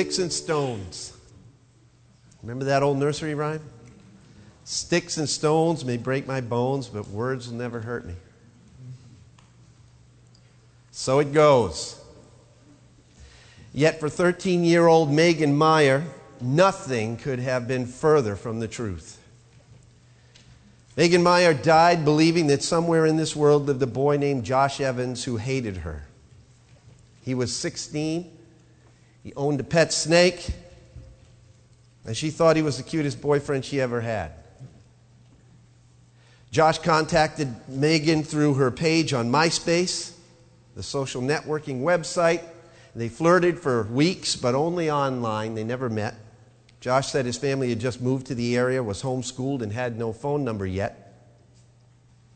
Sticks 0.00 0.18
and 0.18 0.32
stones. 0.32 1.12
Remember 2.40 2.64
that 2.64 2.82
old 2.82 2.96
nursery 2.96 3.34
rhyme? 3.34 3.60
Sticks 4.64 5.18
and 5.18 5.28
stones 5.28 5.84
may 5.84 5.98
break 5.98 6.26
my 6.26 6.40
bones, 6.40 6.88
but 6.88 7.06
words 7.08 7.50
will 7.50 7.58
never 7.58 7.80
hurt 7.80 8.06
me. 8.06 8.14
So 10.90 11.18
it 11.18 11.34
goes. 11.34 12.00
Yet 13.74 14.00
for 14.00 14.08
13 14.08 14.64
year 14.64 14.86
old 14.86 15.12
Megan 15.12 15.54
Meier, 15.54 16.06
nothing 16.40 17.18
could 17.18 17.38
have 17.38 17.68
been 17.68 17.84
further 17.84 18.36
from 18.36 18.58
the 18.58 18.68
truth. 18.68 19.20
Megan 20.96 21.22
Meier 21.22 21.52
died 21.52 22.06
believing 22.06 22.46
that 22.46 22.62
somewhere 22.62 23.04
in 23.04 23.18
this 23.18 23.36
world 23.36 23.66
lived 23.66 23.82
a 23.82 23.86
boy 23.86 24.16
named 24.16 24.44
Josh 24.44 24.80
Evans 24.80 25.24
who 25.24 25.36
hated 25.36 25.76
her. 25.76 26.04
He 27.22 27.34
was 27.34 27.54
16, 27.54 28.38
he 29.22 29.32
owned 29.34 29.60
a 29.60 29.64
pet 29.64 29.92
snake, 29.92 30.50
and 32.04 32.16
she 32.16 32.30
thought 32.30 32.56
he 32.56 32.62
was 32.62 32.76
the 32.76 32.82
cutest 32.82 33.20
boyfriend 33.20 33.64
she 33.64 33.80
ever 33.80 34.00
had. 34.00 34.32
Josh 36.50 36.78
contacted 36.78 37.54
Megan 37.68 38.24
through 38.24 38.54
her 38.54 38.70
page 38.70 39.12
on 39.12 39.30
MySpace, 39.30 40.14
the 40.74 40.82
social 40.82 41.22
networking 41.22 41.82
website. 41.82 42.42
They 42.96 43.08
flirted 43.08 43.58
for 43.58 43.84
weeks, 43.84 44.34
but 44.34 44.56
only 44.56 44.90
online. 44.90 45.54
They 45.54 45.62
never 45.62 45.88
met. 45.88 46.16
Josh 46.80 47.08
said 47.08 47.26
his 47.26 47.38
family 47.38 47.68
had 47.68 47.78
just 47.78 48.00
moved 48.00 48.26
to 48.28 48.34
the 48.34 48.56
area, 48.56 48.82
was 48.82 49.02
homeschooled, 49.02 49.62
and 49.62 49.72
had 49.72 49.98
no 49.98 50.12
phone 50.12 50.42
number 50.42 50.66
yet. 50.66 51.10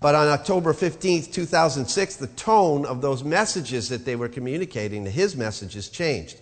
But 0.00 0.14
on 0.14 0.28
October 0.28 0.74
15th, 0.74 1.32
2006, 1.32 2.16
the 2.16 2.26
tone 2.28 2.84
of 2.84 3.00
those 3.00 3.24
messages 3.24 3.88
that 3.88 4.04
they 4.04 4.16
were 4.16 4.28
communicating, 4.28 5.06
his 5.06 5.34
messages, 5.34 5.88
changed. 5.88 6.38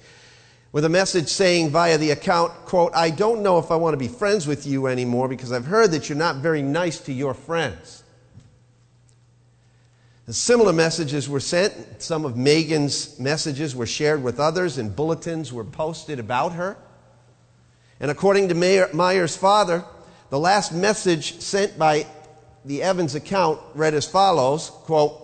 With 0.72 0.86
a 0.86 0.88
message 0.88 1.28
saying 1.28 1.68
via 1.68 1.98
the 1.98 2.10
account, 2.12 2.52
quote, 2.64 2.92
I 2.94 3.10
don't 3.10 3.42
know 3.42 3.58
if 3.58 3.70
I 3.70 3.76
want 3.76 3.92
to 3.92 3.98
be 3.98 4.08
friends 4.08 4.46
with 4.46 4.66
you 4.66 4.86
anymore 4.86 5.28
because 5.28 5.52
I've 5.52 5.66
heard 5.66 5.90
that 5.90 6.08
you're 6.08 6.16
not 6.16 6.36
very 6.36 6.62
nice 6.62 6.98
to 7.00 7.12
your 7.12 7.34
friends. 7.34 8.02
And 10.26 10.34
similar 10.34 10.72
messages 10.72 11.28
were 11.28 11.40
sent. 11.40 12.00
Some 12.00 12.24
of 12.24 12.38
Megan's 12.38 13.18
messages 13.18 13.76
were 13.76 13.86
shared 13.86 14.22
with 14.22 14.40
others, 14.40 14.78
and 14.78 14.94
bulletins 14.96 15.52
were 15.52 15.64
posted 15.64 16.18
about 16.18 16.52
her. 16.52 16.78
And 18.00 18.10
according 18.10 18.48
to 18.48 18.54
Meier's 18.54 19.36
father, 19.36 19.84
the 20.30 20.38
last 20.38 20.72
message 20.72 21.40
sent 21.40 21.78
by 21.78 22.06
the 22.64 22.82
Evans 22.82 23.14
account 23.14 23.60
read 23.74 23.92
as 23.92 24.08
follows 24.08 24.70
quote, 24.70 25.18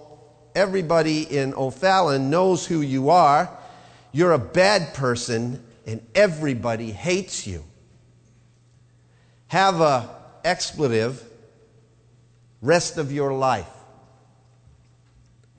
Everybody 0.55 1.23
in 1.23 1.55
O'Fallon 1.55 2.29
knows 2.29 2.67
who 2.67 2.81
you 2.81 3.11
are. 3.11 3.58
You're 4.13 4.33
a 4.33 4.39
bad 4.39 4.95
person, 4.95 5.65
and 5.87 6.05
everybody 6.15 6.91
hates 6.91 7.47
you. 7.47 7.65
Have 9.49 9.81
a 9.81 10.09
expletive 10.45 11.23
rest 12.61 12.99
of 12.99 13.13
your 13.13 13.33
life. 13.33 13.69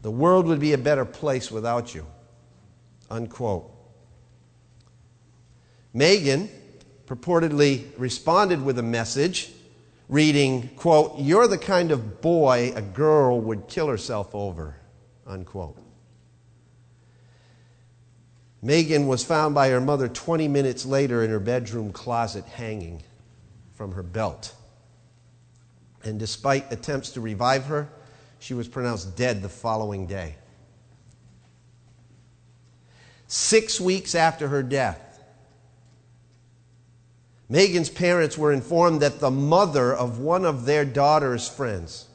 The 0.01 0.11
world 0.11 0.45
would 0.47 0.59
be 0.59 0.73
a 0.73 0.77
better 0.77 1.05
place 1.05 1.51
without 1.51 1.93
you. 1.93 2.05
Unquote. 3.09 3.71
Megan 5.93 6.49
purportedly 7.05 7.85
responded 7.97 8.63
with 8.63 8.77
a 8.77 8.83
message 8.83 9.51
reading, 10.07 10.69
quote, 10.75 11.17
You're 11.17 11.47
the 11.47 11.57
kind 11.57 11.91
of 11.91 12.21
boy 12.21 12.71
a 12.75 12.81
girl 12.81 13.41
would 13.41 13.67
kill 13.67 13.87
herself 13.87 14.33
over, 14.33 14.75
unquote. 15.25 15.77
Megan 18.61 19.07
was 19.07 19.23
found 19.23 19.55
by 19.55 19.69
her 19.69 19.79
mother 19.79 20.07
20 20.07 20.47
minutes 20.47 20.85
later 20.85 21.23
in 21.23 21.29
her 21.29 21.39
bedroom 21.39 21.91
closet 21.91 22.45
hanging 22.45 23.03
from 23.73 23.93
her 23.93 24.03
belt. 24.03 24.53
And 26.03 26.19
despite 26.19 26.71
attempts 26.71 27.11
to 27.11 27.21
revive 27.21 27.65
her, 27.65 27.89
she 28.39 28.53
was 28.53 28.67
pronounced 28.67 29.15
dead 29.15 29.41
the 29.41 29.49
following 29.49 30.07
day. 30.07 30.35
Six 33.27 33.79
weeks 33.79 34.15
after 34.15 34.47
her 34.47 34.63
death, 34.63 35.21
Megan's 37.47 37.89
parents 37.89 38.37
were 38.37 38.51
informed 38.51 39.01
that 39.01 39.19
the 39.19 39.31
mother 39.31 39.93
of 39.93 40.19
one 40.19 40.45
of 40.45 40.65
their 40.65 40.85
daughter's 40.85 41.47
friends, 41.47 42.07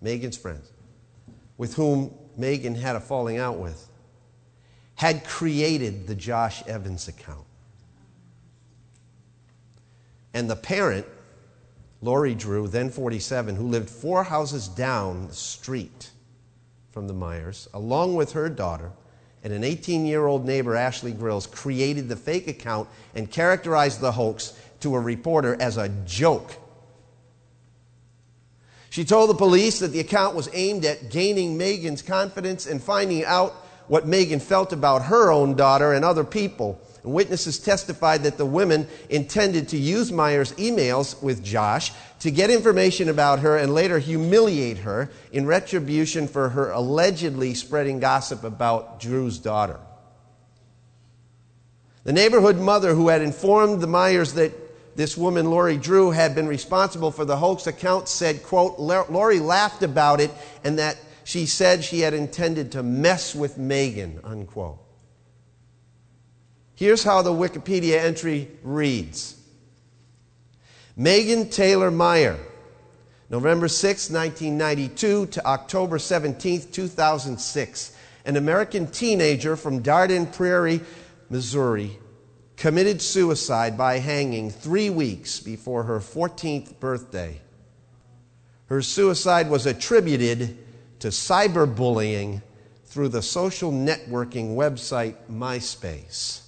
Megan's 0.00 0.36
friends, 0.36 0.70
with 1.56 1.74
whom 1.74 2.12
Megan 2.36 2.74
had 2.74 2.96
a 2.96 3.00
falling 3.00 3.38
out 3.38 3.58
with, 3.58 3.88
had 4.96 5.24
created 5.24 6.06
the 6.06 6.14
Josh 6.14 6.66
Evans 6.66 7.06
account. 7.06 7.44
And 10.34 10.50
the 10.50 10.56
parent, 10.56 11.06
Lori 12.02 12.34
Drew, 12.34 12.66
then 12.68 12.90
47, 12.90 13.56
who 13.56 13.68
lived 13.68 13.88
four 13.88 14.24
houses 14.24 14.68
down 14.68 15.28
the 15.28 15.34
street 15.34 16.10
from 16.90 17.08
the 17.08 17.14
Meiers, 17.14 17.68
along 17.72 18.16
with 18.16 18.32
her 18.32 18.48
daughter, 18.48 18.90
and 19.44 19.52
an 19.52 19.64
18 19.64 20.06
year 20.06 20.26
old 20.26 20.44
neighbor, 20.44 20.74
Ashley 20.74 21.12
Grills, 21.12 21.46
created 21.46 22.08
the 22.08 22.16
fake 22.16 22.48
account 22.48 22.88
and 23.14 23.30
characterized 23.30 24.00
the 24.00 24.12
hoax 24.12 24.54
to 24.80 24.94
a 24.94 25.00
reporter 25.00 25.56
as 25.60 25.76
a 25.76 25.88
joke. 26.06 26.56
She 28.88 29.04
told 29.04 29.28
the 29.28 29.34
police 29.34 29.78
that 29.80 29.88
the 29.88 30.00
account 30.00 30.34
was 30.34 30.48
aimed 30.54 30.86
at 30.86 31.10
gaining 31.10 31.58
Megan's 31.58 32.00
confidence 32.00 32.66
and 32.66 32.82
finding 32.82 33.24
out 33.26 33.65
what 33.88 34.06
Megan 34.06 34.40
felt 34.40 34.72
about 34.72 35.04
her 35.04 35.30
own 35.30 35.54
daughter 35.54 35.92
and 35.92 36.04
other 36.04 36.24
people. 36.24 36.80
And 37.02 37.12
witnesses 37.12 37.58
testified 37.58 38.24
that 38.24 38.36
the 38.36 38.46
women 38.46 38.88
intended 39.08 39.68
to 39.68 39.76
use 39.76 40.10
Meier's 40.10 40.52
emails 40.54 41.22
with 41.22 41.44
Josh 41.44 41.92
to 42.20 42.30
get 42.30 42.50
information 42.50 43.08
about 43.08 43.40
her 43.40 43.56
and 43.56 43.72
later 43.72 43.98
humiliate 43.98 44.78
her 44.78 45.10
in 45.32 45.46
retribution 45.46 46.26
for 46.26 46.48
her 46.48 46.70
allegedly 46.70 47.54
spreading 47.54 48.00
gossip 48.00 48.42
about 48.42 48.98
Drew's 48.98 49.38
daughter. 49.38 49.78
The 52.02 52.12
neighborhood 52.12 52.56
mother 52.56 52.94
who 52.94 53.08
had 53.08 53.22
informed 53.22 53.80
the 53.80 53.88
Meiers 53.88 54.34
that 54.34 54.52
this 54.96 55.16
woman, 55.16 55.50
Lori 55.50 55.76
Drew, 55.76 56.10
had 56.10 56.34
been 56.34 56.48
responsible 56.48 57.10
for 57.10 57.24
the 57.24 57.36
hoax 57.36 57.66
account 57.66 58.08
said, 58.08 58.42
quote, 58.42 58.78
Lori 58.78 59.40
laughed 59.40 59.82
about 59.82 60.20
it 60.20 60.30
and 60.64 60.78
that 60.78 60.96
she 61.26 61.44
said 61.44 61.82
she 61.82 62.02
had 62.02 62.14
intended 62.14 62.70
to 62.70 62.84
mess 62.84 63.34
with 63.34 63.58
Megan, 63.58 64.20
unquote. 64.22 64.78
Here's 66.76 67.02
how 67.02 67.20
the 67.20 67.32
Wikipedia 67.32 67.98
entry 67.98 68.48
reads 68.62 69.34
Megan 70.94 71.50
Taylor 71.50 71.90
Meier, 71.90 72.38
November 73.28 73.66
6, 73.66 74.08
1992 74.08 75.26
to 75.26 75.44
October 75.44 75.98
17, 75.98 76.70
2006, 76.70 77.96
an 78.24 78.36
American 78.36 78.86
teenager 78.86 79.56
from 79.56 79.82
Dardenne 79.82 80.32
Prairie, 80.32 80.80
Missouri, 81.28 81.98
committed 82.56 83.02
suicide 83.02 83.76
by 83.76 83.98
hanging 83.98 84.48
three 84.48 84.90
weeks 84.90 85.40
before 85.40 85.82
her 85.82 85.98
14th 85.98 86.78
birthday. 86.78 87.40
Her 88.66 88.80
suicide 88.80 89.50
was 89.50 89.66
attributed 89.66 90.58
to 91.00 91.08
cyberbullying 91.08 92.42
through 92.84 93.08
the 93.08 93.22
social 93.22 93.70
networking 93.70 94.56
website 94.56 95.16
MySpace. 95.30 96.42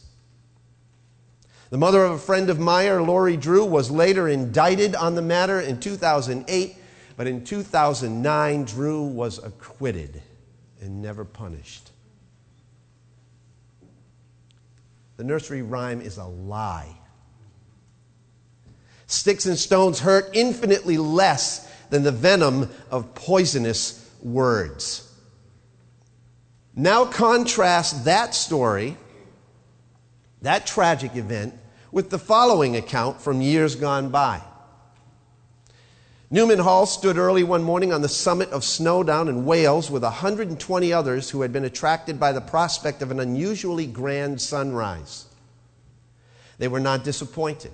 The 1.71 1.77
mother 1.77 2.03
of 2.03 2.13
a 2.13 2.19
friend 2.19 2.49
of 2.49 2.59
Meier, 2.59 3.03
Lori 3.03 3.37
Drew, 3.37 3.65
was 3.65 3.91
later 3.91 4.29
indicted 4.29 4.95
on 4.95 5.15
the 5.15 5.23
matter 5.23 5.61
in 5.61 5.79
2008, 5.79 6.77
but 7.17 7.27
in 7.27 7.45
2009, 7.45 8.65
Drew 8.65 9.03
was 9.03 9.43
acquitted 9.43 10.23
and 10.81 11.03
never 11.03 11.27
punished. 11.27 11.91
The 15.19 15.25
nursery 15.25 15.63
rhyme 15.63 16.01
is 16.01 16.17
a 16.17 16.25
lie. 16.25 16.97
Sticks 19.07 19.45
and 19.45 19.59
stones 19.59 20.01
hurt 20.01 20.31
infinitely 20.33 20.97
less 20.97 21.71
than 21.91 22.03
the 22.03 22.13
venom 22.13 22.71
of 22.91 23.15
poisonous 23.15 24.08
words. 24.23 25.05
Now 26.75 27.05
contrast 27.05 28.05
that 28.05 28.35
story, 28.35 28.97
that 30.43 30.67
tragic 30.67 31.17
event, 31.17 31.55
with 31.91 32.11
the 32.11 32.19
following 32.19 32.77
account 32.77 33.21
from 33.21 33.41
years 33.41 33.75
gone 33.75 34.11
by. 34.11 34.43
Newman 36.31 36.59
Hall 36.59 36.85
stood 36.85 37.17
early 37.17 37.43
one 37.43 37.63
morning 37.63 37.91
on 37.91 38.03
the 38.03 38.09
summit 38.09 38.51
of 38.51 38.63
Snowdon 38.63 39.29
in 39.29 39.47
Wales 39.47 39.91
with 39.91 40.03
120 40.03 40.93
others 40.93 41.31
who 41.31 41.41
had 41.41 41.53
been 41.53 41.65
attracted 41.65 42.21
by 42.21 42.33
the 42.33 42.41
prospect 42.41 43.01
of 43.01 43.11
an 43.11 43.19
unusually 43.19 43.87
grand 43.87 44.41
sunrise. 44.41 45.25
They 46.59 46.69
were 46.69 46.81
not 46.81 47.03
disappointed. 47.03 47.73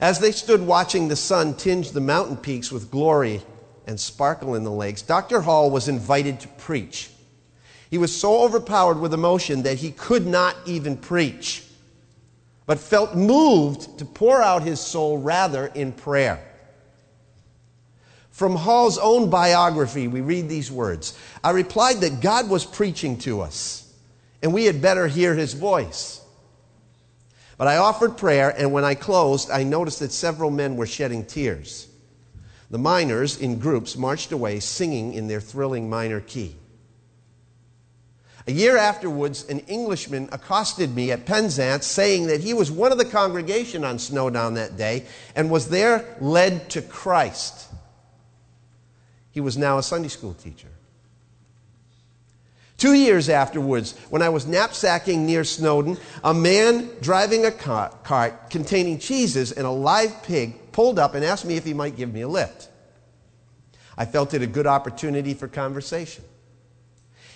As 0.00 0.18
they 0.18 0.32
stood 0.32 0.62
watching 0.62 1.08
the 1.08 1.16
sun 1.16 1.54
tinge 1.54 1.90
the 1.90 2.00
mountain 2.00 2.38
peaks 2.38 2.72
with 2.72 2.90
glory 2.90 3.42
and 3.88 3.98
sparkle 3.98 4.54
in 4.54 4.64
the 4.64 4.70
lakes, 4.70 5.00
Dr. 5.00 5.40
Hall 5.40 5.70
was 5.70 5.88
invited 5.88 6.40
to 6.40 6.48
preach. 6.48 7.10
He 7.90 7.96
was 7.96 8.14
so 8.14 8.42
overpowered 8.42 9.00
with 9.00 9.14
emotion 9.14 9.62
that 9.62 9.78
he 9.78 9.92
could 9.92 10.26
not 10.26 10.54
even 10.66 10.98
preach, 10.98 11.64
but 12.66 12.78
felt 12.78 13.16
moved 13.16 13.98
to 13.98 14.04
pour 14.04 14.42
out 14.42 14.62
his 14.62 14.78
soul 14.78 15.16
rather 15.16 15.68
in 15.68 15.92
prayer. 15.92 16.38
From 18.30 18.54
Hall's 18.54 18.98
own 18.98 19.30
biography, 19.30 20.06
we 20.06 20.20
read 20.20 20.50
these 20.50 20.70
words 20.70 21.18
I 21.42 21.50
replied 21.50 22.02
that 22.02 22.20
God 22.20 22.50
was 22.50 22.66
preaching 22.66 23.16
to 23.20 23.40
us, 23.40 23.90
and 24.42 24.52
we 24.52 24.66
had 24.66 24.82
better 24.82 25.08
hear 25.08 25.34
his 25.34 25.54
voice. 25.54 26.20
But 27.56 27.68
I 27.68 27.78
offered 27.78 28.18
prayer, 28.18 28.54
and 28.56 28.70
when 28.70 28.84
I 28.84 28.94
closed, 28.94 29.50
I 29.50 29.64
noticed 29.64 30.00
that 30.00 30.12
several 30.12 30.50
men 30.50 30.76
were 30.76 30.86
shedding 30.86 31.24
tears. 31.24 31.88
The 32.70 32.78
miners, 32.78 33.38
in 33.38 33.58
groups, 33.58 33.96
marched 33.96 34.32
away 34.32 34.60
singing 34.60 35.14
in 35.14 35.28
their 35.28 35.40
thrilling 35.40 35.88
minor 35.88 36.20
key. 36.20 36.56
A 38.46 38.52
year 38.52 38.78
afterwards, 38.78 39.46
an 39.48 39.60
Englishman 39.60 40.28
accosted 40.32 40.94
me 40.94 41.10
at 41.10 41.26
Penzance 41.26 41.86
saying 41.86 42.28
that 42.28 42.40
he 42.40 42.54
was 42.54 42.70
one 42.70 42.92
of 42.92 42.98
the 42.98 43.04
congregation 43.04 43.84
on 43.84 43.98
Snowdon 43.98 44.54
that 44.54 44.76
day 44.76 45.04
and 45.36 45.50
was 45.50 45.68
there 45.68 46.16
led 46.20 46.70
to 46.70 46.80
Christ. 46.80 47.68
He 49.30 49.40
was 49.40 49.58
now 49.58 49.76
a 49.76 49.82
Sunday 49.82 50.08
school 50.08 50.34
teacher. 50.34 50.68
Two 52.78 52.94
years 52.94 53.28
afterwards, 53.28 53.98
when 54.08 54.22
I 54.22 54.28
was 54.28 54.46
knapsacking 54.46 55.18
near 55.18 55.44
Snowdon, 55.44 55.98
a 56.22 56.32
man 56.32 56.88
driving 57.02 57.44
a 57.44 57.50
cart 57.50 58.50
containing 58.50 58.98
cheeses 58.98 59.52
and 59.52 59.66
a 59.66 59.70
live 59.70 60.22
pig 60.22 60.67
pulled 60.78 61.00
up 61.00 61.16
and 61.16 61.24
asked 61.24 61.44
me 61.44 61.56
if 61.56 61.64
he 61.64 61.74
might 61.74 61.96
give 61.96 62.14
me 62.14 62.20
a 62.20 62.28
lift. 62.28 62.68
I 63.96 64.04
felt 64.04 64.32
it 64.32 64.42
a 64.42 64.46
good 64.46 64.68
opportunity 64.68 65.34
for 65.34 65.48
conversation. 65.48 66.22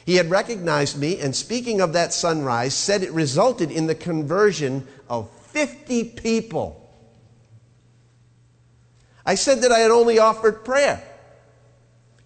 He 0.06 0.14
had 0.14 0.30
recognized 0.30 0.96
me, 0.96 1.18
and 1.18 1.34
speaking 1.34 1.80
of 1.80 1.94
that 1.94 2.12
sunrise, 2.12 2.72
said 2.72 3.02
it 3.02 3.10
resulted 3.10 3.72
in 3.72 3.88
the 3.88 3.96
conversion 3.96 4.86
of 5.08 5.28
50 5.46 6.04
people. 6.04 6.88
I 9.26 9.34
said 9.34 9.62
that 9.62 9.72
I 9.72 9.80
had 9.80 9.90
only 9.90 10.20
offered 10.20 10.64
prayer. 10.64 11.02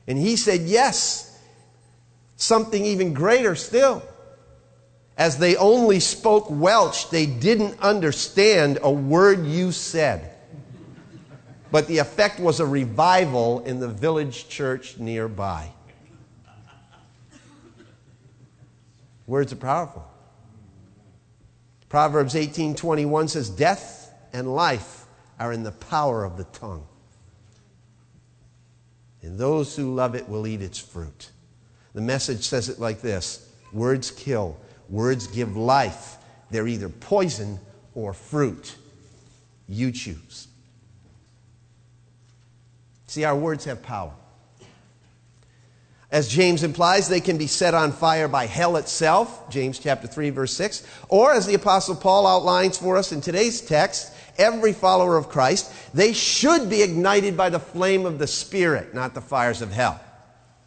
And 0.06 0.18
he 0.18 0.36
said, 0.36 0.64
Yes, 0.64 1.34
something 2.36 2.84
even 2.84 3.14
greater 3.14 3.54
still. 3.54 4.02
As 5.16 5.38
they 5.38 5.56
only 5.56 6.00
spoke 6.00 6.48
Welsh, 6.50 7.04
they 7.04 7.24
didn't 7.24 7.80
understand 7.80 8.80
a 8.82 8.90
word 8.90 9.46
you 9.46 9.72
said. 9.72 10.34
But 11.70 11.88
the 11.88 11.98
effect 11.98 12.38
was 12.38 12.60
a 12.60 12.66
revival 12.66 13.60
in 13.60 13.80
the 13.80 13.88
village 13.88 14.48
church 14.48 14.98
nearby. 14.98 15.70
Words 19.26 19.52
are 19.52 19.56
powerful. 19.56 20.06
Proverbs 21.88 22.34
18:21 22.34 23.28
says 23.28 23.50
death 23.50 24.12
and 24.32 24.54
life 24.54 25.06
are 25.38 25.52
in 25.52 25.62
the 25.62 25.72
power 25.72 26.24
of 26.24 26.36
the 26.36 26.44
tongue. 26.44 26.86
And 29.22 29.38
those 29.38 29.74
who 29.74 29.94
love 29.94 30.14
it 30.14 30.28
will 30.28 30.46
eat 30.46 30.62
its 30.62 30.78
fruit. 30.78 31.30
The 31.94 32.00
message 32.00 32.46
says 32.46 32.68
it 32.68 32.78
like 32.78 33.00
this 33.00 33.48
Words 33.72 34.10
kill, 34.10 34.56
words 34.88 35.26
give 35.26 35.56
life. 35.56 36.16
They're 36.50 36.68
either 36.68 36.88
poison 36.88 37.58
or 37.94 38.12
fruit. 38.12 38.76
You 39.66 39.90
choose. 39.90 40.46
See, 43.06 43.24
our 43.24 43.36
words 43.36 43.64
have 43.64 43.82
power. 43.82 44.12
As 46.10 46.28
James 46.28 46.62
implies, 46.62 47.08
they 47.08 47.20
can 47.20 47.36
be 47.36 47.48
set 47.48 47.74
on 47.74 47.90
fire 47.90 48.28
by 48.28 48.46
hell 48.46 48.76
itself, 48.76 49.50
James 49.50 49.78
chapter 49.78 50.06
3 50.06 50.30
verse 50.30 50.52
6, 50.52 50.86
or 51.08 51.32
as 51.32 51.46
the 51.46 51.54
apostle 51.54 51.96
Paul 51.96 52.26
outlines 52.26 52.78
for 52.78 52.96
us 52.96 53.10
in 53.10 53.20
today's 53.20 53.60
text, 53.60 54.12
every 54.38 54.72
follower 54.72 55.16
of 55.16 55.28
Christ, 55.28 55.72
they 55.92 56.12
should 56.12 56.70
be 56.70 56.82
ignited 56.82 57.36
by 57.36 57.50
the 57.50 57.58
flame 57.58 58.06
of 58.06 58.18
the 58.18 58.26
spirit, 58.26 58.94
not 58.94 59.14
the 59.14 59.20
fires 59.20 59.62
of 59.62 59.72
hell. 59.72 60.00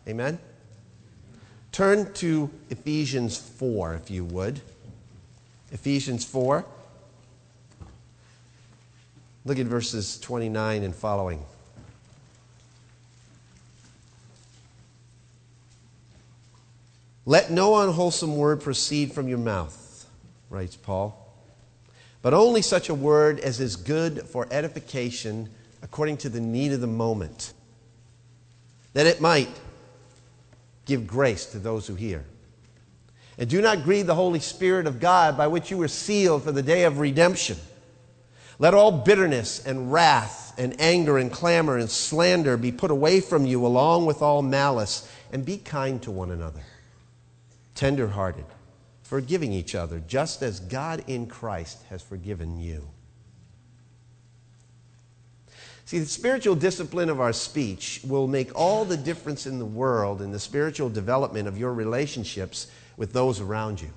Amen. 0.08 0.40
Turn 1.72 2.12
to 2.16 2.50
Ephesians 2.70 3.38
4, 3.38 3.94
if 3.94 4.12
you 4.12 4.26
would. 4.26 4.60
Ephesians 5.72 6.26
4. 6.26 6.66
Look 9.46 9.58
at 9.58 9.68
verses 9.68 10.20
29 10.20 10.84
and 10.84 10.94
following. 10.96 11.46
Let 17.30 17.52
no 17.52 17.78
unwholesome 17.78 18.38
word 18.38 18.60
proceed 18.60 19.14
from 19.14 19.28
your 19.28 19.38
mouth, 19.38 20.10
writes 20.50 20.76
Paul, 20.76 21.32
but 22.24 22.34
only 22.34 22.64
such 22.64 22.90
a 22.90 22.96
word 22.96 23.40
as 23.40 23.60
is 23.60 23.76
good 23.76 24.24
for 24.24 24.48
edification 24.50 25.48
according 25.84 26.18
to 26.18 26.30
the 26.30 26.40
need 26.40 26.72
of 26.72 26.82
the 26.82 26.88
moment, 26.88 27.54
that 28.94 29.06
it 29.06 29.22
might 29.22 29.48
give 30.88 31.06
grace 31.06 31.46
to 31.52 31.60
those 31.60 31.86
who 31.86 31.94
hear. 31.94 32.26
And 33.38 33.48
do 33.48 33.62
not 33.62 33.84
grieve 33.84 34.08
the 34.08 34.16
Holy 34.16 34.40
Spirit 34.40 34.88
of 34.88 35.00
God 35.00 35.38
by 35.38 35.46
which 35.46 35.70
you 35.70 35.78
were 35.78 35.88
sealed 35.88 36.42
for 36.42 36.52
the 36.52 36.64
day 36.64 36.86
of 36.86 36.98
redemption. 36.98 37.58
Let 38.58 38.74
all 38.74 38.92
bitterness 38.92 39.64
and 39.64 39.94
wrath 39.94 40.56
and 40.58 40.82
anger 40.82 41.20
and 41.20 41.32
clamor 41.32 41.78
and 41.78 41.92
slander 41.92 42.58
be 42.58 42.72
put 42.72 42.90
away 42.90 43.22
from 43.22 43.46
you 43.46 43.68
along 43.68 44.08
with 44.08 44.24
all 44.24 44.42
malice, 44.42 45.08
and 45.32 45.46
be 45.46 45.58
kind 45.58 46.02
to 46.02 46.10
one 46.10 46.32
another, 46.32 46.64
tenderhearted, 47.80 48.44
forgiving 49.04 49.54
each 49.54 49.74
other, 49.74 50.04
just 50.06 50.42
as 50.42 50.60
God 50.60 51.02
in 51.08 51.28
Christ 51.28 51.82
has 51.90 52.02
forgiven 52.02 52.60
you. 52.60 52.90
See, 55.86 56.00
the 56.00 56.06
spiritual 56.06 56.56
discipline 56.56 57.10
of 57.10 57.22
our 57.22 57.32
speech 57.32 58.02
will 58.06 58.28
make 58.28 58.54
all 58.54 58.84
the 58.84 58.98
difference 58.98 59.48
in 59.48 59.60
the 59.60 59.66
world 59.66 60.22
in 60.22 60.34
the 60.34 60.40
spiritual 60.40 60.90
development 60.90 61.48
of 61.48 61.58
your 61.58 61.74
relationships 61.74 62.68
with 62.98 63.14
those 63.14 63.40
around 63.40 63.82
you. 63.82 63.92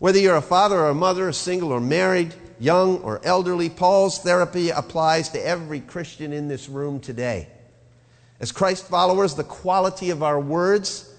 Whether 0.00 0.18
you're 0.18 0.34
a 0.34 0.42
father 0.42 0.80
or 0.80 0.88
a 0.88 0.94
mother, 0.94 1.30
single 1.30 1.70
or 1.70 1.80
married, 1.80 2.34
young 2.58 2.98
or 3.02 3.20
elderly, 3.24 3.70
Paul's 3.70 4.18
therapy 4.18 4.70
applies 4.70 5.28
to 5.30 5.46
every 5.46 5.78
Christian 5.78 6.32
in 6.32 6.48
this 6.48 6.68
room 6.68 6.98
today. 6.98 7.46
As 8.40 8.50
Christ 8.50 8.88
followers, 8.88 9.36
the 9.36 9.44
quality 9.44 10.10
of 10.10 10.24
our 10.24 10.40
words 10.40 11.09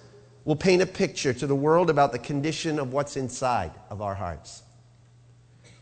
will 0.45 0.55
paint 0.55 0.81
a 0.81 0.85
picture 0.85 1.33
to 1.33 1.47
the 1.47 1.55
world 1.55 1.89
about 1.89 2.11
the 2.11 2.19
condition 2.19 2.79
of 2.79 2.93
what's 2.93 3.15
inside 3.15 3.71
of 3.89 4.01
our 4.01 4.15
hearts. 4.15 4.63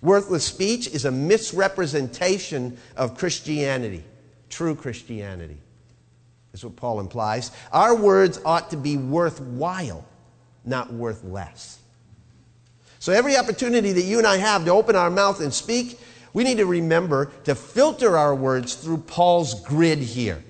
Worthless 0.01 0.45
speech 0.45 0.87
is 0.87 1.05
a 1.05 1.11
misrepresentation 1.11 2.77
of 2.95 3.17
Christianity, 3.17 4.03
true 4.49 4.75
Christianity, 4.75 5.57
is 6.53 6.63
what 6.63 6.75
Paul 6.75 6.99
implies. 6.99 7.51
Our 7.71 7.95
words 7.95 8.39
ought 8.45 8.69
to 8.71 8.77
be 8.77 8.97
worthwhile, 8.97 10.05
not 10.65 10.93
worth 10.93 11.23
less. 11.23 11.79
So, 12.99 13.13
every 13.13 13.37
opportunity 13.37 13.93
that 13.93 14.01
you 14.01 14.17
and 14.17 14.27
I 14.27 14.37
have 14.37 14.65
to 14.65 14.71
open 14.71 14.95
our 14.95 15.09
mouth 15.09 15.39
and 15.39 15.53
speak, 15.53 15.99
we 16.33 16.43
need 16.43 16.57
to 16.57 16.65
remember 16.65 17.31
to 17.45 17.55
filter 17.55 18.17
our 18.17 18.35
words 18.35 18.75
through 18.75 18.99
Paul's 18.99 19.61
grid 19.65 19.99
here. 19.99 20.43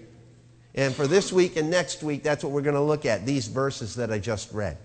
And 0.79 0.95
for 0.95 1.07
this 1.07 1.33
week 1.33 1.57
and 1.57 1.69
next 1.69 2.03
week, 2.03 2.23
that's 2.23 2.41
what 2.41 2.53
we're 2.53 2.61
going 2.61 2.75
to 2.75 2.81
look 2.81 3.05
at, 3.05 3.25
these 3.25 3.49
verses 3.49 3.95
that 3.95 4.13
I 4.13 4.17
just 4.17 4.53
read. 4.53 4.77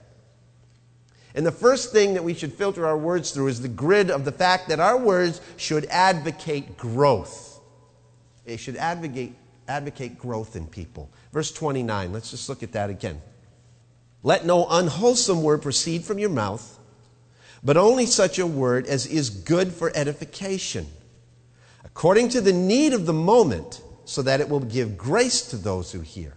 And 1.36 1.46
the 1.46 1.52
first 1.52 1.92
thing 1.92 2.14
that 2.14 2.24
we 2.24 2.34
should 2.34 2.52
filter 2.52 2.84
our 2.84 2.98
words 2.98 3.30
through 3.30 3.46
is 3.46 3.60
the 3.60 3.68
grid 3.68 4.10
of 4.10 4.24
the 4.24 4.32
fact 4.32 4.70
that 4.70 4.80
our 4.80 4.98
words 4.98 5.40
should 5.56 5.84
advocate 5.84 6.76
growth. 6.76 7.60
They 8.44 8.56
should 8.56 8.74
advocate, 8.74 9.36
advocate 9.68 10.18
growth 10.18 10.56
in 10.56 10.66
people. 10.66 11.12
Verse 11.32 11.52
29, 11.52 12.12
let's 12.12 12.32
just 12.32 12.48
look 12.48 12.64
at 12.64 12.72
that 12.72 12.90
again. 12.90 13.22
Let 14.24 14.44
no 14.44 14.66
unwholesome 14.68 15.44
word 15.44 15.62
proceed 15.62 16.02
from 16.02 16.18
your 16.18 16.30
mouth, 16.30 16.76
but 17.62 17.76
only 17.76 18.06
such 18.06 18.40
a 18.40 18.48
word 18.48 18.86
as 18.86 19.06
is 19.06 19.30
good 19.30 19.72
for 19.72 19.92
edification, 19.94 20.88
according 21.84 22.30
to 22.30 22.40
the 22.40 22.52
need 22.52 22.94
of 22.94 23.06
the 23.06 23.12
moment, 23.12 23.80
so 24.04 24.22
that 24.22 24.40
it 24.40 24.48
will 24.48 24.60
give 24.60 24.96
grace 24.96 25.42
to 25.50 25.56
those 25.56 25.92
who 25.92 26.00
hear. 26.00 26.34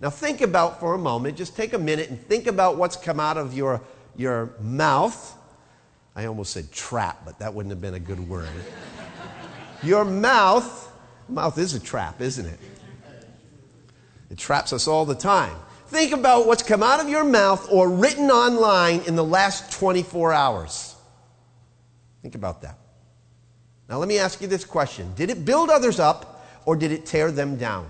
Now, 0.00 0.10
think 0.10 0.40
about 0.40 0.78
for 0.80 0.94
a 0.94 0.98
moment, 0.98 1.36
just 1.36 1.56
take 1.56 1.72
a 1.72 1.78
minute 1.78 2.08
and 2.08 2.20
think 2.26 2.46
about 2.46 2.76
what's 2.76 2.96
come 2.96 3.18
out 3.18 3.36
of 3.36 3.54
your, 3.54 3.80
your 4.16 4.50
mouth. 4.60 5.36
I 6.14 6.26
almost 6.26 6.52
said 6.52 6.70
trap, 6.70 7.22
but 7.24 7.38
that 7.40 7.52
wouldn't 7.52 7.72
have 7.72 7.80
been 7.80 7.94
a 7.94 8.00
good 8.00 8.28
word. 8.28 8.48
your 9.82 10.04
mouth, 10.04 10.92
mouth 11.28 11.58
is 11.58 11.74
a 11.74 11.80
trap, 11.80 12.20
isn't 12.20 12.46
it? 12.46 12.60
It 14.30 14.38
traps 14.38 14.72
us 14.72 14.86
all 14.86 15.04
the 15.04 15.14
time. 15.14 15.56
Think 15.88 16.12
about 16.12 16.46
what's 16.46 16.62
come 16.62 16.82
out 16.82 17.00
of 17.00 17.08
your 17.08 17.24
mouth 17.24 17.66
or 17.72 17.88
written 17.88 18.30
online 18.30 19.00
in 19.06 19.16
the 19.16 19.24
last 19.24 19.72
24 19.72 20.32
hours. 20.32 20.94
Think 22.22 22.34
about 22.34 22.62
that. 22.62 22.78
Now, 23.88 23.96
let 23.96 24.06
me 24.06 24.18
ask 24.18 24.40
you 24.42 24.46
this 24.46 24.64
question 24.64 25.12
Did 25.16 25.30
it 25.30 25.44
build 25.44 25.70
others 25.70 25.98
up 25.98 26.37
or 26.68 26.76
did 26.76 26.92
it 26.92 27.06
tear 27.06 27.32
them 27.32 27.56
down? 27.56 27.86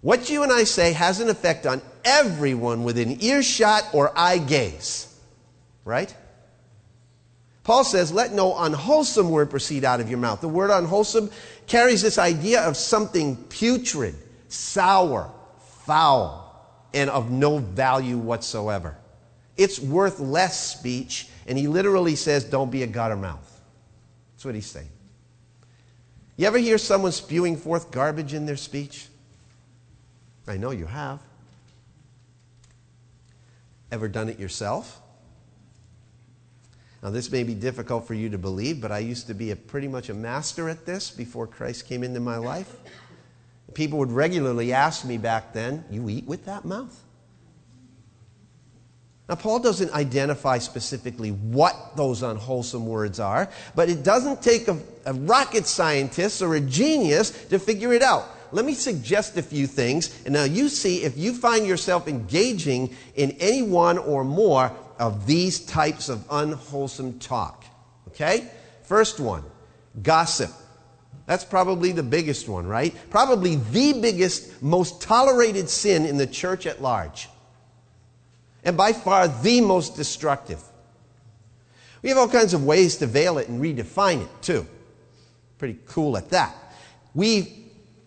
What 0.00 0.28
you 0.28 0.42
and 0.42 0.50
I 0.50 0.64
say 0.64 0.92
has 0.94 1.20
an 1.20 1.28
effect 1.28 1.64
on 1.64 1.80
everyone 2.04 2.82
within 2.82 3.22
earshot 3.22 3.84
or 3.92 4.10
eye 4.18 4.38
gaze. 4.38 5.16
Right? 5.84 6.12
Paul 7.62 7.84
says, 7.84 8.10
Let 8.10 8.32
no 8.32 8.58
unwholesome 8.58 9.30
word 9.30 9.48
proceed 9.48 9.84
out 9.84 10.00
of 10.00 10.10
your 10.10 10.18
mouth. 10.18 10.40
The 10.40 10.48
word 10.48 10.70
unwholesome 10.70 11.30
carries 11.68 12.02
this 12.02 12.18
idea 12.18 12.60
of 12.62 12.76
something 12.76 13.36
putrid, 13.44 14.16
sour, 14.48 15.30
foul, 15.86 16.66
and 16.92 17.08
of 17.08 17.30
no 17.30 17.58
value 17.58 18.18
whatsoever. 18.18 18.96
It's 19.56 19.78
worth 19.78 20.18
less 20.18 20.76
speech, 20.76 21.28
and 21.46 21.56
he 21.56 21.68
literally 21.68 22.16
says, 22.16 22.42
Don't 22.42 22.72
be 22.72 22.82
a 22.82 22.88
gutter 22.88 23.14
mouth. 23.14 23.60
That's 24.32 24.44
what 24.44 24.56
he's 24.56 24.66
saying. 24.66 24.88
You 26.36 26.46
ever 26.46 26.58
hear 26.58 26.78
someone 26.78 27.12
spewing 27.12 27.56
forth 27.56 27.90
garbage 27.90 28.34
in 28.34 28.46
their 28.46 28.56
speech? 28.56 29.06
I 30.46 30.56
know 30.56 30.70
you 30.70 30.86
have. 30.86 31.20
Ever 33.92 34.08
done 34.08 34.28
it 34.28 34.40
yourself? 34.40 35.00
Now, 37.02 37.10
this 37.10 37.30
may 37.30 37.44
be 37.44 37.54
difficult 37.54 38.06
for 38.06 38.14
you 38.14 38.30
to 38.30 38.38
believe, 38.38 38.80
but 38.80 38.90
I 38.90 38.98
used 38.98 39.26
to 39.26 39.34
be 39.34 39.50
a, 39.50 39.56
pretty 39.56 39.88
much 39.88 40.08
a 40.08 40.14
master 40.14 40.68
at 40.68 40.86
this 40.86 41.10
before 41.10 41.46
Christ 41.46 41.86
came 41.86 42.02
into 42.02 42.18
my 42.18 42.38
life. 42.38 42.76
People 43.74 43.98
would 43.98 44.10
regularly 44.10 44.72
ask 44.72 45.04
me 45.04 45.18
back 45.18 45.52
then, 45.52 45.84
You 45.90 46.08
eat 46.08 46.26
with 46.26 46.46
that 46.46 46.64
mouth? 46.64 47.03
Now, 49.28 49.36
Paul 49.36 49.60
doesn't 49.60 49.90
identify 49.92 50.58
specifically 50.58 51.30
what 51.30 51.96
those 51.96 52.22
unwholesome 52.22 52.86
words 52.86 53.18
are, 53.18 53.48
but 53.74 53.88
it 53.88 54.02
doesn't 54.02 54.42
take 54.42 54.68
a, 54.68 54.78
a, 55.06 55.14
rocket 55.14 55.66
scientist 55.66 56.42
or 56.42 56.54
a 56.56 56.60
genius 56.60 57.30
to 57.46 57.58
figure 57.58 57.94
it 57.94 58.02
out. 58.02 58.26
Let 58.52 58.66
me 58.66 58.74
suggest 58.74 59.38
a 59.38 59.42
few 59.42 59.66
things, 59.66 60.14
and 60.26 60.34
now 60.34 60.44
you 60.44 60.68
see 60.68 61.04
if 61.04 61.16
you 61.16 61.32
find 61.32 61.66
yourself 61.66 62.06
engaging 62.06 62.94
in 63.14 63.30
any 63.40 63.62
one 63.62 63.96
or 63.96 64.24
more 64.24 64.70
of 64.98 65.26
these 65.26 65.64
types 65.64 66.10
of 66.10 66.26
unwholesome 66.30 67.18
talk. 67.18 67.64
Okay? 68.08 68.50
First 68.82 69.20
one 69.20 69.42
gossip. 70.02 70.50
That's 71.26 71.44
probably 71.44 71.92
the 71.92 72.02
biggest 72.02 72.46
one, 72.48 72.66
right? 72.66 72.94
Probably 73.08 73.56
the 73.56 73.94
biggest, 73.94 74.62
most 74.62 75.00
tolerated 75.00 75.70
sin 75.70 76.04
in 76.04 76.18
the 76.18 76.26
church 76.26 76.66
at 76.66 76.82
large. 76.82 77.28
And 78.64 78.76
by 78.76 78.92
far 78.92 79.28
the 79.28 79.60
most 79.60 79.96
destructive. 79.96 80.62
We 82.02 82.08
have 82.08 82.18
all 82.18 82.28
kinds 82.28 82.54
of 82.54 82.64
ways 82.64 82.96
to 82.98 83.06
veil 83.06 83.38
it 83.38 83.48
and 83.48 83.62
redefine 83.62 84.22
it, 84.22 84.42
too. 84.42 84.66
Pretty 85.58 85.78
cool 85.86 86.16
at 86.16 86.30
that. 86.30 86.54
We've 87.14 87.50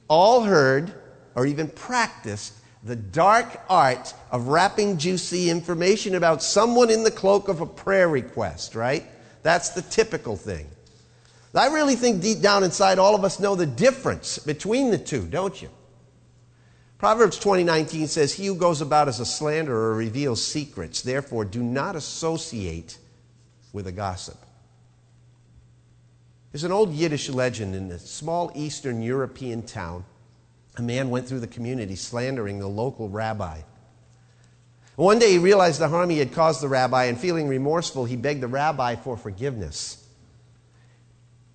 all 0.07 0.43
heard 0.43 0.93
or 1.35 1.45
even 1.45 1.67
practiced 1.67 2.53
the 2.83 2.95
dark 2.95 3.61
art 3.69 4.13
of 4.31 4.47
wrapping 4.47 4.97
juicy 4.97 5.49
information 5.49 6.15
about 6.15 6.41
someone 6.43 6.89
in 6.89 7.03
the 7.03 7.11
cloak 7.11 7.47
of 7.47 7.61
a 7.61 7.65
prayer 7.65 8.07
request, 8.07 8.75
right? 8.75 9.03
That's 9.43 9.69
the 9.69 9.81
typical 9.81 10.35
thing. 10.35 10.67
I 11.53 11.67
really 11.67 11.95
think 11.95 12.21
deep 12.21 12.41
down 12.41 12.63
inside 12.63 12.99
all 12.99 13.15
of 13.15 13.23
us 13.23 13.39
know 13.39 13.55
the 13.55 13.65
difference 13.65 14.37
between 14.37 14.91
the 14.91 14.97
two, 14.97 15.23
don't 15.23 15.59
you? 15.59 15.69
Proverbs 16.97 17.37
20:19 17.37 18.07
says, 18.07 18.33
"He 18.33 18.47
who 18.47 18.55
goes 18.55 18.81
about 18.81 19.07
as 19.07 19.19
a 19.19 19.25
slanderer 19.25 19.93
reveals 19.93 20.45
secrets. 20.45 21.01
Therefore, 21.01 21.45
do 21.45 21.61
not 21.61 21.95
associate 21.95 22.97
with 23.71 23.85
a 23.85 23.91
gossip." 23.91 24.37
There's 26.51 26.63
an 26.63 26.71
old 26.71 26.93
Yiddish 26.93 27.29
legend 27.29 27.75
in 27.75 27.91
a 27.91 27.99
small 27.99 28.51
Eastern 28.55 29.01
European 29.01 29.61
town 29.61 30.05
a 30.77 30.81
man 30.81 31.09
went 31.09 31.27
through 31.27 31.39
the 31.39 31.47
community 31.47 31.95
slandering 31.95 32.59
the 32.59 32.67
local 32.67 33.09
rabbi. 33.09 33.61
One 34.95 35.19
day 35.19 35.31
he 35.31 35.37
realized 35.37 35.79
the 35.79 35.89
harm 35.89 36.09
he 36.09 36.19
had 36.19 36.33
caused 36.33 36.61
the 36.61 36.67
rabbi, 36.67 37.05
and 37.05 37.19
feeling 37.19 37.47
remorseful, 37.47 38.05
he 38.05 38.15
begged 38.15 38.41
the 38.41 38.47
rabbi 38.47 38.95
for 38.95 39.17
forgiveness. 39.17 39.97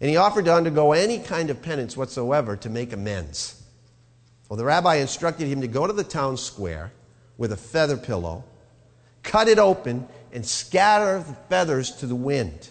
And 0.01 0.11
he 0.11 0.17
offered 0.17 0.45
to 0.47 0.55
undergo 0.55 0.93
any 0.93 1.19
kind 1.19 1.51
of 1.51 1.63
penance 1.63 1.97
whatsoever 1.97 2.57
to 2.57 2.71
make 2.71 2.93
amends. 2.93 3.62
Well, 4.53 4.59
the 4.59 4.67
rabbi 4.67 4.97
instructed 4.97 5.49
him 5.49 5.63
to 5.63 5.67
go 5.67 5.87
to 5.87 5.95
the 5.95 6.05
town 6.05 6.37
square 6.37 6.93
with 7.39 7.53
a 7.53 7.57
feather 7.57 7.97
pillow, 7.97 8.45
cut 9.23 9.49
it 9.49 9.59
open, 9.59 10.07
and 10.31 10.45
scatter 10.45 11.21
the 11.21 11.33
feathers 11.49 11.91
to 11.93 12.07
the 12.07 12.15
wind, 12.15 12.69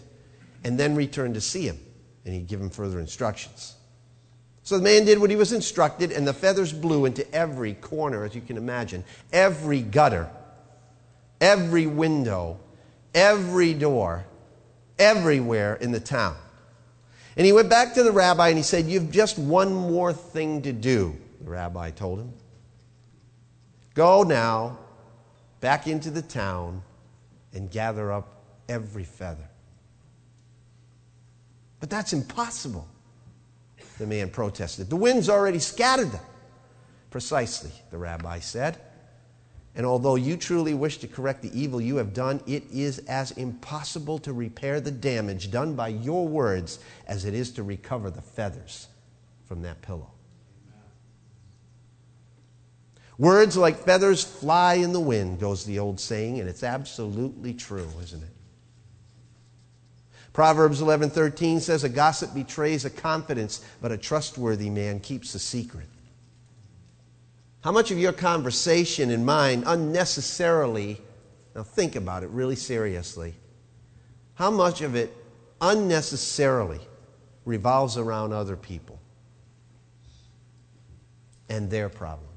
and 0.64 0.80
then 0.80 0.94
return 0.94 1.34
to 1.34 1.42
see 1.42 1.64
him. 1.64 1.80
And 2.24 2.36
he'd 2.36 2.46
give 2.46 2.62
him 2.62 2.70
further 2.70 3.00
instructions. 3.00 3.74
So 4.62 4.78
the 4.78 4.84
man 4.84 5.06
did 5.06 5.18
what 5.18 5.32
he 5.32 5.36
was 5.36 5.54
instructed, 5.54 6.12
and 6.12 6.28
the 6.28 6.36
feathers 6.36 6.72
blew 6.72 7.06
into 7.06 7.28
every 7.34 7.74
corner, 7.74 8.26
as 8.26 8.36
you 8.36 8.42
can 8.42 8.58
imagine, 8.58 9.04
every 9.34 9.82
gutter, 9.82 10.30
every 11.42 11.88
window, 11.88 12.60
every 13.16 13.74
door, 13.74 14.28
everywhere 15.00 15.78
in 15.82 15.92
the 15.92 16.00
town. 16.00 16.36
And 17.36 17.44
he 17.44 17.52
went 17.52 17.72
back 17.72 17.96
to 17.96 18.04
the 18.04 18.12
rabbi 18.12 18.50
and 18.50 18.58
he 18.58 18.64
said, 18.64 18.86
You've 18.86 19.10
just 19.10 19.40
one 19.40 19.74
more 19.74 20.14
thing 20.14 20.62
to 20.62 20.74
do, 20.74 21.18
the 21.44 21.50
rabbi 21.50 21.92
told 21.92 22.20
him. 22.20 22.34
Go 23.94 24.24
now 24.24 24.80
back 25.60 25.88
into 25.88 26.10
the 26.10 26.22
town 26.22 26.82
and 27.54 27.70
gather 27.70 28.12
up 28.12 28.44
every 28.70 29.04
feather. 29.04 29.48
But 31.80 31.90
that's 31.90 32.14
impossible 32.14 32.88
the 33.98 34.08
man 34.08 34.30
protested. 34.30 34.90
The 34.90 34.96
wind's 34.96 35.30
already 35.30 35.60
scattered 35.60 36.12
them. 36.12 36.22
Precisely, 37.10 37.72
the 37.92 37.98
rabbi 37.98 38.40
said. 38.40 38.80
And 39.76 39.86
although 39.86 40.16
you 40.16 40.38
truly 40.38 40.74
wish 40.74 40.98
to 40.98 41.08
correct 41.08 41.42
the 41.42 41.60
evil 41.60 41.80
you 41.80 41.98
have 41.98 42.14
done, 42.14 42.42
it 42.46 42.64
is 42.72 43.00
as 43.00 43.32
impossible 43.32 44.20
to 44.20 44.34
repair 44.34 44.82
the 44.82 44.92
damage 44.92 45.52
done 45.52 45.76
by 45.76 45.90
your 45.90 46.28
words 46.28 46.80
as 47.08 47.26
it 47.26 47.34
is 47.34 47.52
to 47.52 47.64
recover 47.64 48.10
the 48.10 48.22
feathers 48.22 48.88
from 49.46 49.62
that 49.62 49.82
pillow. 49.82 50.12
Words 53.22 53.56
like 53.56 53.78
feathers 53.86 54.24
fly 54.24 54.74
in 54.74 54.94
the 54.94 55.00
wind, 55.00 55.40
goes 55.40 55.64
the 55.64 55.78
old 55.78 56.00
saying, 56.00 56.40
and 56.40 56.50
it's 56.50 56.64
absolutely 56.64 57.54
true, 57.54 57.88
isn't 58.02 58.24
it? 58.24 58.30
Proverbs 60.34 60.82
11:13 60.82 61.60
says 61.60 61.84
a 61.84 61.90
gossip 61.90 62.34
betrays 62.34 62.84
a 62.84 62.90
confidence, 62.90 63.62
but 63.80 63.92
a 63.92 63.98
trustworthy 63.98 64.72
man 64.72 65.00
keeps 65.00 65.36
a 65.36 65.40
secret. 65.40 65.86
How 67.64 67.72
much 67.72 67.92
of 67.92 68.00
your 68.00 68.12
conversation 68.12 69.12
and 69.12 69.24
mine 69.24 69.66
unnecessarily 69.68 71.00
now 71.54 71.62
think 71.62 71.96
about 71.96 72.24
it 72.24 72.30
really 72.32 72.56
seriously. 72.56 73.36
How 74.34 74.50
much 74.50 74.82
of 74.82 74.96
it 74.96 75.16
unnecessarily 75.62 76.80
revolves 77.46 77.98
around 77.98 78.34
other 78.34 78.56
people 78.56 79.00
and 81.50 81.70
their 81.70 81.88
problems? 81.88 82.31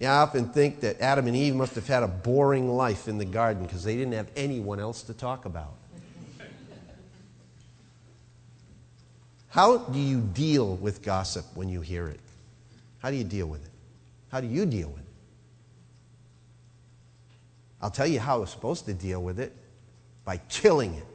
Yeah, 0.00 0.14
I 0.14 0.22
often 0.22 0.48
think 0.48 0.80
that 0.80 1.02
Adam 1.02 1.26
and 1.26 1.36
Eve 1.36 1.54
must 1.54 1.74
have 1.74 1.86
had 1.86 2.02
a 2.02 2.08
boring 2.08 2.70
life 2.70 3.06
in 3.06 3.18
the 3.18 3.26
garden 3.26 3.64
because 3.64 3.84
they 3.84 3.96
didn't 3.96 4.14
have 4.14 4.30
anyone 4.34 4.80
else 4.80 5.02
to 5.02 5.12
talk 5.12 5.44
about. 5.44 5.74
How 9.50 9.76
do 9.76 9.98
you 9.98 10.20
deal 10.20 10.76
with 10.76 11.02
gossip 11.02 11.44
when 11.54 11.68
you 11.68 11.82
hear 11.82 12.08
it? 12.08 12.20
How 13.00 13.10
do 13.10 13.16
you 13.16 13.24
deal 13.24 13.46
with 13.46 13.62
it? 13.62 13.72
How 14.32 14.40
do 14.40 14.46
you 14.46 14.64
deal 14.64 14.88
with 14.88 15.00
it? 15.00 15.04
I'll 17.82 17.90
tell 17.90 18.06
you 18.06 18.20
how 18.20 18.36
I 18.36 18.40
was 18.40 18.50
supposed 18.50 18.86
to 18.86 18.94
deal 18.94 19.22
with 19.22 19.38
it 19.38 19.54
by 20.24 20.38
killing 20.48 20.94
it. 20.94 21.06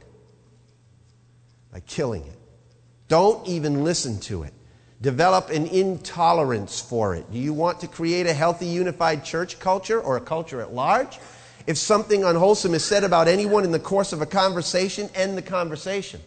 By 1.72 1.80
killing 1.80 2.22
it. 2.22 2.38
Don't 3.08 3.48
even 3.48 3.82
listen 3.82 4.20
to 4.20 4.44
it. 4.44 4.52
Develop 5.00 5.50
an 5.50 5.66
intolerance 5.66 6.80
for 6.80 7.14
it. 7.14 7.30
Do 7.30 7.38
you 7.38 7.52
want 7.52 7.80
to 7.80 7.88
create 7.88 8.26
a 8.26 8.32
healthy, 8.32 8.66
unified 8.66 9.24
church 9.24 9.58
culture 9.58 10.00
or 10.00 10.16
a 10.16 10.20
culture 10.20 10.60
at 10.60 10.72
large? 10.72 11.18
If 11.66 11.76
something 11.76 12.24
unwholesome 12.24 12.74
is 12.74 12.84
said 12.84 13.04
about 13.04 13.28
anyone 13.28 13.64
in 13.64 13.72
the 13.72 13.78
course 13.78 14.12
of 14.12 14.22
a 14.22 14.26
conversation, 14.26 15.10
end 15.14 15.36
the 15.36 15.42
conversation. 15.42 16.20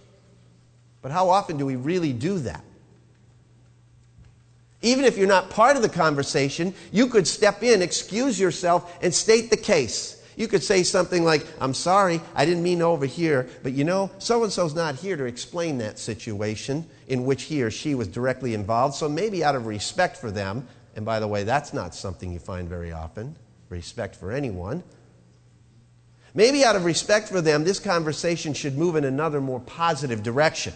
But 1.01 1.11
how 1.11 1.29
often 1.29 1.57
do 1.57 1.65
we 1.65 1.77
really 1.77 2.13
do 2.13 2.39
that? 2.39 2.63
Even 4.81 5.03
if 5.03 5.17
you're 5.17 5.27
not 5.27 5.49
part 5.49 5.75
of 5.75 5.81
the 5.81 5.89
conversation, 5.89 6.73
you 6.91 7.07
could 7.07 7.27
step 7.27 7.63
in, 7.63 7.81
excuse 7.81 8.39
yourself, 8.39 8.97
and 9.01 9.13
state 9.13 9.49
the 9.49 9.57
case. 9.57 10.18
You 10.39 10.47
could 10.47 10.63
say 10.63 10.83
something 10.83 11.25
like, 11.25 11.45
I'm 11.59 11.73
sorry, 11.73 12.21
I 12.33 12.45
didn't 12.45 12.63
mean 12.63 12.81
over 12.81 13.05
here, 13.05 13.49
but 13.61 13.73
you 13.73 13.83
know, 13.83 14.09
so 14.19 14.41
and 14.45 14.53
so's 14.53 14.73
not 14.73 14.95
here 14.95 15.17
to 15.17 15.25
explain 15.25 15.79
that 15.79 15.99
situation 15.99 16.89
in 17.09 17.25
which 17.25 17.43
he 17.43 17.61
or 17.61 17.69
she 17.69 17.93
was 17.93 18.07
directly 18.07 18.53
involved. 18.53 18.95
So 18.95 19.09
maybe 19.09 19.43
out 19.43 19.57
of 19.57 19.65
respect 19.65 20.15
for 20.15 20.31
them, 20.31 20.65
and 20.95 21.05
by 21.05 21.19
the 21.19 21.27
way, 21.27 21.43
that's 21.43 21.73
not 21.73 21.93
something 21.93 22.31
you 22.31 22.39
find 22.39 22.69
very 22.69 22.93
often 22.93 23.35
respect 23.67 24.15
for 24.15 24.31
anyone. 24.31 24.81
Maybe 26.33 26.63
out 26.63 26.77
of 26.77 26.85
respect 26.85 27.27
for 27.27 27.41
them, 27.41 27.65
this 27.65 27.79
conversation 27.79 28.53
should 28.53 28.77
move 28.77 28.95
in 28.95 29.03
another 29.03 29.41
more 29.41 29.59
positive 29.59 30.23
direction. 30.23 30.73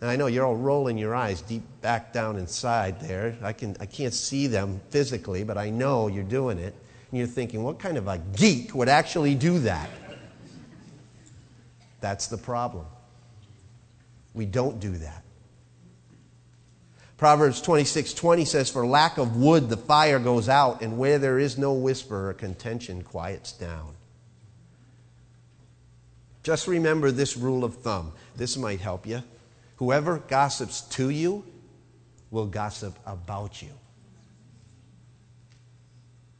Now, 0.00 0.10
I 0.10 0.14
know 0.14 0.28
you're 0.28 0.46
all 0.46 0.54
rolling 0.54 0.96
your 0.96 1.16
eyes 1.16 1.42
deep 1.42 1.64
back 1.80 2.12
down 2.12 2.36
inside 2.36 3.00
there. 3.00 3.36
I, 3.42 3.52
can, 3.52 3.76
I 3.80 3.86
can't 3.86 4.14
see 4.14 4.46
them 4.46 4.80
physically, 4.90 5.42
but 5.42 5.58
I 5.58 5.70
know 5.70 6.06
you're 6.06 6.22
doing 6.22 6.58
it. 6.58 6.72
And 7.10 7.18
you're 7.18 7.26
thinking, 7.26 7.62
what 7.62 7.78
kind 7.78 7.96
of 7.96 8.08
a 8.08 8.18
geek 8.18 8.74
would 8.74 8.88
actually 8.88 9.34
do 9.34 9.60
that? 9.60 9.88
That's 12.00 12.26
the 12.26 12.38
problem. 12.38 12.86
We 14.34 14.44
don't 14.44 14.80
do 14.80 14.92
that. 14.92 15.22
Proverbs 17.16 17.62
26 17.62 18.12
20 18.12 18.44
says, 18.44 18.70
For 18.70 18.86
lack 18.86 19.16
of 19.16 19.36
wood, 19.36 19.68
the 19.68 19.76
fire 19.76 20.18
goes 20.18 20.48
out, 20.48 20.82
and 20.82 20.98
where 20.98 21.18
there 21.18 21.38
is 21.38 21.56
no 21.56 21.72
whisper 21.72 22.30
or 22.30 22.34
contention 22.34 23.02
quiets 23.02 23.52
down. 23.52 23.94
Just 26.42 26.68
remember 26.68 27.10
this 27.10 27.36
rule 27.36 27.64
of 27.64 27.76
thumb. 27.76 28.12
This 28.36 28.56
might 28.56 28.80
help 28.80 29.06
you. 29.06 29.22
Whoever 29.76 30.18
gossips 30.18 30.82
to 30.82 31.10
you 31.10 31.44
will 32.30 32.46
gossip 32.46 32.98
about 33.06 33.62
you. 33.62 33.70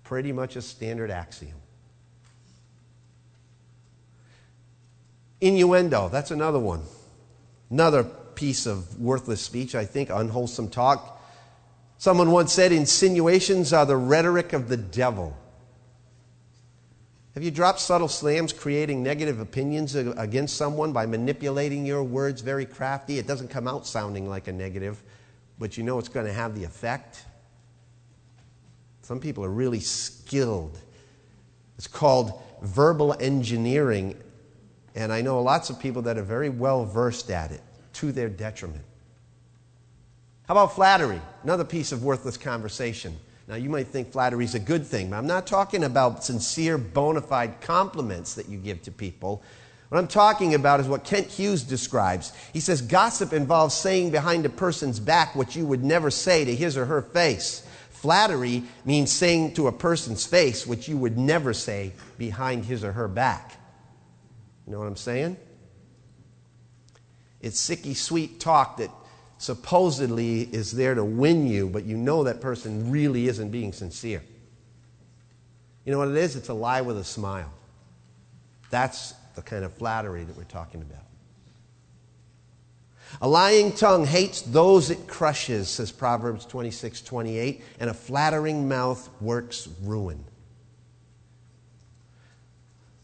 Pretty 0.06 0.30
much 0.30 0.54
a 0.54 0.62
standard 0.62 1.10
axiom. 1.10 1.56
Innuendo, 5.40 6.08
that's 6.08 6.30
another 6.30 6.60
one. 6.60 6.82
Another 7.70 8.04
piece 8.04 8.66
of 8.66 9.00
worthless 9.00 9.40
speech, 9.40 9.74
I 9.74 9.84
think, 9.84 10.08
unwholesome 10.10 10.70
talk. 10.70 11.20
Someone 11.98 12.30
once 12.30 12.52
said 12.52 12.70
insinuations 12.70 13.72
are 13.72 13.84
the 13.84 13.96
rhetoric 13.96 14.52
of 14.52 14.68
the 14.68 14.76
devil. 14.76 15.36
Have 17.34 17.42
you 17.42 17.50
dropped 17.50 17.80
subtle 17.80 18.06
slams 18.06 18.52
creating 18.52 19.02
negative 19.02 19.40
opinions 19.40 19.96
against 19.96 20.56
someone 20.56 20.92
by 20.92 21.06
manipulating 21.06 21.84
your 21.84 22.04
words 22.04 22.42
very 22.42 22.64
crafty? 22.64 23.18
It 23.18 23.26
doesn't 23.26 23.48
come 23.48 23.66
out 23.66 23.88
sounding 23.88 24.28
like 24.28 24.46
a 24.46 24.52
negative, 24.52 25.02
but 25.58 25.76
you 25.76 25.82
know 25.82 25.98
it's 25.98 26.08
going 26.08 26.26
to 26.26 26.32
have 26.32 26.54
the 26.54 26.62
effect. 26.62 27.24
Some 29.06 29.20
people 29.20 29.44
are 29.44 29.50
really 29.50 29.78
skilled. 29.78 30.76
It's 31.78 31.86
called 31.86 32.42
verbal 32.60 33.14
engineering, 33.20 34.20
and 34.96 35.12
I 35.12 35.20
know 35.20 35.40
lots 35.42 35.70
of 35.70 35.78
people 35.78 36.02
that 36.02 36.18
are 36.18 36.24
very 36.24 36.48
well 36.48 36.84
versed 36.84 37.30
at 37.30 37.52
it 37.52 37.60
to 37.92 38.10
their 38.10 38.28
detriment. 38.28 38.82
How 40.48 40.54
about 40.54 40.74
flattery? 40.74 41.20
Another 41.44 41.62
piece 41.62 41.92
of 41.92 42.02
worthless 42.02 42.36
conversation. 42.36 43.16
Now, 43.46 43.54
you 43.54 43.70
might 43.70 43.86
think 43.86 44.10
flattery 44.10 44.44
is 44.44 44.56
a 44.56 44.58
good 44.58 44.84
thing, 44.84 45.10
but 45.10 45.18
I'm 45.18 45.28
not 45.28 45.46
talking 45.46 45.84
about 45.84 46.24
sincere, 46.24 46.76
bona 46.76 47.20
fide 47.20 47.60
compliments 47.60 48.34
that 48.34 48.48
you 48.48 48.58
give 48.58 48.82
to 48.82 48.90
people. 48.90 49.40
What 49.88 49.98
I'm 49.98 50.08
talking 50.08 50.52
about 50.54 50.80
is 50.80 50.88
what 50.88 51.04
Kent 51.04 51.28
Hughes 51.28 51.62
describes. 51.62 52.32
He 52.52 52.58
says 52.58 52.82
gossip 52.82 53.32
involves 53.32 53.72
saying 53.72 54.10
behind 54.10 54.44
a 54.46 54.48
person's 54.48 54.98
back 54.98 55.36
what 55.36 55.54
you 55.54 55.64
would 55.64 55.84
never 55.84 56.10
say 56.10 56.44
to 56.44 56.52
his 56.52 56.76
or 56.76 56.86
her 56.86 57.02
face. 57.02 57.62
Flattery 58.00 58.62
means 58.84 59.10
saying 59.10 59.54
to 59.54 59.68
a 59.68 59.72
person's 59.72 60.26
face 60.26 60.66
what 60.66 60.86
you 60.86 60.96
would 60.96 61.16
never 61.16 61.52
say 61.52 61.92
behind 62.18 62.64
his 62.64 62.84
or 62.84 62.92
her 62.92 63.08
back. 63.08 63.56
You 64.66 64.72
know 64.72 64.78
what 64.78 64.88
I'm 64.88 64.96
saying? 64.96 65.36
It's 67.40 67.58
sicky 67.68 67.96
sweet 67.96 68.40
talk 68.40 68.76
that 68.78 68.90
supposedly 69.38 70.42
is 70.42 70.72
there 70.72 70.94
to 70.94 71.04
win 71.04 71.46
you, 71.46 71.68
but 71.68 71.84
you 71.84 71.96
know 71.96 72.24
that 72.24 72.40
person 72.40 72.90
really 72.90 73.28
isn't 73.28 73.50
being 73.50 73.72
sincere. 73.72 74.22
You 75.84 75.92
know 75.92 75.98
what 75.98 76.08
it 76.08 76.16
is? 76.16 76.36
It's 76.36 76.48
a 76.48 76.54
lie 76.54 76.80
with 76.82 76.98
a 76.98 77.04
smile. 77.04 77.52
That's 78.70 79.14
the 79.36 79.42
kind 79.42 79.64
of 79.64 79.72
flattery 79.74 80.24
that 80.24 80.36
we're 80.36 80.44
talking 80.44 80.82
about. 80.82 81.05
A 83.20 83.28
lying 83.28 83.72
tongue 83.72 84.04
hates 84.04 84.42
those 84.42 84.90
it 84.90 85.06
crushes, 85.06 85.68
says 85.68 85.90
Proverbs 85.90 86.44
26 86.44 87.00
28, 87.02 87.62
and 87.80 87.90
a 87.90 87.94
flattering 87.94 88.68
mouth 88.68 89.08
works 89.20 89.68
ruin. 89.82 90.24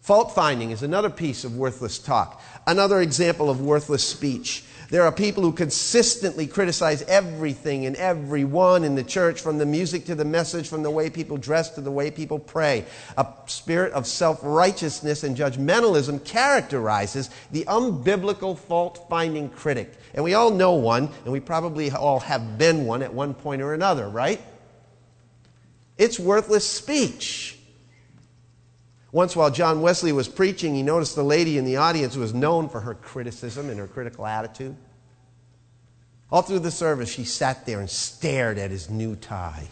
Fault 0.02 0.34
finding 0.34 0.72
is 0.72 0.82
another 0.82 1.10
piece 1.10 1.44
of 1.44 1.56
worthless 1.56 1.96
talk, 1.96 2.42
another 2.66 3.00
example 3.00 3.48
of 3.48 3.60
worthless 3.60 4.02
speech. 4.02 4.64
There 4.90 5.04
are 5.04 5.12
people 5.12 5.44
who 5.44 5.52
consistently 5.52 6.48
criticize 6.48 7.02
everything 7.02 7.86
and 7.86 7.94
everyone 7.94 8.82
in 8.82 8.96
the 8.96 9.04
church, 9.04 9.40
from 9.40 9.58
the 9.58 9.64
music 9.64 10.04
to 10.06 10.16
the 10.16 10.24
message, 10.24 10.68
from 10.68 10.82
the 10.82 10.90
way 10.90 11.08
people 11.08 11.36
dress 11.36 11.70
to 11.76 11.80
the 11.80 11.90
way 11.92 12.10
people 12.10 12.40
pray. 12.40 12.84
A 13.16 13.24
spirit 13.46 13.92
of 13.92 14.08
self 14.08 14.40
righteousness 14.42 15.22
and 15.22 15.36
judgmentalism 15.36 16.24
characterizes 16.24 17.30
the 17.52 17.64
unbiblical 17.66 18.58
fault 18.58 19.06
finding 19.08 19.50
critic. 19.50 19.94
And 20.14 20.24
we 20.24 20.34
all 20.34 20.50
know 20.50 20.72
one, 20.74 21.10
and 21.22 21.32
we 21.32 21.38
probably 21.38 21.92
all 21.92 22.18
have 22.18 22.58
been 22.58 22.86
one 22.86 23.02
at 23.02 23.14
one 23.14 23.34
point 23.34 23.62
or 23.62 23.72
another, 23.72 24.08
right? 24.08 24.40
It's 25.96 26.18
worthless 26.18 26.68
speech. 26.68 27.56
Once, 29.12 29.36
while 29.36 29.50
John 29.50 29.82
Wesley 29.82 30.10
was 30.10 30.26
preaching, 30.26 30.74
he 30.74 30.82
noticed 30.82 31.14
the 31.14 31.22
lady 31.22 31.58
in 31.58 31.66
the 31.66 31.76
audience 31.76 32.14
who 32.14 32.20
was 32.20 32.32
known 32.32 32.68
for 32.68 32.80
her 32.80 32.94
criticism 32.94 33.68
and 33.68 33.78
her 33.78 33.86
critical 33.86 34.26
attitude. 34.26 34.74
All 36.30 36.40
through 36.40 36.60
the 36.60 36.70
service, 36.70 37.10
she 37.10 37.24
sat 37.24 37.66
there 37.66 37.78
and 37.78 37.90
stared 37.90 38.56
at 38.56 38.70
his 38.70 38.88
new 38.88 39.14
tie. 39.14 39.68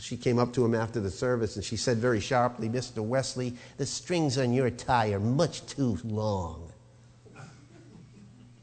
She 0.00 0.16
came 0.16 0.38
up 0.38 0.52
to 0.54 0.64
him 0.64 0.74
after 0.74 1.00
the 1.00 1.10
service 1.10 1.56
and 1.56 1.64
she 1.64 1.76
said 1.76 1.98
very 1.98 2.20
sharply, 2.20 2.68
Mr. 2.68 3.02
Wesley, 3.02 3.56
the 3.76 3.86
strings 3.86 4.38
on 4.38 4.52
your 4.52 4.70
tie 4.70 5.12
are 5.12 5.20
much 5.20 5.66
too 5.66 5.98
long. 6.04 6.72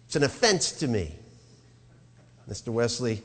It's 0.06 0.16
an 0.16 0.24
offense 0.24 0.72
to 0.74 0.88
me. 0.88 1.16
Mr. 2.50 2.70
Wesley 2.70 3.22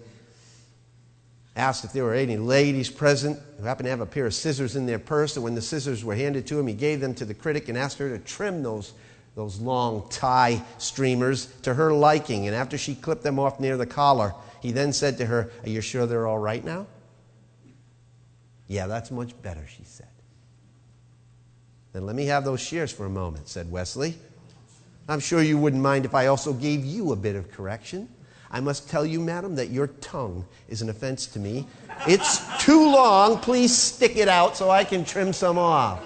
asked 1.57 1.85
if 1.85 1.93
there 1.93 2.05
were 2.05 2.15
any 2.15 2.37
ladies 2.37 2.89
present 2.89 3.39
who 3.59 3.65
happened 3.65 3.87
to 3.87 3.91
have 3.91 4.01
a 4.01 4.07
pair 4.07 4.27
of 4.27 4.35
scissors 4.35 4.77
in 4.77 4.87
their 4.87 4.99
purse. 4.99 5.37
And 5.37 5.45
when 5.45 5.55
the 5.55 5.63
scissors 5.63 6.05
were 6.05 6.15
handed 6.15 6.47
to 6.49 6.59
him, 6.59 6.67
he 6.67 6.75
gave 6.75 7.01
them 7.01 7.15
to 7.15 7.25
the 7.25 7.35
critic 7.35 7.69
and 7.69 7.77
asked 7.77 7.99
her 7.99 8.09
to 8.09 8.19
trim 8.19 8.63
those, 8.63 8.93
those 9.35 9.61
long 9.61 10.09
tie 10.11 10.63
streamers 10.79 11.47
to 11.63 11.75
her 11.75 11.93
liking. 11.93 12.47
And 12.47 12.55
after 12.55 12.79
she 12.79 12.95
clipped 12.95 13.23
them 13.23 13.39
off 13.39 13.59
near 13.59 13.77
the 13.77 13.87
collar, 13.87 14.35
he 14.61 14.73
then 14.73 14.93
said 14.93 15.19
to 15.19 15.27
her, 15.27 15.51
Are 15.65 15.69
you 15.69 15.81
sure 15.81 16.07
they're 16.07 16.27
all 16.27 16.39
right 16.39 16.65
now? 16.65 16.87
Yeah, 18.69 18.87
that's 18.87 19.11
much 19.11 19.41
better, 19.43 19.67
she 19.67 19.83
said. 19.85 20.07
Then 21.93 22.07
let 22.07 22.15
me 22.15 22.27
have 22.27 22.45
those 22.45 22.61
shears 22.61 22.93
for 22.93 23.05
a 23.07 23.11
moment, 23.11 23.49
said 23.49 23.71
Wesley. 23.71 24.15
I'm 25.09 25.19
sure 25.19 25.43
you 25.43 25.59
wouldn't 25.59 25.83
mind 25.83 26.05
if 26.05 26.15
I 26.15 26.29
also 26.29 26.53
gave 26.53 26.85
you 26.85 27.11
a 27.11 27.17
bit 27.17 27.35
of 27.35 27.51
correction. 27.51 28.09
I 28.51 28.61
must 28.61 28.89
tell 28.89 29.07
you, 29.07 29.21
madam, 29.21 29.55
that 29.57 29.71
your 29.71 29.87
tongue 29.87 30.45
is 30.69 30.83
an 30.83 30.91
offense 30.91 31.27
to 31.27 31.39
me. 31.39 31.67
It's 32.07 32.41
too 32.65 32.91
long. 32.91 33.39
Please 33.39 33.77
stick 33.77 34.17
it 34.17 34.29
out 34.29 34.57
so 34.57 34.71
I 34.71 34.83
can 34.83 35.05
trim 35.05 35.33
some 35.33 35.57
off. 35.57 36.03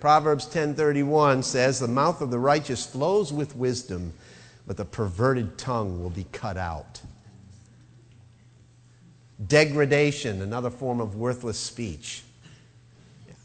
Proverbs 0.00 0.46
10:31 0.46 1.42
says, 1.42 1.78
"The 1.78 1.88
mouth 1.88 2.20
of 2.20 2.30
the 2.30 2.38
righteous 2.38 2.84
flows 2.84 3.32
with 3.32 3.56
wisdom, 3.56 4.12
but 4.66 4.76
the 4.76 4.84
perverted 4.84 5.58
tongue 5.58 6.02
will 6.02 6.10
be 6.10 6.24
cut 6.32 6.56
out." 6.56 7.00
Degradation, 9.44 10.42
another 10.42 10.70
form 10.70 11.00
of 11.00 11.16
worthless 11.16 11.58
speech. 11.58 12.24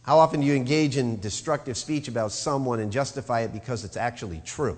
How 0.04 0.18
often 0.18 0.42
do 0.42 0.48
you 0.48 0.56
engage 0.56 0.98
in 0.98 1.20
destructive 1.20 1.78
speech 1.78 2.08
about 2.08 2.32
someone 2.32 2.80
and 2.80 2.92
justify 2.92 3.42
it 3.42 3.54
because 3.54 3.86
it's 3.86 3.98
actually 3.98 4.42
true? 4.44 4.78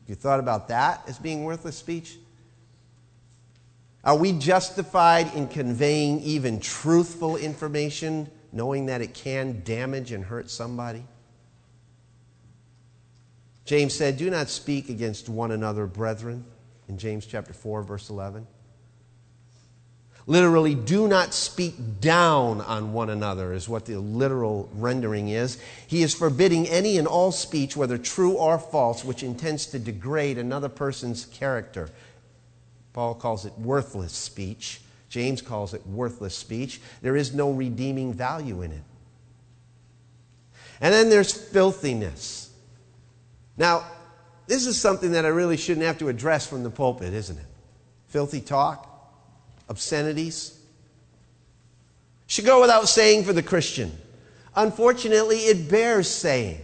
Have 0.00 0.08
you 0.08 0.14
thought 0.14 0.40
about 0.40 0.68
that 0.68 1.02
as 1.08 1.18
being 1.18 1.44
worthless 1.44 1.76
speech? 1.76 2.18
Are 4.04 4.16
we 4.16 4.32
justified 4.32 5.34
in 5.34 5.48
conveying 5.48 6.20
even 6.20 6.60
truthful 6.60 7.38
information, 7.38 8.30
knowing 8.52 8.86
that 8.86 9.00
it 9.00 9.14
can 9.14 9.62
damage 9.64 10.12
and 10.12 10.22
hurt 10.22 10.50
somebody? 10.50 11.06
James 13.64 13.94
said, 13.94 14.18
Do 14.18 14.28
not 14.28 14.50
speak 14.50 14.90
against 14.90 15.30
one 15.30 15.50
another, 15.50 15.86
brethren, 15.86 16.44
in 16.86 16.98
James 16.98 17.24
chapter 17.24 17.54
4, 17.54 17.82
verse 17.82 18.10
11. 18.10 18.46
Literally, 20.26 20.74
do 20.74 21.06
not 21.06 21.34
speak 21.34 22.00
down 22.00 22.62
on 22.62 22.94
one 22.94 23.10
another, 23.10 23.52
is 23.52 23.68
what 23.68 23.84
the 23.84 23.98
literal 23.98 24.70
rendering 24.72 25.28
is. 25.28 25.58
He 25.86 26.02
is 26.02 26.14
forbidding 26.14 26.66
any 26.66 26.96
and 26.96 27.06
all 27.06 27.30
speech, 27.30 27.76
whether 27.76 27.98
true 27.98 28.32
or 28.32 28.58
false, 28.58 29.04
which 29.04 29.22
intends 29.22 29.66
to 29.66 29.78
degrade 29.78 30.38
another 30.38 30.70
person's 30.70 31.26
character. 31.26 31.90
Paul 32.94 33.14
calls 33.14 33.44
it 33.44 33.52
worthless 33.58 34.12
speech. 34.12 34.80
James 35.10 35.42
calls 35.42 35.74
it 35.74 35.86
worthless 35.86 36.34
speech. 36.34 36.80
There 37.02 37.16
is 37.16 37.34
no 37.34 37.50
redeeming 37.50 38.14
value 38.14 38.62
in 38.62 38.72
it. 38.72 38.82
And 40.80 40.94
then 40.94 41.10
there's 41.10 41.32
filthiness. 41.32 42.50
Now, 43.58 43.84
this 44.46 44.66
is 44.66 44.80
something 44.80 45.12
that 45.12 45.26
I 45.26 45.28
really 45.28 45.58
shouldn't 45.58 45.86
have 45.86 45.98
to 45.98 46.08
address 46.08 46.46
from 46.46 46.62
the 46.62 46.70
pulpit, 46.70 47.12
isn't 47.12 47.36
it? 47.36 47.46
Filthy 48.08 48.40
talk 48.40 48.93
obscenities. 49.68 50.58
Should 52.26 52.46
go 52.46 52.60
without 52.60 52.88
saying 52.88 53.24
for 53.24 53.32
the 53.32 53.42
Christian. 53.42 53.92
Unfortunately, 54.56 55.38
it 55.38 55.70
bears 55.70 56.08
saying. 56.08 56.60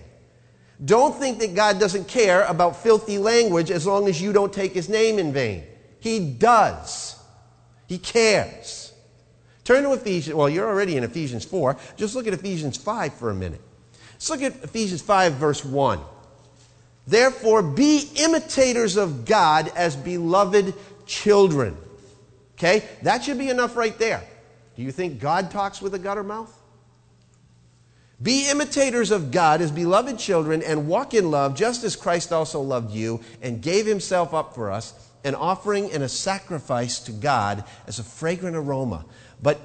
Don't 0.82 1.14
think 1.14 1.38
that 1.40 1.54
God 1.54 1.78
doesn't 1.78 2.08
care 2.08 2.44
about 2.44 2.82
filthy 2.82 3.18
language 3.18 3.70
as 3.70 3.86
long 3.86 4.08
as 4.08 4.20
you 4.20 4.32
don't 4.32 4.52
take 4.52 4.72
his 4.72 4.88
name 4.88 5.18
in 5.18 5.32
vain. 5.32 5.64
He 5.98 6.20
does. 6.20 7.18
He 7.86 7.98
cares. 7.98 8.92
Turn 9.64 9.82
to 9.84 9.92
Ephesians. 9.92 10.34
Well, 10.34 10.48
you're 10.48 10.66
already 10.66 10.96
in 10.96 11.04
Ephesians 11.04 11.44
4. 11.44 11.76
Just 11.96 12.14
look 12.14 12.26
at 12.26 12.32
Ephesians 12.32 12.76
5 12.78 13.14
for 13.14 13.30
a 13.30 13.34
minute. 13.34 13.60
Let's 14.14 14.30
look 14.30 14.42
at 14.42 14.64
Ephesians 14.64 15.02
5, 15.02 15.34
verse 15.34 15.64
1. 15.64 16.00
Therefore, 17.06 17.62
be 17.62 18.08
imitators 18.16 18.96
of 18.96 19.24
God 19.24 19.70
as 19.74 19.96
beloved 19.96 20.74
children. 21.06 21.76
Okay? 22.60 22.86
That 23.02 23.24
should 23.24 23.38
be 23.38 23.48
enough 23.48 23.74
right 23.74 23.96
there. 23.98 24.22
Do 24.76 24.82
you 24.82 24.92
think 24.92 25.18
God 25.18 25.50
talks 25.50 25.80
with 25.80 25.94
a 25.94 25.98
gutter 25.98 26.22
mouth? 26.22 26.54
Be 28.22 28.50
imitators 28.50 29.10
of 29.10 29.30
God 29.30 29.62
as 29.62 29.70
beloved 29.70 30.18
children 30.18 30.62
and 30.62 30.86
walk 30.86 31.14
in 31.14 31.30
love, 31.30 31.56
just 31.56 31.84
as 31.84 31.96
Christ 31.96 32.32
also 32.32 32.60
loved 32.60 32.92
you 32.92 33.20
and 33.40 33.62
gave 33.62 33.86
himself 33.86 34.34
up 34.34 34.54
for 34.54 34.70
us, 34.70 35.08
an 35.24 35.34
offering 35.34 35.90
and 35.90 36.02
a 36.02 36.08
sacrifice 36.08 37.00
to 37.00 37.12
God 37.12 37.64
as 37.86 37.98
a 37.98 38.04
fragrant 38.04 38.56
aroma. 38.56 39.06
But 39.42 39.58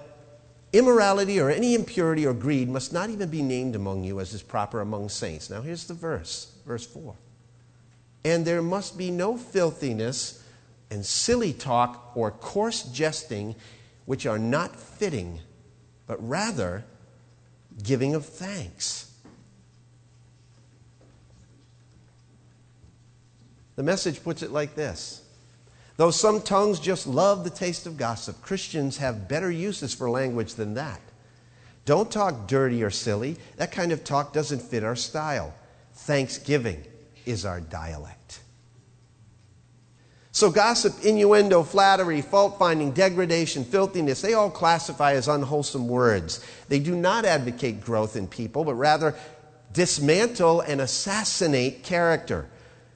immorality 0.71 1.37
or 1.37 1.49
any 1.49 1.75
impurity 1.75 2.25
or 2.25 2.33
greed 2.33 2.69
must 2.69 2.93
not 2.93 3.09
even 3.09 3.29
be 3.29 3.41
named 3.41 3.75
among 3.75 4.05
you 4.05 4.21
as 4.21 4.33
is 4.33 4.41
proper 4.41 4.79
among 4.79 5.09
saints. 5.09 5.49
Now, 5.49 5.61
here's 5.61 5.85
the 5.85 5.93
verse, 5.93 6.53
verse 6.65 6.85
4. 6.85 7.13
And 8.23 8.45
there 8.45 8.61
must 8.61 8.97
be 8.97 9.11
no 9.11 9.35
filthiness 9.35 10.41
and 10.89 11.05
silly 11.05 11.53
talk 11.53 12.11
or 12.15 12.31
coarse 12.31 12.83
jesting, 12.83 13.55
which 14.05 14.25
are 14.25 14.39
not 14.39 14.75
fitting, 14.75 15.39
but 16.07 16.17
rather 16.27 16.85
giving 17.83 18.15
of 18.15 18.25
thanks. 18.25 19.11
The 23.75 23.83
message 23.83 24.23
puts 24.23 24.41
it 24.41 24.51
like 24.51 24.75
this 24.75 25.21
Though 25.97 26.11
some 26.11 26.41
tongues 26.41 26.79
just 26.79 27.07
love 27.07 27.43
the 27.43 27.49
taste 27.49 27.85
of 27.85 27.97
gossip, 27.97 28.41
Christians 28.41 28.97
have 28.97 29.27
better 29.27 29.49
uses 29.49 29.93
for 29.93 30.09
language 30.09 30.55
than 30.55 30.73
that. 30.73 30.99
Don't 31.85 32.11
talk 32.11 32.47
dirty 32.47 32.83
or 32.83 32.89
silly. 32.89 33.37
That 33.57 33.71
kind 33.71 33.91
of 33.91 34.03
talk 34.03 34.33
doesn't 34.33 34.61
fit 34.61 34.83
our 34.83 34.95
style. 34.95 35.53
Thanksgiving 35.93 36.83
is 37.25 37.45
our 37.45 37.61
dialect. 37.61 38.39
So, 40.35 40.51
gossip, 40.51 41.05
innuendo, 41.05 41.63
flattery, 41.63 42.21
fault 42.21 42.59
finding, 42.59 42.91
degradation, 42.91 43.63
filthiness, 43.63 44.19
they 44.19 44.33
all 44.33 44.49
classify 44.49 45.13
as 45.13 45.29
unwholesome 45.29 45.87
words. 45.87 46.45
They 46.67 46.79
do 46.79 46.93
not 46.93 47.23
advocate 47.23 47.79
growth 47.79 48.17
in 48.17 48.27
people, 48.27 48.65
but 48.65 48.73
rather 48.73 49.15
dismantle 49.71 50.59
and 50.59 50.81
assassinate 50.81 51.83
character. 51.83 52.49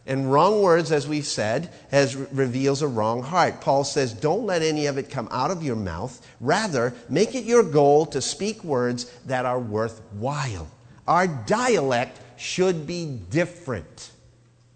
And 0.06 0.30
wrong 0.30 0.62
words, 0.62 0.92
as 0.92 1.08
we've 1.08 1.26
said, 1.26 1.72
has, 1.92 2.14
reveals 2.14 2.82
a 2.82 2.90
wrong 2.90 3.24
heart. 3.24 3.62
Paul 3.62 3.86
says, 3.86 4.12
don't 4.12 4.46
let 4.46 4.62
any 4.62 4.88
of 4.88 4.98
it 4.98 5.10
come 5.10 5.30
out 5.32 5.50
of 5.50 5.64
your 5.64 5.78
mouth. 5.78 6.20
Rather, 6.42 6.94
make 7.08 7.36
it 7.36 7.46
your 7.46 7.64
goal 7.64 8.06
to 8.08 8.22
speak 8.22 8.66
words 8.66 9.06
that 9.28 9.46
are 9.46 9.60
worthwhile. 9.62 10.70
Our 11.08 11.28
dialect 11.28 12.20
should 12.36 12.86
be 12.86 13.06
different, 13.30 14.12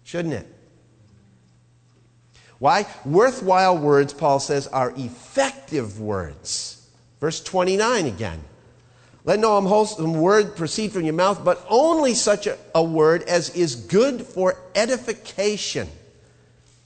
shouldn't 0.02 0.32
it? 0.32 0.53
Why? 2.64 2.86
Worthwhile 3.04 3.76
words, 3.76 4.14
Paul 4.14 4.40
says, 4.40 4.68
are 4.68 4.90
effective 4.96 6.00
words. 6.00 6.88
Verse 7.20 7.42
29 7.42 8.06
again. 8.06 8.42
Let 9.24 9.38
no 9.38 9.58
unwholesome 9.58 10.14
word 10.14 10.56
proceed 10.56 10.90
from 10.90 11.04
your 11.04 11.12
mouth, 11.12 11.44
but 11.44 11.62
only 11.68 12.14
such 12.14 12.46
a, 12.46 12.56
a 12.74 12.82
word 12.82 13.24
as 13.24 13.54
is 13.54 13.76
good 13.76 14.22
for 14.22 14.56
edification. 14.74 15.90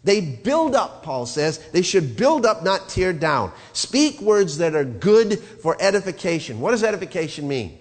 They 0.03 0.21
build 0.21 0.75
up, 0.75 1.05
Paul 1.05 1.27
says. 1.27 1.59
They 1.71 1.83
should 1.83 2.17
build 2.17 2.45
up, 2.45 2.65
not 2.65 2.89
tear 2.89 3.13
down. 3.13 3.53
Speak 3.73 4.21
words 4.21 4.59
that 4.59 4.75
are 4.75 4.83
good 4.83 5.39
for 5.39 5.77
edification. 5.79 6.59
What 6.59 6.73
does 6.73 6.83
edification 6.83 7.47
mean? 7.47 7.79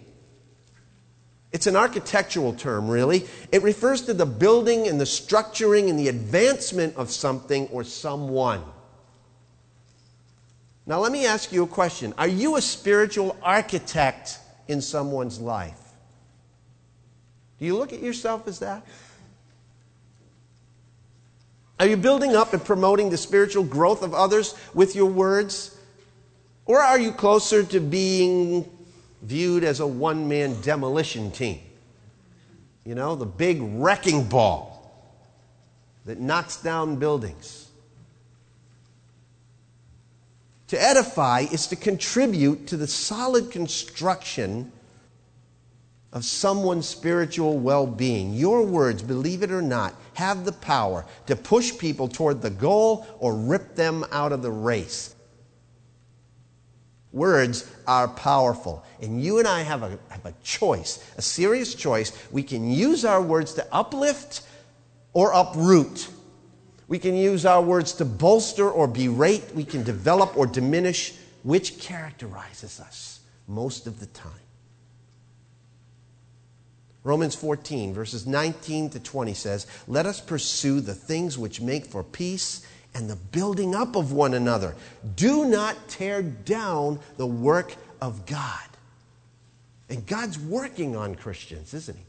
It's 1.51 1.67
an 1.67 1.75
architectural 1.75 2.53
term, 2.53 2.89
really. 2.89 3.25
It 3.51 3.63
refers 3.63 4.01
to 4.03 4.13
the 4.13 4.25
building 4.25 4.87
and 4.87 4.99
the 4.99 5.05
structuring 5.05 5.89
and 5.89 5.97
the 5.97 6.09
advancement 6.09 6.95
of 6.97 7.09
something 7.09 7.67
or 7.67 7.83
someone. 7.83 8.63
Now, 10.85 10.99
let 10.99 11.11
me 11.11 11.25
ask 11.25 11.51
you 11.51 11.63
a 11.63 11.67
question 11.67 12.13
Are 12.17 12.27
you 12.27 12.57
a 12.57 12.61
spiritual 12.61 13.37
architect 13.41 14.39
in 14.67 14.81
someone's 14.81 15.39
life? 15.39 15.79
Do 17.59 17.65
you 17.65 17.77
look 17.77 17.93
at 17.93 18.01
yourself 18.01 18.47
as 18.47 18.59
that? 18.59 18.85
Are 21.79 21.87
you 21.87 21.97
building 21.97 22.35
up 22.35 22.53
and 22.53 22.63
promoting 22.63 23.09
the 23.09 23.17
spiritual 23.17 23.63
growth 23.63 24.01
of 24.01 24.13
others 24.13 24.55
with 24.73 24.95
your 24.95 25.05
words? 25.05 25.77
Or 26.65 26.81
are 26.81 26.99
you 26.99 27.11
closer 27.11 27.63
to 27.63 27.79
being 27.79 28.69
viewed 29.21 29.63
as 29.63 29.79
a 29.79 29.87
one 29.87 30.27
man 30.27 30.59
demolition 30.61 31.31
team. 31.31 31.59
You 32.85 32.95
know, 32.95 33.15
the 33.15 33.25
big 33.25 33.59
wrecking 33.61 34.29
ball 34.29 34.73
that 36.05 36.19
knocks 36.19 36.61
down 36.61 36.95
buildings. 36.95 37.69
To 40.67 40.81
edify 40.81 41.41
is 41.51 41.67
to 41.67 41.75
contribute 41.75 42.67
to 42.67 42.77
the 42.77 42.87
solid 42.87 43.51
construction 43.51 44.71
of 46.13 46.25
someone's 46.25 46.87
spiritual 46.87 47.59
well 47.59 47.85
being. 47.85 48.33
Your 48.33 48.63
words, 48.63 49.03
believe 49.03 49.43
it 49.43 49.51
or 49.51 49.61
not, 49.61 49.95
have 50.13 50.45
the 50.45 50.51
power 50.51 51.05
to 51.27 51.35
push 51.35 51.77
people 51.77 52.07
toward 52.07 52.41
the 52.41 52.49
goal 52.49 53.05
or 53.19 53.35
rip 53.35 53.75
them 53.75 54.05
out 54.11 54.31
of 54.31 54.41
the 54.41 54.51
race. 54.51 55.13
Words 57.17 57.67
are 57.87 58.07
powerful. 58.07 58.85
And 59.01 59.23
you 59.23 59.39
and 59.39 59.47
I 59.47 59.63
have 59.63 59.81
a, 59.81 59.97
have 60.09 60.25
a 60.25 60.33
choice, 60.43 61.03
a 61.17 61.21
serious 61.21 61.73
choice. 61.73 62.11
We 62.31 62.43
can 62.43 62.69
use 62.69 63.03
our 63.03 63.19
words 63.19 63.55
to 63.55 63.65
uplift 63.71 64.41
or 65.13 65.31
uproot. 65.33 66.09
We 66.87 66.99
can 66.99 67.15
use 67.15 67.43
our 67.43 67.61
words 67.61 67.93
to 67.93 68.05
bolster 68.05 68.69
or 68.69 68.87
berate. 68.87 69.55
We 69.55 69.63
can 69.63 69.81
develop 69.81 70.37
or 70.37 70.45
diminish, 70.45 71.15
which 71.41 71.79
characterizes 71.79 72.79
us 72.79 73.21
most 73.47 73.87
of 73.87 73.99
the 73.99 74.05
time. 74.05 74.31
Romans 77.03 77.33
14, 77.33 77.95
verses 77.95 78.27
19 78.27 78.91
to 78.91 78.99
20 78.99 79.33
says, 79.33 79.65
Let 79.87 80.05
us 80.05 80.21
pursue 80.21 80.81
the 80.81 80.93
things 80.93 81.35
which 81.35 81.61
make 81.61 81.87
for 81.87 82.03
peace 82.03 82.63
and 82.93 83.09
the 83.09 83.15
building 83.15 83.75
up 83.75 83.95
of 83.95 84.11
one 84.11 84.33
another. 84.33 84.75
Do 85.15 85.45
not 85.45 85.75
tear 85.87 86.21
down 86.21 86.99
the 87.17 87.27
work 87.27 87.75
of 88.01 88.25
God. 88.25 88.59
And 89.89 90.05
God's 90.05 90.37
working 90.39 90.95
on 90.95 91.15
Christians, 91.15 91.73
isn't 91.73 91.97
He? 91.97 92.03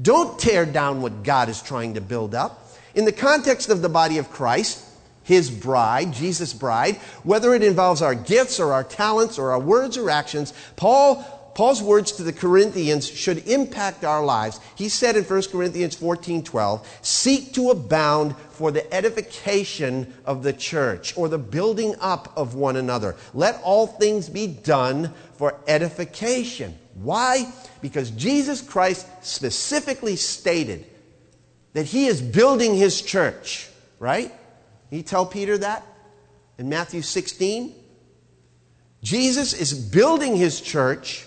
Don't 0.00 0.38
tear 0.38 0.64
down 0.64 1.02
what 1.02 1.22
God 1.24 1.48
is 1.48 1.60
trying 1.60 1.94
to 1.94 2.00
build 2.00 2.34
up. 2.34 2.68
In 2.94 3.04
the 3.04 3.12
context 3.12 3.68
of 3.68 3.82
the 3.82 3.88
body 3.88 4.18
of 4.18 4.30
Christ, 4.30 4.84
His 5.24 5.50
bride, 5.50 6.12
Jesus' 6.12 6.54
bride, 6.54 6.96
whether 7.22 7.54
it 7.54 7.62
involves 7.62 8.00
our 8.00 8.14
gifts 8.14 8.60
or 8.60 8.72
our 8.72 8.84
talents 8.84 9.38
or 9.38 9.52
our 9.52 9.60
words 9.60 9.96
or 9.96 10.08
actions, 10.08 10.54
Paul 10.76 11.37
Paul's 11.58 11.82
words 11.82 12.12
to 12.12 12.22
the 12.22 12.32
Corinthians 12.32 13.08
should 13.08 13.48
impact 13.48 14.04
our 14.04 14.24
lives. 14.24 14.60
He 14.76 14.88
said 14.88 15.16
in 15.16 15.24
1 15.24 15.42
Corinthians 15.50 15.96
14 15.96 16.44
12, 16.44 17.00
seek 17.02 17.52
to 17.54 17.70
abound 17.70 18.36
for 18.50 18.70
the 18.70 18.94
edification 18.94 20.14
of 20.24 20.44
the 20.44 20.52
church 20.52 21.18
or 21.18 21.28
the 21.28 21.36
building 21.36 21.96
up 21.98 22.32
of 22.36 22.54
one 22.54 22.76
another. 22.76 23.16
Let 23.34 23.60
all 23.64 23.88
things 23.88 24.28
be 24.28 24.46
done 24.46 25.12
for 25.34 25.58
edification. 25.66 26.78
Why? 26.94 27.52
Because 27.82 28.12
Jesus 28.12 28.62
Christ 28.62 29.08
specifically 29.22 30.14
stated 30.14 30.86
that 31.72 31.86
he 31.86 32.06
is 32.06 32.22
building 32.22 32.76
his 32.76 33.02
church, 33.02 33.68
right? 33.98 34.32
He 34.90 35.02
tell 35.02 35.26
Peter 35.26 35.58
that 35.58 35.84
in 36.56 36.68
Matthew 36.68 37.02
16? 37.02 37.74
Jesus 39.02 39.54
is 39.54 39.74
building 39.74 40.36
his 40.36 40.60
church 40.60 41.24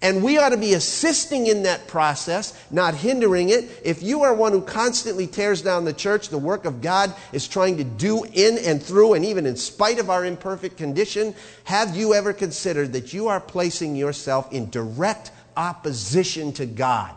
and 0.00 0.22
we 0.22 0.38
ought 0.38 0.50
to 0.50 0.56
be 0.56 0.74
assisting 0.74 1.48
in 1.48 1.64
that 1.64 1.88
process, 1.88 2.54
not 2.70 2.94
hindering 2.94 3.48
it. 3.48 3.80
If 3.84 4.00
you 4.00 4.22
are 4.22 4.32
one 4.32 4.52
who 4.52 4.62
constantly 4.62 5.26
tears 5.26 5.60
down 5.60 5.84
the 5.84 5.92
church, 5.92 6.28
the 6.28 6.38
work 6.38 6.64
of 6.64 6.80
God 6.80 7.12
is 7.32 7.48
trying 7.48 7.78
to 7.78 7.84
do 7.84 8.22
in 8.24 8.58
and 8.58 8.80
through, 8.80 9.14
and 9.14 9.24
even 9.24 9.44
in 9.44 9.56
spite 9.56 9.98
of 9.98 10.08
our 10.08 10.24
imperfect 10.24 10.76
condition, 10.76 11.34
have 11.64 11.96
you 11.96 12.14
ever 12.14 12.32
considered 12.32 12.92
that 12.92 13.12
you 13.12 13.26
are 13.26 13.40
placing 13.40 13.96
yourself 13.96 14.52
in 14.52 14.70
direct 14.70 15.32
opposition 15.56 16.52
to 16.52 16.66
God, 16.66 17.14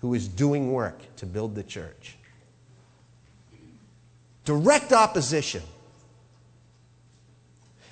who 0.00 0.14
is 0.14 0.28
doing 0.28 0.72
work 0.72 0.98
to 1.16 1.26
build 1.26 1.54
the 1.54 1.62
church? 1.62 2.16
Direct 4.46 4.94
opposition. 4.94 5.62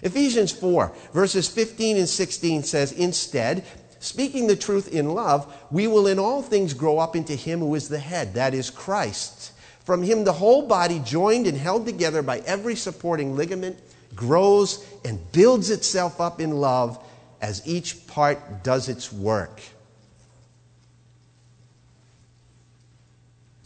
Ephesians 0.02 0.50
4, 0.52 0.92
verses 1.12 1.46
15 1.48 1.98
and 1.98 2.08
16 2.08 2.62
says, 2.62 2.92
Instead, 2.92 3.64
speaking 4.00 4.46
the 4.46 4.56
truth 4.56 4.92
in 4.92 5.14
love, 5.14 5.54
we 5.70 5.86
will 5.86 6.08
in 6.08 6.18
all 6.18 6.42
things 6.42 6.74
grow 6.74 6.98
up 6.98 7.14
into 7.14 7.34
Him 7.34 7.60
who 7.60 7.74
is 7.76 7.88
the 7.88 7.98
head, 7.98 8.34
that 8.34 8.52
is 8.52 8.68
Christ. 8.68 9.52
From 9.84 10.02
Him, 10.02 10.24
the 10.24 10.32
whole 10.32 10.66
body, 10.66 11.00
joined 11.04 11.46
and 11.46 11.56
held 11.56 11.86
together 11.86 12.22
by 12.22 12.40
every 12.40 12.74
supporting 12.74 13.36
ligament, 13.36 13.78
grows 14.14 14.84
and 15.04 15.20
builds 15.30 15.70
itself 15.70 16.20
up 16.20 16.40
in 16.40 16.50
love 16.50 16.98
as 17.40 17.66
each 17.66 18.06
part 18.08 18.64
does 18.64 18.88
its 18.88 19.12
work. 19.12 19.60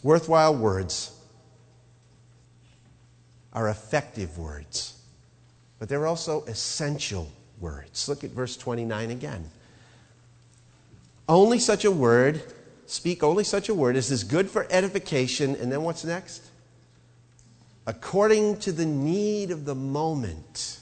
Worthwhile 0.03 0.55
words 0.55 1.11
are 3.51 3.69
effective 3.69 4.37
words 4.37 4.95
but 5.79 5.89
they're 5.89 6.07
also 6.07 6.43
essential 6.45 7.31
words. 7.59 8.07
Look 8.07 8.23
at 8.23 8.31
verse 8.31 8.57
29 8.57 9.11
again. 9.11 9.49
Only 11.27 11.59
such 11.59 11.85
a 11.85 11.91
word, 11.91 12.43
speak 12.85 13.23
only 13.23 13.43
such 13.43 13.69
a 13.69 13.73
word 13.73 13.95
as 13.95 14.11
is 14.11 14.23
good 14.23 14.49
for 14.49 14.67
edification, 14.69 15.55
and 15.55 15.71
then 15.71 15.83
what's 15.83 16.03
next? 16.03 16.43
According 17.87 18.57
to 18.59 18.71
the 18.71 18.85
need 18.85 19.51
of 19.51 19.65
the 19.65 19.75
moment. 19.75 20.79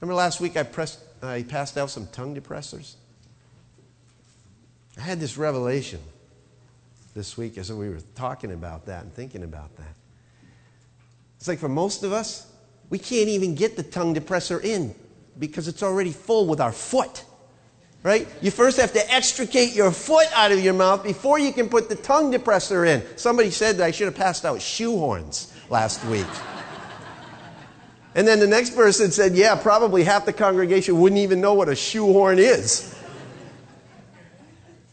Remember 0.00 0.14
last 0.14 0.40
week 0.40 0.56
I, 0.56 0.62
pressed, 0.62 1.00
I 1.22 1.42
passed 1.42 1.78
out 1.78 1.90
some 1.90 2.06
tongue 2.08 2.36
depressors? 2.36 2.94
I 4.96 5.00
had 5.00 5.18
this 5.18 5.36
revelation 5.36 6.00
this 7.14 7.36
week 7.36 7.58
as 7.58 7.72
we 7.72 7.88
were 7.88 8.00
talking 8.14 8.52
about 8.52 8.86
that 8.86 9.04
and 9.04 9.12
thinking 9.12 9.42
about 9.42 9.74
that. 9.76 9.94
It's 11.36 11.48
like 11.48 11.58
for 11.58 11.68
most 11.68 12.02
of 12.04 12.12
us, 12.12 12.50
we 12.90 12.98
can't 12.98 13.28
even 13.28 13.54
get 13.54 13.76
the 13.76 13.82
tongue 13.82 14.14
depressor 14.14 14.62
in 14.62 14.94
because 15.38 15.68
it's 15.68 15.82
already 15.82 16.12
full 16.12 16.46
with 16.46 16.60
our 16.60 16.72
foot. 16.72 17.24
Right? 18.04 18.28
You 18.42 18.50
first 18.50 18.76
have 18.76 18.92
to 18.92 19.12
extricate 19.12 19.74
your 19.74 19.90
foot 19.90 20.26
out 20.34 20.52
of 20.52 20.62
your 20.62 20.74
mouth 20.74 21.02
before 21.02 21.38
you 21.38 21.54
can 21.54 21.70
put 21.70 21.88
the 21.88 21.96
tongue 21.96 22.30
depressor 22.30 22.86
in. 22.86 23.02
Somebody 23.16 23.50
said 23.50 23.78
that 23.78 23.84
I 23.84 23.92
should 23.92 24.04
have 24.04 24.14
passed 24.14 24.44
out 24.44 24.58
shoehorns 24.58 25.50
last 25.70 26.04
week. 26.04 26.26
and 28.14 28.28
then 28.28 28.40
the 28.40 28.46
next 28.46 28.76
person 28.76 29.10
said, 29.10 29.34
Yeah, 29.34 29.56
probably 29.56 30.04
half 30.04 30.26
the 30.26 30.34
congregation 30.34 31.00
wouldn't 31.00 31.18
even 31.18 31.40
know 31.40 31.54
what 31.54 31.70
a 31.70 31.74
shoehorn 31.74 32.38
is. 32.38 32.94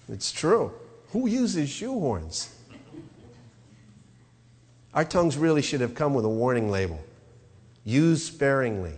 It's 0.08 0.32
true. 0.32 0.72
Who 1.12 1.28
uses 1.28 1.70
shoehorns? 1.70 2.48
Our 4.94 5.04
tongues 5.04 5.36
really 5.36 5.62
should 5.62 5.82
have 5.82 5.96
come 5.96 6.14
with 6.14 6.24
a 6.24 6.30
warning 6.30 6.72
label. 6.72 7.04
Use 7.84 8.24
sparingly. 8.24 8.94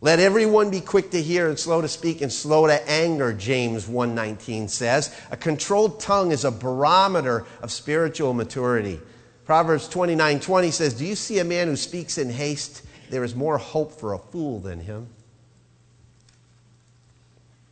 Let 0.00 0.20
everyone 0.20 0.70
be 0.70 0.80
quick 0.80 1.10
to 1.10 1.20
hear 1.20 1.48
and 1.48 1.58
slow 1.58 1.80
to 1.80 1.88
speak 1.88 2.20
and 2.20 2.32
slow 2.32 2.68
to 2.68 2.88
anger, 2.88 3.32
James 3.32 3.86
1:19 3.86 4.68
says. 4.68 5.10
A 5.32 5.36
controlled 5.36 5.98
tongue 5.98 6.30
is 6.30 6.44
a 6.44 6.52
barometer 6.52 7.46
of 7.62 7.72
spiritual 7.72 8.32
maturity. 8.32 9.00
Proverbs 9.44 9.88
29:20 9.88 10.70
says, 10.70 10.94
"Do 10.94 11.04
you 11.04 11.16
see 11.16 11.40
a 11.40 11.44
man 11.44 11.66
who 11.66 11.74
speaks 11.74 12.16
in 12.16 12.30
haste? 12.30 12.82
There 13.10 13.24
is 13.24 13.34
more 13.34 13.58
hope 13.58 13.98
for 13.98 14.12
a 14.12 14.18
fool 14.18 14.60
than 14.60 14.80
him." 14.80 15.08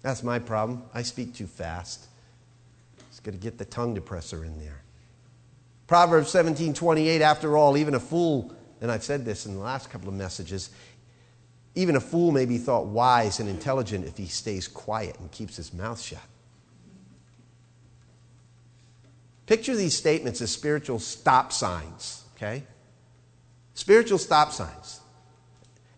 That's 0.03 0.25
my 0.25 0.41
problem. 0.41 0.83
I 0.93 1.03
speak 1.03 1.35
too 1.35 1.47
fast. 1.47 2.07
It's 3.11 3.21
going 3.21 3.39
to 3.39 3.43
get 3.43 3.59
the 3.59 3.65
tongue 3.65 3.95
depressor 3.97 4.45
in 4.45 4.59
there. 4.59 4.83
Proverbs 5.87 6.33
17:28 6.33 7.21
after 7.21 7.57
all, 7.57 7.77
even 7.77 7.95
a 7.95 8.01
fool 8.01 8.51
and 8.81 8.91
I've 8.91 9.05
said 9.05 9.25
this 9.25 9.47
in 9.47 9.55
the 9.55 9.61
last 9.61 9.91
couple 9.91 10.09
of 10.09 10.15
messages, 10.15 10.71
even 11.77 11.95
a 11.95 12.01
fool 12.01 12.33
may 12.33 12.47
be 12.47 12.59
thought 12.59 12.87
wise 12.87 13.39
and 13.39 13.49
intelligent 13.49 14.07
if 14.07 14.17
he 14.17 14.27
stays 14.27 14.67
quiet 14.67 15.17
and 15.21 15.31
keeps 15.31 15.57
his 15.57 15.73
mouth 15.73 16.01
shut. 16.01 16.19
Picture 19.47 19.77
these 19.77 19.95
statements 19.95 20.41
as 20.41 20.51
spiritual 20.51 20.99
stop 20.99 21.53
signs, 21.53 22.25
okay? 22.35 22.65
Spiritual 23.75 24.19
stop 24.19 24.53
signs. 24.53 25.01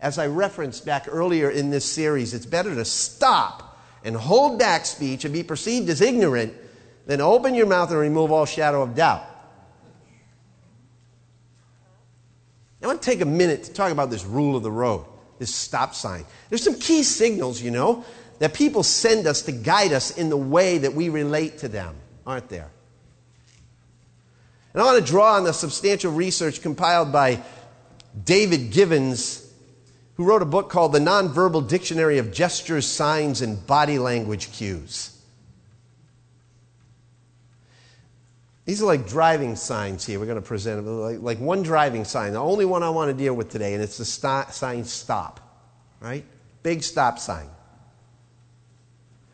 As 0.00 0.18
I 0.18 0.26
referenced 0.26 0.84
back 0.84 1.06
earlier 1.08 1.48
in 1.48 1.70
this 1.70 1.84
series, 1.84 2.34
it's 2.34 2.44
better 2.44 2.74
to 2.74 2.84
stop 2.84 3.80
and 4.04 4.16
hold 4.16 4.58
back 4.58 4.84
speech 4.84 5.24
and 5.24 5.32
be 5.32 5.42
perceived 5.42 5.88
as 5.88 6.00
ignorant 6.00 6.52
than 7.06 7.20
open 7.20 7.54
your 7.54 7.66
mouth 7.66 7.90
and 7.90 7.98
remove 7.98 8.30
all 8.30 8.46
shadow 8.46 8.82
of 8.82 8.94
doubt. 8.94 9.24
I 12.82 12.86
want 12.86 13.00
to 13.02 13.10
take 13.10 13.20
a 13.20 13.26
minute 13.26 13.64
to 13.64 13.72
talk 13.72 13.90
about 13.90 14.10
this 14.10 14.24
rule 14.24 14.56
of 14.56 14.62
the 14.62 14.70
road, 14.70 15.04
this 15.38 15.54
stop 15.54 15.94
sign. 15.94 16.24
There's 16.48 16.62
some 16.62 16.78
key 16.78 17.02
signals, 17.02 17.60
you 17.60 17.70
know, 17.70 18.04
that 18.38 18.54
people 18.54 18.82
send 18.82 19.26
us 19.26 19.42
to 19.42 19.52
guide 19.52 19.92
us 19.92 20.16
in 20.16 20.28
the 20.28 20.36
way 20.36 20.78
that 20.78 20.94
we 20.94 21.08
relate 21.08 21.58
to 21.58 21.68
them, 21.68 21.94
aren't 22.26 22.48
there? 22.48 22.70
And 24.72 24.82
I 24.82 24.84
want 24.84 25.04
to 25.04 25.10
draw 25.10 25.36
on 25.36 25.44
the 25.44 25.52
substantial 25.52 26.12
research 26.12 26.62
compiled 26.62 27.12
by 27.12 27.42
David 28.24 28.70
Givens, 28.70 29.52
who 30.14 30.24
wrote 30.24 30.42
a 30.42 30.46
book 30.46 30.70
called 30.70 30.92
The 30.92 30.98
Nonverbal 30.98 31.68
Dictionary 31.68 32.18
of 32.18 32.32
Gestures, 32.32 32.86
Signs, 32.86 33.40
and 33.40 33.66
Body 33.66 33.98
Language 33.98 34.52
Cues. 34.52 35.17
These 38.68 38.82
are 38.82 38.84
like 38.84 39.08
driving 39.08 39.56
signs 39.56 40.04
here. 40.04 40.20
We're 40.20 40.26
going 40.26 40.36
to 40.36 40.46
present 40.46 40.84
like, 40.84 41.22
like 41.22 41.40
one 41.40 41.62
driving 41.62 42.04
sign, 42.04 42.34
the 42.34 42.38
only 42.38 42.66
one 42.66 42.82
I 42.82 42.90
want 42.90 43.08
to 43.08 43.16
deal 43.16 43.32
with 43.32 43.48
today, 43.48 43.72
and 43.72 43.82
it's 43.82 43.96
the 43.96 44.04
stop, 44.04 44.52
sign 44.52 44.84
stop, 44.84 45.40
right? 46.00 46.22
Big 46.62 46.82
stop 46.82 47.18
sign. 47.18 47.48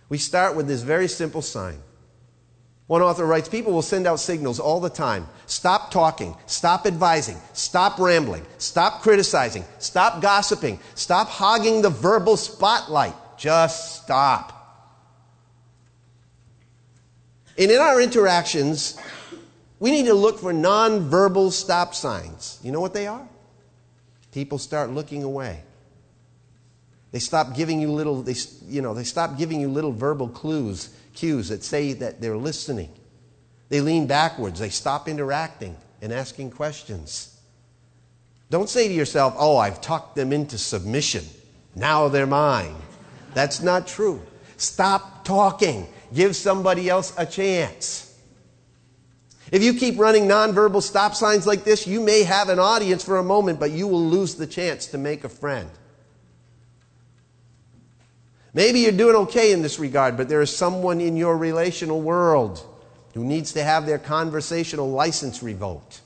We 0.09 0.19
start 0.19 0.55
with 0.55 0.69
this 0.69 0.83
very 0.83 1.09
simple 1.09 1.43
sign. 1.43 1.83
One 2.87 3.03
author 3.03 3.27
writes 3.27 3.49
People 3.49 3.73
will 3.73 3.83
send 3.83 4.07
out 4.07 4.21
signals 4.21 4.61
all 4.61 4.79
the 4.79 4.89
time. 4.89 5.27
Stop 5.47 5.91
talking. 5.91 6.37
Stop 6.47 6.87
advising. 6.87 7.39
Stop 7.55 7.99
rambling. 7.99 8.47
Stop 8.59 9.03
criticizing. 9.03 9.65
Stop 9.81 10.23
gossiping. 10.23 10.79
Stop 10.95 11.27
hogging 11.27 11.83
the 11.83 11.91
verbal 11.91 12.37
spotlight. 12.37 13.15
Just 13.37 14.01
stop. 14.05 14.55
And 17.59 17.71
in 17.71 17.81
our 17.81 18.01
interactions, 18.01 18.97
we 19.85 19.91
need 19.91 20.07
to 20.07 20.15
look 20.15 20.39
for 20.39 20.51
nonverbal 20.51 21.53
stop 21.53 21.95
signs. 21.95 22.59
You 22.63 22.73
know 22.73 22.81
what 22.81 22.95
they 22.95 23.07
are? 23.07 23.29
People 24.33 24.57
start 24.57 24.89
looking 24.89 25.23
away. 25.23 25.61
They 27.13 27.19
stop 27.19 27.55
giving 27.55 27.83
you 27.83 27.93
little, 27.93 28.23
they, 28.23 28.35
you 28.67 28.81
know, 28.81 28.95
they 28.95 29.05
stop 29.05 29.37
giving 29.37 29.61
you 29.61 29.69
little 29.69 29.93
verbal 29.93 30.31
clues, 30.31 30.89
cues 31.13 31.51
that 31.51 31.63
say 31.63 31.93
that 31.93 32.23
they're 32.23 32.39
listening. 32.39 32.89
They 33.69 33.83
lean 33.83 34.07
backwards. 34.07 34.59
They 34.59 34.71
stop 34.71 35.07
interacting 35.07 35.77
and 36.01 36.15
asking 36.15 36.53
questions. 36.53 37.39
Don't 38.49 38.71
say 38.71 38.89
to 38.89 38.95
yourself, 38.95 39.35
oh, 39.37 39.59
I've 39.59 39.83
talked 39.83 40.17
them 40.17 40.33
into 40.33 40.57
submission. 40.57 41.27
Now 41.75 42.09
they're 42.09 42.27
mine. 42.27 42.75
That's 43.35 43.61
not 43.61 43.87
true. 43.87 44.23
Stop 44.57 45.27
talking. 45.27 45.87
Give 46.15 46.35
somebody 46.35 46.89
else 46.89 47.13
a 47.19 47.27
chance. 47.27 48.04
If 49.55 49.63
you 49.63 49.75
keep 49.75 50.01
running 50.01 50.25
nonverbal 50.25 50.83
stop 50.83 51.15
signs 51.15 51.47
like 51.47 51.63
this, 51.63 51.87
you 51.87 52.01
may 52.01 52.25
have 52.25 52.49
an 52.49 52.59
audience 52.59 53.05
for 53.05 53.19
a 53.19 53.23
moment, 53.23 53.61
but 53.61 53.71
you 53.71 53.87
will 53.87 54.05
lose 54.05 54.35
the 54.35 54.49
chance 54.49 54.87
to 54.87 54.99
make 54.99 55.23
a 55.23 55.29
friend. 55.29 55.71
Maybe 58.53 58.81
you're 58.81 58.91
doing 58.91 59.15
okay 59.15 59.53
in 59.53 59.63
this 59.63 59.79
regard, 59.79 60.17
but 60.17 60.29
there 60.29 60.43
is 60.43 60.55
someone 60.55 61.01
in 61.01 61.17
your 61.17 61.37
relational 61.39 62.03
world 62.03 62.67
who 63.15 63.23
needs 63.23 63.53
to 63.53 63.63
have 63.63 63.87
their 63.87 64.01
conversational 64.01 64.91
license 64.91 65.41
revoked. 65.41 66.01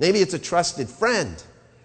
Maybe 0.00 0.18
it's 0.18 0.34
a 0.34 0.40
trusted 0.40 0.88
friend, 0.88 1.40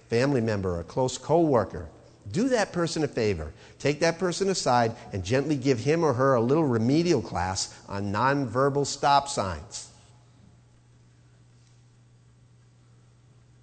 family 0.10 0.42
member, 0.42 0.78
or 0.78 0.80
a 0.80 0.84
close 0.84 1.20
coworker. 1.20 1.90
Do 2.32 2.50
that 2.50 2.74
person 2.74 3.04
a 3.04 3.08
favor. 3.08 3.54
Take 3.78 4.00
that 4.00 4.18
person 4.18 4.50
aside 4.50 4.96
and 5.14 5.24
gently 5.24 5.58
give 5.58 5.78
him 5.78 6.04
or 6.04 6.14
her 6.14 6.34
a 6.34 6.42
little 6.42 6.66
remedial 6.66 7.22
class 7.22 7.72
on 7.88 8.12
nonverbal 8.12 8.88
stop 8.88 9.30
signs. 9.30 9.90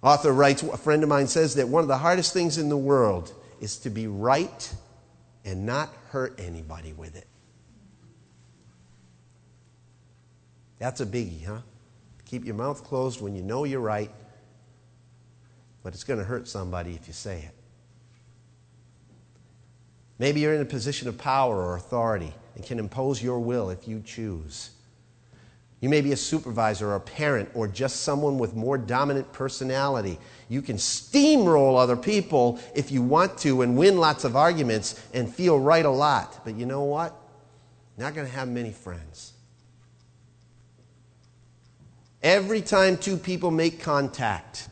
Author 0.01 0.31
writes, 0.31 0.63
a 0.63 0.77
friend 0.77 1.03
of 1.03 1.09
mine 1.09 1.27
says 1.27 1.55
that 1.55 1.67
one 1.67 1.81
of 1.81 1.87
the 1.87 1.97
hardest 1.97 2.31
things 2.33 2.57
in 2.57 2.69
the 2.69 2.77
world 2.77 3.33
is 3.59 3.77
to 3.79 3.89
be 3.89 4.07
right 4.07 4.73
and 5.43 5.65
not 5.65 5.93
hurt 6.09 6.39
anybody 6.39 6.93
with 6.93 7.15
it. 7.15 7.27
That's 10.77 11.01
a 11.01 11.05
biggie, 11.05 11.45
huh? 11.45 11.59
Keep 12.25 12.45
your 12.45 12.55
mouth 12.55 12.83
closed 12.83 13.19
when 13.21 13.35
you 13.35 13.41
know 13.41 13.65
you're 13.65 13.81
right, 13.81 14.11
but 15.83 15.93
it's 15.93 16.05
going 16.05 16.19
to 16.19 16.25
hurt 16.25 16.47
somebody 16.47 16.93
if 16.93 17.07
you 17.07 17.13
say 17.13 17.39
it. 17.39 17.55
Maybe 20.17 20.41
you're 20.41 20.53
in 20.53 20.61
a 20.61 20.65
position 20.65 21.07
of 21.07 21.17
power 21.17 21.55
or 21.57 21.75
authority 21.75 22.33
and 22.55 22.63
can 22.63 22.79
impose 22.79 23.21
your 23.21 23.39
will 23.39 23.69
if 23.69 23.87
you 23.87 24.01
choose. 24.05 24.71
You 25.81 25.87
may 25.87 26.01
be 26.01 26.11
a 26.11 26.17
supervisor 26.17 26.89
or 26.89 26.95
a 26.95 26.99
parent 26.99 27.49
or 27.53 27.67
just 27.67 28.01
someone 28.01 28.37
with 28.37 28.53
more 28.53 28.77
dominant 28.77 29.31
personality. 29.31 30.19
You 30.49 30.61
can 30.61 30.75
steamroll 30.75 31.79
other 31.79 31.95
people 31.95 32.59
if 32.75 32.91
you 32.91 33.01
want 33.01 33.37
to 33.39 33.61
and 33.61 33.77
win 33.77 33.97
lots 33.97 34.25
of 34.25 34.35
arguments 34.35 35.01
and 35.13 35.33
feel 35.33 35.57
right 35.57 35.85
a 35.85 35.89
lot. 35.89 36.43
But 36.43 36.55
you 36.55 36.65
know 36.65 36.83
what? 36.83 37.15
Not 37.97 38.13
going 38.13 38.27
to 38.27 38.33
have 38.33 38.49
many 38.49 38.71
friends. 38.71 39.33
Every 42.21 42.61
time 42.61 42.97
two 42.97 43.15
people 43.15 43.49
make 43.49 43.79
contact, 43.79 44.67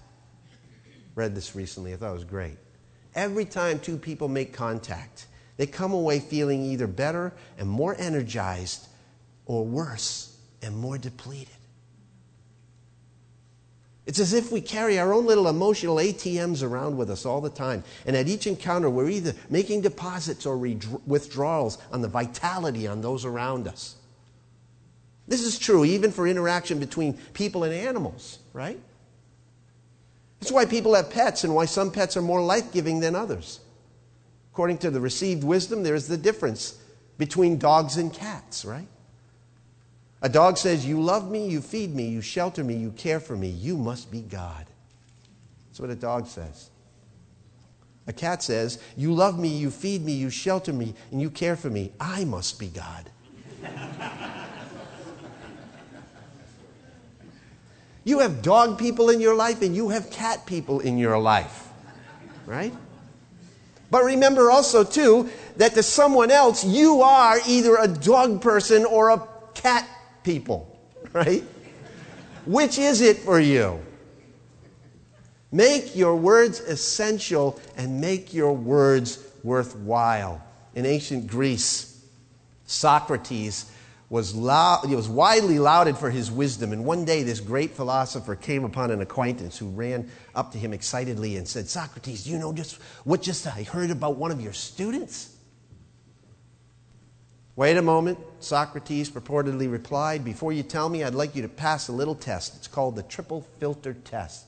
read 1.15 1.34
this 1.34 1.56
recently, 1.56 1.93
I 1.93 1.96
thought 1.96 2.10
it 2.10 2.15
was 2.15 2.26
great. 2.26 2.58
Every 3.15 3.46
time 3.46 3.80
two 3.80 3.98
people 3.98 4.28
make 4.28 4.52
contact, 4.52 5.28
they 5.56 5.65
come 5.65 5.93
away 5.93 6.20
feeling 6.20 6.65
either 6.65 6.88
better 6.88 7.34
and 7.58 7.70
more 7.70 7.96
energized 7.98 8.88
or 9.46 9.63
worse 9.63 10.37
and 10.67 10.77
more 10.77 10.97
depleted. 10.97 11.56
It's 14.06 14.19
as 14.19 14.34
if 14.34 14.51
we 14.51 14.62
carry 14.62 14.99
our 14.99 15.13
own 15.13 15.25
little 15.25 15.47
emotional 15.47 15.95
ATMs 15.95 16.62
around 16.62 16.97
with 16.97 17.10
us 17.10 17.25
all 17.25 17.41
the 17.41 17.49
time. 17.49 17.84
And 18.06 18.15
at 18.15 18.27
each 18.27 18.47
encounter, 18.47 18.89
we're 18.89 19.10
either 19.10 19.34
making 19.49 19.82
deposits 19.82 20.45
or 20.45 20.58
withdrawals 20.58 21.77
on 21.91 22.01
the 22.01 22.08
vitality 22.08 22.86
on 22.86 23.01
those 23.01 23.25
around 23.25 23.67
us. 23.67 23.95
This 25.27 25.41
is 25.41 25.58
true 25.58 25.84
even 25.84 26.12
for 26.12 26.27
interaction 26.27 26.80
between 26.80 27.13
people 27.34 27.63
and 27.63 27.73
animals, 27.73 28.39
right? 28.53 28.80
It's 30.41 30.51
why 30.51 30.65
people 30.65 30.95
have 30.95 31.10
pets 31.10 31.43
and 31.43 31.56
why 31.56 31.65
some 31.65 31.91
pets 31.91 32.15
are 32.15 32.21
more 32.21 32.41
life 32.41 32.71
giving 32.71 32.99
than 32.99 33.15
others. 33.15 33.60
According 34.53 34.80
to 34.80 34.91
the 34.91 35.01
received 35.01 35.43
wisdom, 35.43 35.84
there 35.84 35.95
is 35.95 36.08
the 36.08 36.17
difference 36.17 36.77
between 37.17 37.58
dogs 37.58 37.97
and 37.97 38.13
cats, 38.13 38.63
right? 38.63 38.88
A 40.21 40.30
dog 40.30 40.58
says, 40.58 40.86
You 40.86 41.01
love 41.01 41.30
me, 41.30 41.47
you 41.47 41.62
feed 41.62 41.93
me, 41.93 42.08
you 42.08 42.21
shelter 42.21 42.63
me, 42.63 42.75
you 42.75 42.91
care 42.91 43.19
for 43.19 43.36
me, 43.36 43.49
you 43.49 43.77
must 43.77 44.12
be 44.12 44.21
God. 44.21 44.65
That's 45.69 45.80
what 45.80 45.89
a 45.89 45.95
dog 45.95 46.27
says. 46.27 46.69
A 48.08 48.13
cat 48.13 48.41
says, 48.41 48.82
You 48.95 49.13
love 49.13 49.38
me, 49.38 49.49
you 49.49 49.69
feed 49.69 50.03
me, 50.03 50.13
you 50.13 50.30
shelter 50.30 50.73
me, 50.73 50.95
and 51.12 51.21
you 51.21 51.30
care 51.30 51.56
for 51.56 51.69
me, 51.69 51.91
I 51.99 52.23
must 52.25 52.60
be 52.60 52.67
God. 52.67 53.10
You 58.08 58.19
have 58.19 58.41
dog 58.41 58.80
people 58.80 59.10
in 59.10 59.19
your 59.19 59.36
life 59.36 59.62
and 59.62 59.75
you 59.75 59.89
have 59.89 60.10
cat 60.10 60.45
people 60.45 60.80
in 60.80 60.97
your 60.97 61.19
life, 61.19 61.67
right? 62.45 62.73
But 63.91 64.06
remember 64.06 64.49
also, 64.49 64.86
too, 64.86 65.30
that 65.58 65.73
to 65.73 65.84
someone 65.84 66.32
else, 66.32 66.63
you 66.63 67.01
are 67.01 67.38
either 67.45 67.75
a 67.75 67.86
dog 67.89 68.41
person 68.41 68.86
or 68.86 69.10
a 69.10 69.27
cat 69.56 69.86
people, 70.28 70.78
right? 71.13 71.42
Which 72.46 72.78
is 72.78 73.00
it 73.00 73.20
for 73.20 73.40
you? 73.40 73.80
Make 75.54 75.96
your 75.96 76.18
words 76.18 76.60
essential 76.60 77.60
and 77.78 78.02
make 78.02 78.34
your 78.34 78.52
words 78.52 79.26
worthwhile. 79.42 80.44
In 80.76 80.86
ancient 80.86 81.28
Greece, 81.28 82.06
Socrates 82.66 83.72
was, 84.10 84.36
loud, 84.36 84.90
was 84.92 85.08
widely 85.08 85.60
lauded 85.60 85.98
for 85.98 86.10
his 86.10 86.30
wisdom. 86.30 86.74
And 86.74 86.84
one 86.84 87.06
day, 87.06 87.24
this 87.24 87.40
great 87.40 87.72
philosopher 87.72 88.36
came 88.36 88.66
upon 88.66 88.92
an 88.92 89.00
acquaintance 89.00 89.58
who 89.58 89.70
ran 89.70 90.10
up 90.36 90.52
to 90.52 90.58
him 90.58 90.74
excitedly 90.74 91.38
and 91.38 91.48
said, 91.48 91.70
Socrates, 91.70 92.26
do 92.26 92.32
you 92.32 92.38
know 92.38 92.52
just 92.52 92.82
what 93.06 93.22
just 93.22 93.48
I 93.48 93.63
heard 93.63 93.92
about 93.92 94.18
one 94.18 94.32
of 94.32 94.42
your 94.42 94.54
students? 94.54 95.37
Wait 97.58 97.76
a 97.76 97.82
moment, 97.82 98.20
Socrates 98.39 99.10
purportedly 99.10 99.70
replied. 99.70 100.24
Before 100.24 100.54
you 100.54 100.62
tell 100.62 100.89
me, 100.89 101.04
I'd 101.04 101.15
like 101.15 101.36
you 101.36 101.41
to 101.41 101.50
pass 101.50 101.88
a 101.88 101.91
little 101.91 102.13
test. 102.13 102.56
It's 102.56 102.67
called 102.67 102.96
the 102.96 103.02
triple 103.02 103.48
filter 103.60 103.96
test. 103.96 104.46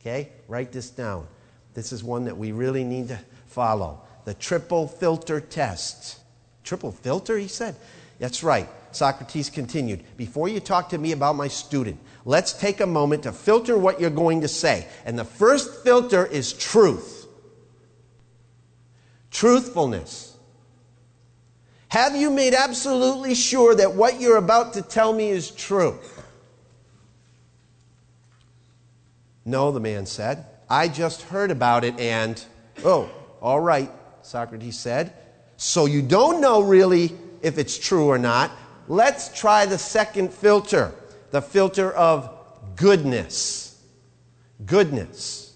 Okay? 0.00 0.30
Write 0.48 0.72
this 0.72 0.90
down. 0.90 1.28
This 1.74 1.92
is 1.92 2.02
one 2.02 2.24
that 2.24 2.36
we 2.36 2.50
really 2.50 2.82
need 2.82 3.06
to 3.08 3.20
follow. 3.46 4.00
The 4.24 4.34
triple 4.34 4.88
filter 4.88 5.40
test. 5.40 6.18
Triple 6.64 6.90
filter, 6.90 7.38
he 7.38 7.46
said. 7.46 7.76
That's 8.18 8.42
right. 8.42 8.68
Socrates 8.90 9.48
continued. 9.48 10.02
Before 10.16 10.48
you 10.48 10.58
talk 10.58 10.88
to 10.88 10.98
me 10.98 11.12
about 11.12 11.36
my 11.36 11.46
student, 11.46 12.00
let's 12.24 12.52
take 12.52 12.80
a 12.80 12.86
moment 12.86 13.22
to 13.22 13.32
filter 13.32 13.78
what 13.78 14.00
you're 14.00 14.10
going 14.10 14.40
to 14.40 14.48
say. 14.48 14.88
And 15.04 15.16
the 15.16 15.24
first 15.24 15.84
filter 15.84 16.26
is 16.26 16.52
truth. 16.52 17.28
Truthfulness. 19.30 20.33
Have 21.94 22.16
you 22.16 22.28
made 22.28 22.54
absolutely 22.54 23.36
sure 23.36 23.72
that 23.76 23.94
what 23.94 24.20
you're 24.20 24.36
about 24.36 24.72
to 24.72 24.82
tell 24.82 25.12
me 25.12 25.28
is 25.28 25.52
true? 25.52 26.00
No, 29.44 29.70
the 29.70 29.78
man 29.78 30.04
said. 30.04 30.44
I 30.68 30.88
just 30.88 31.22
heard 31.22 31.52
about 31.52 31.84
it 31.84 31.96
and, 32.00 32.44
oh, 32.84 33.08
all 33.40 33.60
right, 33.60 33.88
Socrates 34.22 34.76
said. 34.76 35.12
So 35.56 35.86
you 35.86 36.02
don't 36.02 36.40
know 36.40 36.62
really 36.62 37.12
if 37.42 37.58
it's 37.58 37.78
true 37.78 38.06
or 38.08 38.18
not. 38.18 38.50
Let's 38.88 39.32
try 39.32 39.64
the 39.64 39.78
second 39.78 40.34
filter 40.34 40.92
the 41.30 41.42
filter 41.42 41.92
of 41.92 42.28
goodness. 42.74 43.80
Goodness. 44.66 45.54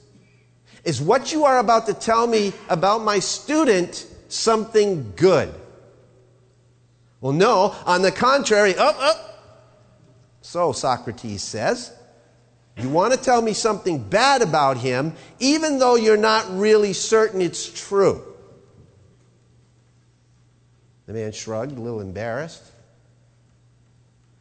Is 0.84 1.02
what 1.02 1.32
you 1.32 1.46
are 1.46 1.58
about 1.58 1.86
to 1.86 1.94
tell 1.94 2.28
me 2.28 2.52
about 2.68 3.02
my 3.02 3.18
student 3.18 4.06
something 4.28 5.14
good? 5.16 5.52
Well, 7.20 7.32
no. 7.32 7.74
On 7.86 8.02
the 8.02 8.12
contrary, 8.12 8.76
up, 8.76 8.96
up. 9.00 9.24
So, 10.40 10.72
Socrates 10.72 11.42
says, 11.42 11.92
you 12.78 12.88
want 12.88 13.12
to 13.12 13.18
tell 13.18 13.42
me 13.42 13.54
something 13.54 13.98
bad 13.98 14.40
about 14.40 14.76
him, 14.76 15.14
even 15.40 15.78
though 15.78 15.96
you're 15.96 16.16
not 16.16 16.46
really 16.56 16.92
certain 16.92 17.42
it's 17.42 17.68
true. 17.68 18.24
The 21.06 21.12
man 21.12 21.32
shrugged, 21.32 21.76
a 21.76 21.80
little 21.80 22.00
embarrassed. 22.00 22.62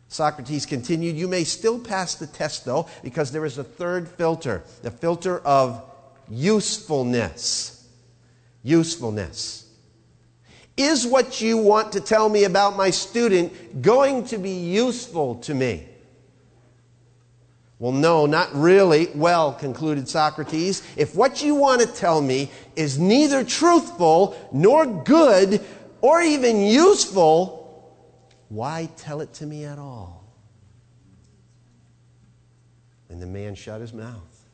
Socrates 0.09 0.65
continued, 0.65 1.15
You 1.15 1.27
may 1.27 1.43
still 1.43 1.79
pass 1.79 2.15
the 2.15 2.27
test, 2.27 2.63
though, 2.63 2.87
because 3.03 3.31
there 3.31 3.45
is 3.45 3.57
a 3.57 3.63
third 3.63 4.07
filter 4.07 4.63
the 4.81 4.91
filter 4.91 5.39
of 5.39 5.83
usefulness. 6.29 7.87
Usefulness. 8.63 9.66
Is 10.77 11.07
what 11.07 11.41
you 11.41 11.57
want 11.57 11.91
to 11.93 11.99
tell 11.99 12.29
me 12.29 12.43
about 12.43 12.77
my 12.77 12.91
student 12.91 13.81
going 13.81 14.25
to 14.25 14.37
be 14.37 14.51
useful 14.51 15.35
to 15.39 15.55
me? 15.55 15.87
Well, 17.79 17.91
no, 17.91 18.25
not 18.25 18.53
really. 18.55 19.09
Well, 19.13 19.53
concluded 19.53 20.07
Socrates, 20.07 20.81
if 20.95 21.15
what 21.15 21.43
you 21.43 21.55
want 21.55 21.81
to 21.81 21.87
tell 21.87 22.21
me 22.21 22.51
is 22.75 22.97
neither 22.97 23.43
truthful 23.43 24.37
nor 24.51 24.85
good 24.85 25.63
or 26.01 26.21
even 26.21 26.61
useful, 26.61 27.93
why 28.49 28.89
tell 28.97 29.21
it 29.21 29.33
to 29.33 29.45
me 29.45 29.65
at 29.65 29.77
all? 29.77 30.25
And 33.09 33.21
the 33.21 33.27
man 33.27 33.55
shut 33.55 33.81
his 33.81 33.93
mouth 33.93 34.45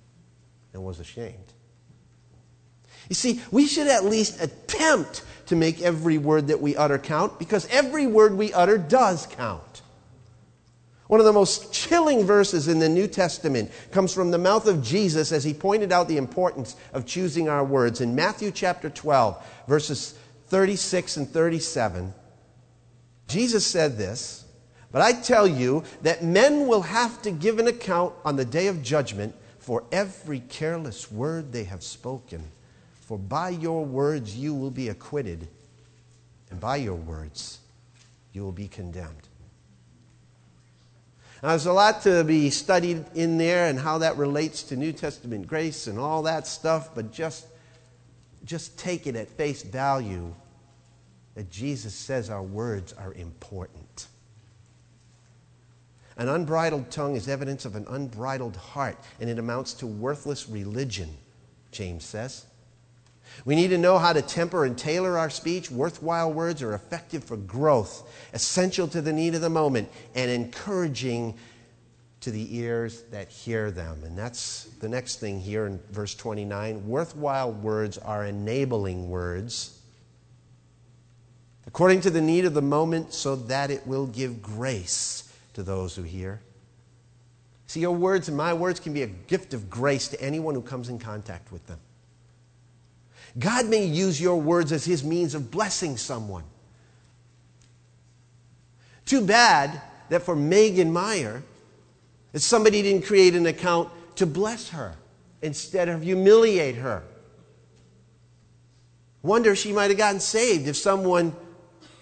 and 0.74 0.84
was 0.84 1.00
ashamed. 1.00 1.54
You 3.10 3.16
see, 3.16 3.42
we 3.52 3.68
should 3.68 3.88
at 3.88 4.06
least 4.06 4.42
attempt 4.42 5.24
to 5.48 5.56
make 5.56 5.82
every 5.82 6.18
word 6.18 6.48
that 6.48 6.62
we 6.62 6.76
utter 6.76 6.98
count 6.98 7.40
because 7.40 7.68
every 7.68 8.08
word 8.08 8.38
we 8.38 8.54
utter 8.54 8.78
does 8.78 9.26
count. 9.28 9.82
One 11.08 11.20
of 11.20 11.26
the 11.26 11.34
most 11.34 11.74
chilling 11.74 12.26
verses 12.26 12.68
in 12.68 12.80
the 12.80 12.90
New 12.90 13.08
Testament 13.08 13.72
comes 13.92 14.14
from 14.14 14.32
the 14.32 14.38
mouth 14.38 14.68
of 14.68 14.82
Jesus 14.82 15.32
as 15.32 15.44
he 15.44 15.54
pointed 15.54 15.92
out 15.92 16.08
the 16.08 16.18
importance 16.18 16.76
of 16.94 17.06
choosing 17.06 17.50
our 17.50 17.64
words. 17.64 18.02
In 18.02 18.16
Matthew 18.16 18.52
chapter 18.52 18.90
12, 18.90 19.64
verses 19.68 20.16
36 20.48 21.18
and 21.18 21.30
37, 21.30 22.14
Jesus 23.28 23.66
said 23.66 23.98
this, 23.98 24.46
but 24.92 25.02
I 25.02 25.12
tell 25.12 25.48
you 25.48 25.84
that 26.04 26.24
men 26.24 26.68
will 26.68 26.84
have 26.84 27.22
to 27.24 27.32
give 27.32 27.60
an 27.60 27.68
account 27.68 28.14
on 28.24 28.36
the 28.36 28.46
day 28.46 28.68
of 28.68 28.84
judgment 28.84 29.36
for 29.60 29.84
every 29.92 30.40
careless 30.40 31.12
word 31.12 31.52
they 31.52 31.64
have 31.66 31.84
spoken. 31.84 32.44
For 33.06 33.18
by 33.18 33.50
your 33.50 33.86
words 33.86 34.36
you 34.38 34.54
will 34.56 34.72
be 34.72 34.90
acquitted, 34.90 35.48
and 36.50 36.60
by 36.60 36.78
your 36.78 36.96
words 36.96 37.60
you 38.32 38.44
will 38.44 38.54
be 38.54 38.68
condemned. 38.68 39.28
Now, 41.42 41.50
there's 41.50 41.66
a 41.66 41.74
lot 41.74 42.04
to 42.04 42.24
be 42.24 42.50
studied 42.50 43.04
in 43.16 43.38
there 43.38 43.68
and 43.68 43.78
how 43.78 43.98
that 43.98 44.16
relates 44.16 44.64
to 44.64 44.78
New 44.78 44.94
Testament 44.94 45.46
grace 45.46 45.88
and 45.88 46.00
all 46.00 46.24
that 46.24 46.48
stuff, 46.48 46.96
but 46.96 47.12
just, 47.12 47.46
just 48.46 48.80
take 48.80 49.06
it 49.06 49.18
at 49.18 49.28
face 49.28 49.62
value 49.62 50.34
that 51.36 51.52
Jesus 51.52 51.94
says 51.94 52.30
our 52.30 52.42
words 52.42 52.94
are 52.94 53.14
important. 53.16 54.08
An 56.16 56.30
unbridled 56.30 56.90
tongue 56.90 57.18
is 57.18 57.28
evidence 57.28 57.66
of 57.66 57.76
an 57.76 57.86
unbridled 57.90 58.56
heart, 58.56 58.98
and 59.20 59.30
it 59.30 59.40
amounts 59.40 59.74
to 59.74 59.88
worthless 59.88 60.48
religion, 60.48 61.10
James 61.72 62.06
says. 62.06 62.46
We 63.46 63.56
need 63.56 63.70
to 63.70 63.78
know 63.78 63.98
how 63.98 64.14
to 64.14 64.22
temper 64.22 64.66
and 64.66 64.78
tailor 64.78 65.18
our 65.18 65.30
speech. 65.30 65.70
Worthwhile 65.70 66.32
words 66.32 66.62
are 66.62 66.74
effective 66.74 67.24
for 67.24 67.38
growth, 67.38 68.10
essential 68.34 68.88
to 68.90 69.02
the 69.02 69.14
need 69.14 69.36
of 69.36 69.42
the 69.42 69.50
moment, 69.50 69.90
and 70.16 70.32
encouraging 70.32 71.36
to 72.22 72.32
the 72.32 72.58
ears 72.58 73.04
that 73.12 73.30
hear 73.30 73.70
them. 73.70 74.04
And 74.06 74.18
that's 74.18 74.66
the 74.80 74.88
next 74.88 75.20
thing 75.20 75.40
here 75.42 75.66
in 75.66 75.80
verse 75.92 76.16
29. 76.16 76.88
Worthwhile 76.88 77.52
words 77.52 77.98
are 77.98 78.26
enabling 78.26 79.10
words 79.10 79.80
according 81.68 82.02
to 82.02 82.10
the 82.10 82.22
need 82.22 82.46
of 82.46 82.54
the 82.54 82.62
moment, 82.62 83.14
so 83.14 83.36
that 83.36 83.72
it 83.72 83.86
will 83.88 84.06
give 84.08 84.42
grace 84.42 85.34
to 85.54 85.64
those 85.64 85.96
who 85.96 86.04
hear. 86.04 86.42
See, 87.68 87.80
your 87.80 87.96
words 87.96 88.28
and 88.28 88.38
my 88.38 88.54
words 88.54 88.80
can 88.80 88.94
be 88.94 89.02
a 89.02 89.08
gift 89.08 89.54
of 89.54 89.70
grace 89.70 90.08
to 90.10 90.22
anyone 90.22 90.54
who 90.56 90.62
comes 90.62 90.90
in 90.90 91.00
contact 91.00 91.52
with 91.52 91.66
them. 91.68 91.80
God 93.38 93.68
may 93.68 93.86
use 93.86 94.22
your 94.22 94.40
words 94.40 94.72
as 94.72 94.86
his 94.86 95.04
means 95.04 95.34
of 95.34 95.50
blessing 95.50 95.98
someone. 95.98 96.44
Too 99.06 99.26
bad 99.26 99.82
that 100.10 100.22
for 100.22 100.36
Megan 100.36 100.94
Meier, 100.94 101.44
that 102.32 102.40
somebody 102.40 102.82
didn't 102.82 103.06
create 103.06 103.36
an 103.36 103.46
account 103.46 103.90
to 104.16 104.26
bless 104.26 104.70
her 104.70 104.96
instead 105.42 105.90
of 105.90 106.04
humiliate 106.04 106.76
her. 106.76 107.04
Wonder 109.24 109.52
if 109.52 109.58
she 109.58 109.72
might 109.72 109.90
have 109.90 109.98
gotten 109.98 110.20
saved 110.20 110.68
if 110.68 110.76
someone 110.76 111.36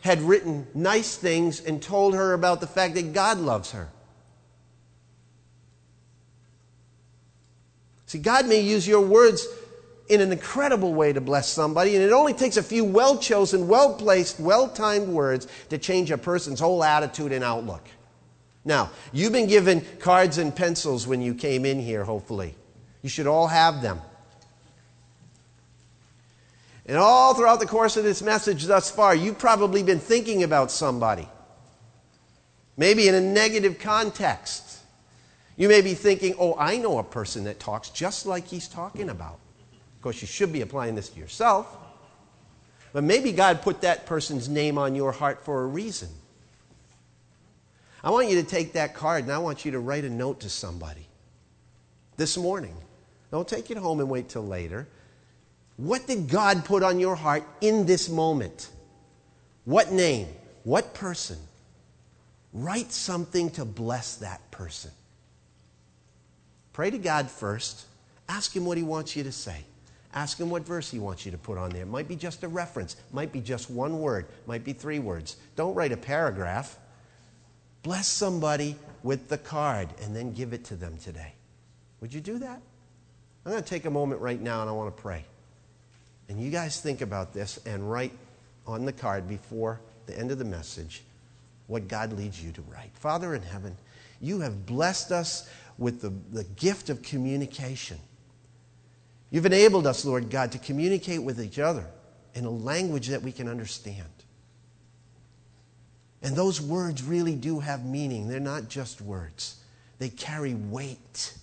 had 0.02 0.22
written 0.22 0.68
nice 0.74 1.16
things 1.16 1.62
and 1.62 1.82
told 1.82 2.16
her 2.16 2.34
about 2.34 2.60
the 2.60 2.68
fact 2.68 2.96
that 2.96 3.14
God 3.14 3.38
loves 3.38 3.72
her. 3.72 3.90
See, 8.08 8.20
God 8.20 8.48
may 8.48 8.60
use 8.60 8.88
your 8.88 9.02
words 9.02 9.48
in 10.12 10.20
an 10.20 10.34
incredible 10.34 10.94
way 10.94 11.14
to 11.14 11.22
bless 11.22 11.48
somebody, 11.48 11.96
and 11.96 12.04
it 12.04 12.12
only 12.12 12.34
takes 12.34 12.58
a 12.58 12.64
few 12.64 12.84
well 12.84 13.18
chosen, 13.18 13.70
well 13.70 13.94
placed, 13.94 14.42
well 14.42 14.68
timed 14.68 15.08
words 15.08 15.48
to 15.70 15.78
change 15.78 16.12
a 16.12 16.18
person's 16.18 16.60
whole 16.60 16.84
attitude 16.84 17.32
and 17.32 17.46
outlook. 17.46 17.88
Now, 18.66 18.92
you've 19.14 19.32
been 19.32 19.48
given 19.48 19.86
cards 20.00 20.38
and 20.38 20.54
pencils 20.54 21.08
when 21.08 21.22
you 21.22 21.34
came 21.34 21.66
in 21.66 21.80
here, 21.80 22.04
hopefully. 22.04 22.56
You 23.02 23.10
should 23.10 23.26
all 23.26 23.48
have 23.48 23.82
them. 23.82 24.02
And 26.86 26.98
all 26.98 27.34
throughout 27.34 27.62
the 27.62 27.66
course 27.66 27.96
of 27.96 28.04
this 28.04 28.22
message 28.22 28.66
thus 28.66 28.92
far, 28.92 29.16
you've 29.16 29.40
probably 29.40 29.82
been 29.82 30.00
thinking 30.00 30.44
about 30.44 30.72
somebody. 30.72 31.28
Maybe 32.76 33.08
in 33.08 33.16
a 33.16 33.22
negative 33.22 33.80
context. 33.80 34.80
You 35.56 35.70
may 35.70 35.82
be 35.82 35.94
thinking, 35.94 36.36
oh, 36.38 36.56
I 36.60 36.78
know 36.78 36.98
a 36.98 37.04
person 37.04 37.46
that 37.46 37.60
talks 37.60 37.90
just 37.90 38.26
like 38.26 38.48
he's 38.48 38.68
talking 38.68 39.10
about. 39.10 39.40
Of 40.02 40.04
course, 40.04 40.22
you 40.24 40.28
should 40.28 40.52
be 40.52 40.62
applying 40.62 40.96
this 40.96 41.10
to 41.10 41.20
yourself. 41.20 41.78
But 42.92 43.04
maybe 43.04 43.32
God 43.32 43.62
put 43.62 43.82
that 43.82 44.08
person's 44.08 44.50
name 44.50 44.80
on 44.80 44.96
your 44.96 45.12
heart 45.12 45.46
for 45.46 45.62
a 45.62 45.68
reason. 45.68 46.10
I 48.04 48.10
want 48.10 48.28
you 48.28 48.42
to 48.42 48.44
take 48.44 48.74
that 48.74 48.96
card 48.96 49.26
and 49.26 49.32
I 49.32 49.38
want 49.38 49.64
you 49.64 49.74
to 49.74 49.80
write 49.80 50.04
a 50.04 50.10
note 50.10 50.40
to 50.40 50.50
somebody 50.50 51.06
this 52.18 52.36
morning. 52.36 52.76
Don't 53.30 53.48
take 53.48 53.70
it 53.70 53.78
home 53.78 54.00
and 54.00 54.10
wait 54.10 54.28
till 54.28 54.44
later. 54.44 54.88
What 55.78 56.08
did 56.08 56.28
God 56.28 56.66
put 56.66 56.82
on 56.82 57.00
your 57.00 57.16
heart 57.16 57.44
in 57.62 57.86
this 57.86 58.10
moment? 58.10 58.72
What 59.66 59.92
name? 59.92 60.30
What 60.64 60.96
person? 60.96 61.38
Write 62.54 62.92
something 62.92 63.52
to 63.52 63.66
bless 63.66 64.16
that 64.16 64.50
person. 64.50 64.90
Pray 66.74 66.90
to 66.90 66.98
God 66.98 67.30
first. 67.30 67.86
Ask 68.28 68.56
Him 68.56 68.66
what 68.66 68.80
He 68.80 68.84
wants 68.84 69.16
you 69.16 69.22
to 69.26 69.32
say. 69.32 69.64
Ask 70.14 70.40
Him 70.40 70.50
what 70.50 70.66
verse 70.66 70.92
He 70.92 71.00
wants 71.00 71.26
you 71.26 71.32
to 71.32 71.38
put 71.38 71.58
on 71.58 71.70
there. 71.72 71.84
It 71.84 71.88
might 71.88 72.08
be 72.08 72.16
just 72.16 72.44
a 72.44 72.48
reference, 72.48 72.96
might 73.12 73.32
be 73.32 73.42
just 73.42 73.70
one 73.70 74.00
word, 74.00 74.28
might 74.46 74.64
be 74.64 74.74
three 74.74 75.00
words. 75.00 75.38
Don't 75.56 75.74
write 75.74 75.92
a 75.92 75.98
paragraph. 75.98 76.78
Bless 77.84 78.08
somebody 78.08 78.76
with 79.04 79.30
the 79.30 79.38
card 79.38 79.90
and 80.04 80.16
then 80.16 80.34
give 80.34 80.54
it 80.54 80.64
to 80.66 80.76
them 80.76 80.98
today. 80.98 81.34
Would 82.02 82.14
you 82.14 82.22
do 82.22 82.38
that? 82.40 82.62
I'm 83.46 83.52
going 83.52 83.64
to 83.64 83.70
take 83.70 83.86
a 83.86 83.92
moment 83.92 84.22
right 84.22 84.40
now 84.40 84.62
and 84.62 84.70
I 84.70 84.74
want 84.74 84.96
to 84.96 85.02
pray. 85.02 85.26
And 86.30 86.40
you 86.40 86.52
guys 86.52 86.80
think 86.80 87.02
about 87.02 87.34
this 87.34 87.60
and 87.66 87.90
write 87.90 88.12
on 88.68 88.86
the 88.86 88.94
card 88.94 89.28
before 89.28 89.80
the 90.06 90.18
end 90.18 90.32
of 90.32 90.38
the 90.38 90.46
message 90.46 91.04
what 91.68 91.88
God 91.88 92.14
leads 92.14 92.44
you 92.44 92.52
to 92.52 92.62
write. 92.64 92.92
Father 92.94 93.34
in 93.34 93.42
heaven, 93.42 93.76
you 94.20 94.42
have 94.42 94.66
blessed 94.66 95.12
us 95.12 95.50
with 95.78 96.02
the, 96.02 96.14
the 96.32 96.44
gift 96.44 96.90
of 96.90 97.02
communication. 97.02 97.98
You've 99.32 99.46
enabled 99.46 99.88
us, 99.88 100.04
Lord 100.04 100.30
God, 100.30 100.52
to 100.52 100.60
communicate 100.60 101.24
with 101.24 101.42
each 101.42 101.58
other 101.58 101.86
in 102.36 102.46
a 102.46 102.50
language 102.50 103.08
that 103.08 103.24
we 103.24 103.32
can 103.32 103.48
understand. 103.48 104.06
And 106.22 106.36
those 106.36 106.62
words 106.62 107.02
really 107.02 107.36
do 107.36 107.62
have 107.62 107.86
meaning. 107.86 108.28
They're 108.28 108.40
not 108.40 108.68
just 108.68 109.02
words, 109.02 109.56
they 109.98 110.10
carry 110.10 110.54
weight. 110.54 111.34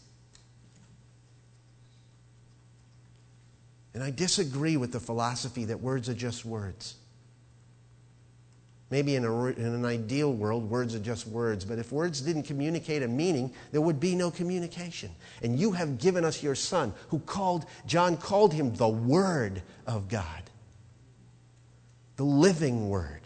And 3.94 4.04
I 4.04 4.10
disagree 4.10 4.76
with 4.76 4.92
the 4.92 5.00
philosophy 5.00 5.64
that 5.64 5.80
words 5.80 6.08
are 6.08 6.14
just 6.14 6.44
words. 6.44 6.94
Maybe 8.90 9.16
in, 9.16 9.24
a, 9.24 9.46
in, 9.46 9.66
an 9.66 9.84
ideal 9.84 10.32
world, 10.32 10.70
words 10.70 10.94
are 10.94 10.98
just 10.98 11.26
words, 11.26 11.64
but 11.64 11.78
if 11.78 11.92
words 11.92 12.22
didn't 12.22 12.44
communicate 12.44 13.02
a 13.02 13.08
meaning, 13.08 13.52
there 13.70 13.82
would 13.82 14.00
be 14.00 14.14
no 14.14 14.30
communication. 14.30 15.10
And 15.42 15.58
you 15.58 15.72
have 15.72 15.98
given 15.98 16.24
us 16.24 16.42
your 16.42 16.54
Son, 16.54 16.94
who 17.08 17.18
called, 17.18 17.66
John 17.86 18.16
called 18.16 18.54
him 18.54 18.74
the 18.74 18.88
Word 18.88 19.62
of 19.86 20.08
God, 20.08 20.42
the 22.16 22.24
living 22.24 22.88
Word. 22.88 23.20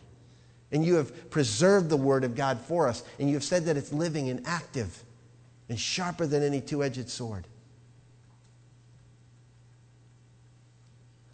And 0.72 0.84
you 0.84 0.96
have 0.96 1.30
preserved 1.30 1.90
the 1.90 1.96
Word 1.96 2.24
of 2.24 2.34
God 2.34 2.58
for 2.58 2.88
us. 2.88 3.04
And 3.20 3.28
you 3.28 3.36
have 3.36 3.44
said 3.44 3.66
that 3.66 3.76
it's 3.76 3.92
living 3.92 4.30
and 4.30 4.44
active 4.46 5.04
and 5.68 5.78
sharper 5.78 6.26
than 6.26 6.42
any 6.42 6.60
two 6.60 6.82
edged 6.82 7.08
sword. 7.08 7.46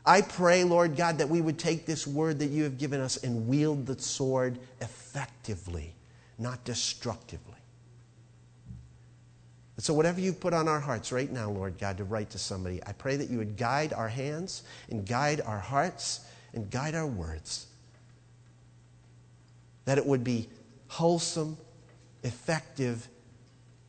I 0.08 0.22
pray, 0.22 0.64
Lord 0.64 0.96
God, 0.96 1.18
that 1.18 1.28
we 1.28 1.42
would 1.42 1.58
take 1.58 1.84
this 1.84 2.06
word 2.06 2.38
that 2.38 2.46
you 2.46 2.62
have 2.62 2.78
given 2.78 2.98
us 2.98 3.18
and 3.18 3.46
wield 3.46 3.84
the 3.84 4.00
sword 4.00 4.58
effectively, 4.80 5.94
not 6.38 6.64
destructively. 6.64 7.58
And 9.76 9.84
so, 9.84 9.92
whatever 9.92 10.18
you've 10.18 10.40
put 10.40 10.54
on 10.54 10.66
our 10.66 10.80
hearts 10.80 11.12
right 11.12 11.30
now, 11.30 11.50
Lord 11.50 11.76
God, 11.76 11.98
to 11.98 12.04
write 12.04 12.30
to 12.30 12.38
somebody, 12.38 12.80
I 12.86 12.92
pray 12.92 13.16
that 13.16 13.28
you 13.28 13.36
would 13.36 13.58
guide 13.58 13.92
our 13.92 14.08
hands 14.08 14.62
and 14.88 15.06
guide 15.06 15.42
our 15.42 15.58
hearts 15.58 16.20
and 16.54 16.70
guide 16.70 16.94
our 16.94 17.06
words 17.06 17.66
that 19.84 19.98
it 19.98 20.06
would 20.06 20.24
be 20.24 20.48
wholesome, 20.86 21.58
effective, 22.22 23.06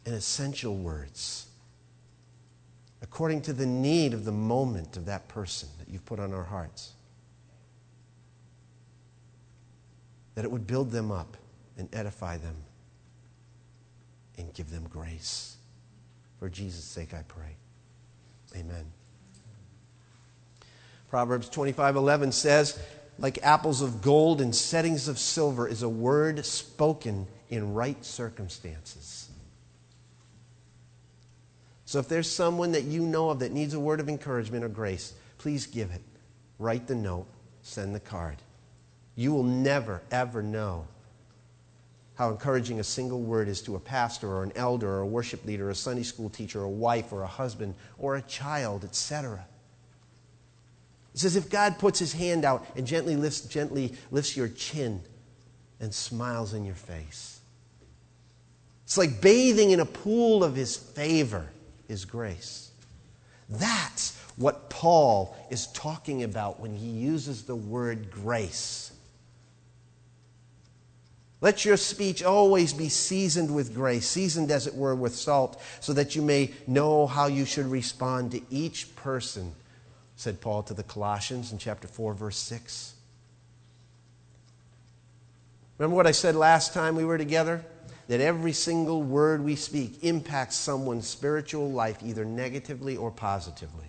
and 0.05 0.15
essential 0.15 0.75
words 0.75 1.45
according 3.01 3.41
to 3.43 3.53
the 3.53 3.65
need 3.65 4.13
of 4.13 4.25
the 4.25 4.31
moment 4.33 4.97
of 4.97 5.05
that 5.05 5.25
person 5.29 5.69
you've 5.89 6.05
put 6.05 6.19
on 6.19 6.33
our 6.33 6.43
hearts. 6.43 6.93
That 10.35 10.45
it 10.45 10.51
would 10.51 10.67
build 10.67 10.91
them 10.91 11.11
up 11.11 11.35
and 11.77 11.89
edify 11.93 12.37
them 12.37 12.55
and 14.37 14.53
give 14.53 14.69
them 14.69 14.87
grace. 14.89 15.57
For 16.39 16.49
Jesus' 16.49 16.85
sake, 16.85 17.13
I 17.13 17.23
pray. 17.27 17.55
Amen. 18.55 18.85
Proverbs 21.09 21.49
25:11 21.49 22.31
says, 22.31 22.79
like 23.17 23.39
apples 23.43 23.81
of 23.81 24.01
gold 24.01 24.39
and 24.39 24.55
settings 24.55 25.07
of 25.07 25.19
silver, 25.19 25.67
is 25.67 25.83
a 25.83 25.89
word 25.89 26.45
spoken 26.45 27.27
in 27.49 27.73
right 27.73 28.03
circumstances. 28.05 29.29
So 31.85 31.99
if 31.99 32.07
there's 32.07 32.29
someone 32.29 32.73
that 32.73 32.83
you 32.83 33.01
know 33.01 33.31
of 33.31 33.39
that 33.39 33.51
needs 33.51 33.73
a 33.73 33.79
word 33.79 33.99
of 33.99 34.07
encouragement 34.07 34.63
or 34.63 34.69
grace, 34.69 35.13
please 35.39 35.65
give 35.65 35.89
it. 35.89 36.01
Write 36.59 36.85
the 36.85 36.93
note, 36.93 37.25
send 37.63 37.95
the 37.95 37.99
card. 37.99 38.37
You 39.15 39.33
will 39.33 39.43
never, 39.43 40.03
ever 40.11 40.43
know 40.43 40.85
how 42.15 42.29
encouraging 42.29 42.79
a 42.81 42.83
single 42.83 43.21
word 43.21 43.47
is 43.47 43.61
to 43.61 43.75
a 43.75 43.79
pastor 43.79 44.27
or 44.27 44.43
an 44.43 44.51
elder 44.55 44.87
or 44.89 44.99
a 44.99 45.07
worship 45.07 45.45
leader, 45.45 45.67
or 45.67 45.71
a 45.71 45.75
Sunday 45.75 46.03
school 46.03 46.29
teacher, 46.29 46.59
or 46.59 46.65
a 46.65 46.69
wife 46.69 47.11
or 47.13 47.23
a 47.23 47.27
husband 47.27 47.73
or 47.97 48.17
a 48.17 48.21
child, 48.23 48.83
etc. 48.83 49.45
It's 51.13 51.23
as 51.23 51.35
if 51.35 51.49
God 51.49 51.79
puts 51.79 51.97
his 51.97 52.13
hand 52.13 52.45
out 52.45 52.65
and 52.75 52.85
gently 52.85 53.15
lifts, 53.15 53.41
gently 53.41 53.93
lifts 54.11 54.35
your 54.35 54.49
chin 54.49 55.01
and 55.79 55.93
smiles 55.93 56.53
in 56.53 56.65
your 56.65 56.75
face. 56.75 57.39
It's 58.83 58.97
like 58.97 59.21
bathing 59.21 59.71
in 59.71 59.79
a 59.79 59.85
pool 59.85 60.43
of 60.43 60.55
his 60.55 60.75
favor, 60.75 61.47
his 61.87 62.05
grace. 62.05 62.71
That's 63.49 64.11
what 64.39 64.69
Paul 64.71 65.37
is 65.51 65.67
talking 65.67 66.23
about 66.23 66.59
when 66.59 66.73
he 66.73 66.87
uses 66.87 67.43
the 67.43 67.55
word 67.55 68.09
grace. 68.09 68.91
Let 71.41 71.63
your 71.63 71.77
speech 71.77 72.23
always 72.23 72.73
be 72.73 72.89
seasoned 72.89 73.53
with 73.53 73.75
grace, 73.75 74.07
seasoned 74.07 74.49
as 74.49 74.65
it 74.65 74.73
were 74.75 74.95
with 74.95 75.15
salt, 75.15 75.61
so 75.79 75.93
that 75.93 76.15
you 76.15 76.23
may 76.23 76.51
know 76.65 77.05
how 77.05 77.27
you 77.27 77.45
should 77.45 77.67
respond 77.67 78.31
to 78.31 78.41
each 78.49 78.95
person 78.95 79.53
said 80.19 80.41
Paul 80.41 80.63
to 80.63 80.73
the 80.73 80.83
Colossians 80.83 81.53
in 81.53 81.59
chapter 81.59 81.87
4, 81.87 82.13
verse 82.13 82.35
6. 82.35 82.93
Remember 85.77 85.95
what 85.95 86.07
I 86.07 86.11
said 86.11 86.35
last 86.35 86.73
time 86.73 86.97
we 86.97 87.05
were 87.05 87.17
together? 87.17 87.63
That 88.09 88.19
every 88.19 88.51
single 88.51 89.01
word 89.01 89.41
we 89.41 89.55
speak 89.55 90.03
impacts 90.03 90.57
someone's 90.57 91.07
spiritual 91.07 91.71
life 91.71 91.99
either 92.03 92.25
negatively 92.25 92.97
or 92.97 93.11
positively. 93.11 93.88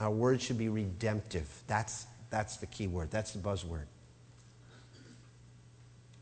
Our 0.00 0.10
words 0.10 0.42
should 0.42 0.58
be 0.58 0.68
redemptive. 0.68 1.48
That's, 1.66 2.06
that's 2.30 2.56
the 2.56 2.66
key 2.66 2.86
word, 2.86 3.10
that's 3.10 3.32
the 3.32 3.40
buzzword. 3.40 3.86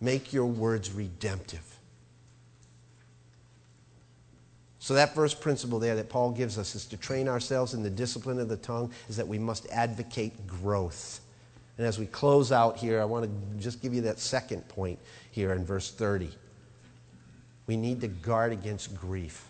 Make 0.00 0.32
your 0.32 0.46
words 0.46 0.92
redemptive. 0.92 1.62
So, 4.78 4.94
that 4.94 5.14
first 5.14 5.40
principle 5.40 5.80
there 5.80 5.96
that 5.96 6.08
Paul 6.08 6.30
gives 6.30 6.58
us 6.58 6.76
is 6.76 6.86
to 6.86 6.96
train 6.96 7.28
ourselves 7.28 7.74
in 7.74 7.82
the 7.82 7.90
discipline 7.90 8.38
of 8.38 8.48
the 8.48 8.56
tongue, 8.56 8.92
is 9.08 9.16
that 9.16 9.26
we 9.26 9.38
must 9.38 9.66
advocate 9.70 10.46
growth. 10.46 11.20
And 11.76 11.86
as 11.86 11.98
we 11.98 12.06
close 12.06 12.52
out 12.52 12.76
here, 12.76 13.00
I 13.00 13.04
want 13.04 13.24
to 13.24 13.60
just 13.60 13.82
give 13.82 13.92
you 13.92 14.02
that 14.02 14.20
second 14.20 14.66
point 14.68 14.98
here 15.32 15.52
in 15.52 15.64
verse 15.64 15.90
30. 15.90 16.30
We 17.66 17.76
need 17.76 18.00
to 18.02 18.08
guard 18.08 18.52
against 18.52 18.94
grief. 18.94 19.48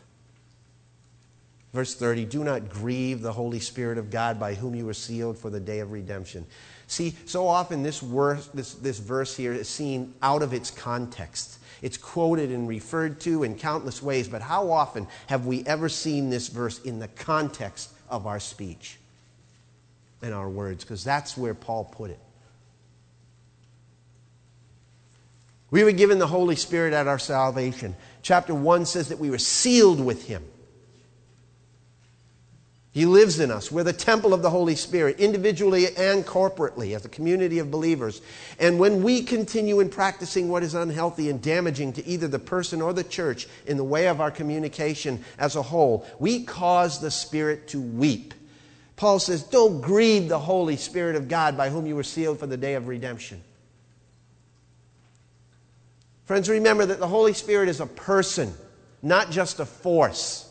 Verse 1.77 1.95
30 1.95 2.25
Do 2.25 2.43
not 2.43 2.71
grieve 2.71 3.21
the 3.21 3.35
Holy 3.35 3.61
Spirit 3.61 3.99
of 3.99 4.11
God 4.11 4.41
by 4.41 4.55
whom 4.55 4.75
you 4.75 4.87
were 4.87 4.95
sealed 4.95 5.37
for 5.37 5.51
the 5.51 5.61
day 5.61 5.81
of 5.81 5.93
redemption. 5.93 6.47
See, 6.87 7.15
so 7.27 7.47
often 7.47 7.83
this, 7.83 8.01
verse, 8.01 8.47
this, 8.55 8.73
this 8.77 8.99
verse 8.99 9.37
here 9.37 9.53
is 9.53 9.69
seen 9.69 10.15
out 10.23 10.43
of 10.43 10.55
its 10.55 10.71
context. 10.71 11.59
It's 11.83 11.99
quoted 11.99 12.51
and 12.51 12.67
referred 12.67 13.21
to 13.21 13.43
in 13.43 13.59
countless 13.59 14.03
ways, 14.03 14.27
but 14.27 14.41
how 14.41 14.71
often 14.71 15.07
have 15.27 15.45
we 15.45 15.67
ever 15.67 15.91
seen 15.91 16.31
this 16.31 16.49
verse 16.49 16.81
in 16.81 16.99
the 16.99 17.09
context 17.09 17.91
of 18.09 18.27
our 18.27 18.41
speech 18.41 18.97
and 20.23 20.33
our 20.33 20.49
words? 20.49 20.83
Because 20.83 21.05
that's 21.05 21.37
where 21.37 21.53
Paul 21.53 21.85
put 21.85 22.11
it. 22.11 22.21
We 25.71 25.85
were 25.85 25.93
given 25.93 26.19
the 26.19 26.27
Holy 26.27 26.57
Spirit 26.57 26.95
at 26.95 27.07
our 27.07 27.19
salvation. 27.19 27.97
Chapter 28.23 28.55
1 28.55 28.87
says 28.87 29.11
that 29.11 29.19
we 29.19 29.29
were 29.29 29.37
sealed 29.37 30.03
with 30.03 30.27
Him. 30.27 30.43
He 32.97 33.05
lives 33.05 33.41
in 33.41 33.51
us. 33.51 33.71
We're 33.71 33.85
the 33.85 33.93
temple 33.93 34.33
of 34.33 34.41
the 34.41 34.49
Holy 34.49 34.75
Spirit, 34.75 35.21
individually 35.21 35.95
and 35.99 36.25
corporately, 36.25 36.97
as 36.97 37.05
a 37.05 37.11
community 37.11 37.59
of 37.59 37.71
believers. 37.71 38.23
And 38.59 38.79
when 38.79 39.03
we 39.03 39.23
continue 39.23 39.81
in 39.81 39.91
practicing 39.91 40.49
what 40.49 40.63
is 40.63 40.75
unhealthy 40.75 41.29
and 41.29 41.43
damaging 41.43 41.93
to 41.93 42.07
either 42.07 42.27
the 42.27 42.39
person 42.39 42.81
or 42.81 42.95
the 42.95 43.05
church 43.05 43.49
in 43.67 43.77
the 43.77 43.85
way 43.85 44.09
of 44.09 44.23
our 44.23 44.31
communication 44.31 45.23
as 45.39 45.57
a 45.57 45.63
whole, 45.63 46.07
we 46.19 46.45
cause 46.45 46.99
the 46.99 47.11
Spirit 47.11 47.69
to 47.69 47.83
weep. 47.83 48.33
Paul 48.97 49.19
says, 49.19 49.43
Don't 49.43 49.83
grieve 49.83 50.31
the 50.31 50.39
Holy 50.39 50.79
Spirit 50.79 51.17
of 51.17 51.29
God 51.29 51.55
by 51.55 51.69
whom 51.69 51.85
you 51.85 51.97
were 51.97 52.03
sealed 52.03 52.39
for 52.39 52.47
the 52.47 52.57
day 52.57 52.77
of 52.77 52.89
redemption. 52.89 53.43
Friends, 56.25 56.49
remember 56.49 56.87
that 56.87 56.99
the 56.99 57.09
Holy 57.09 57.35
Spirit 57.35 57.69
is 57.69 57.83
a 57.83 57.87
person, 57.87 58.55
not 59.03 59.31
just 59.31 59.61
a 59.61 59.67
force. 59.67 60.46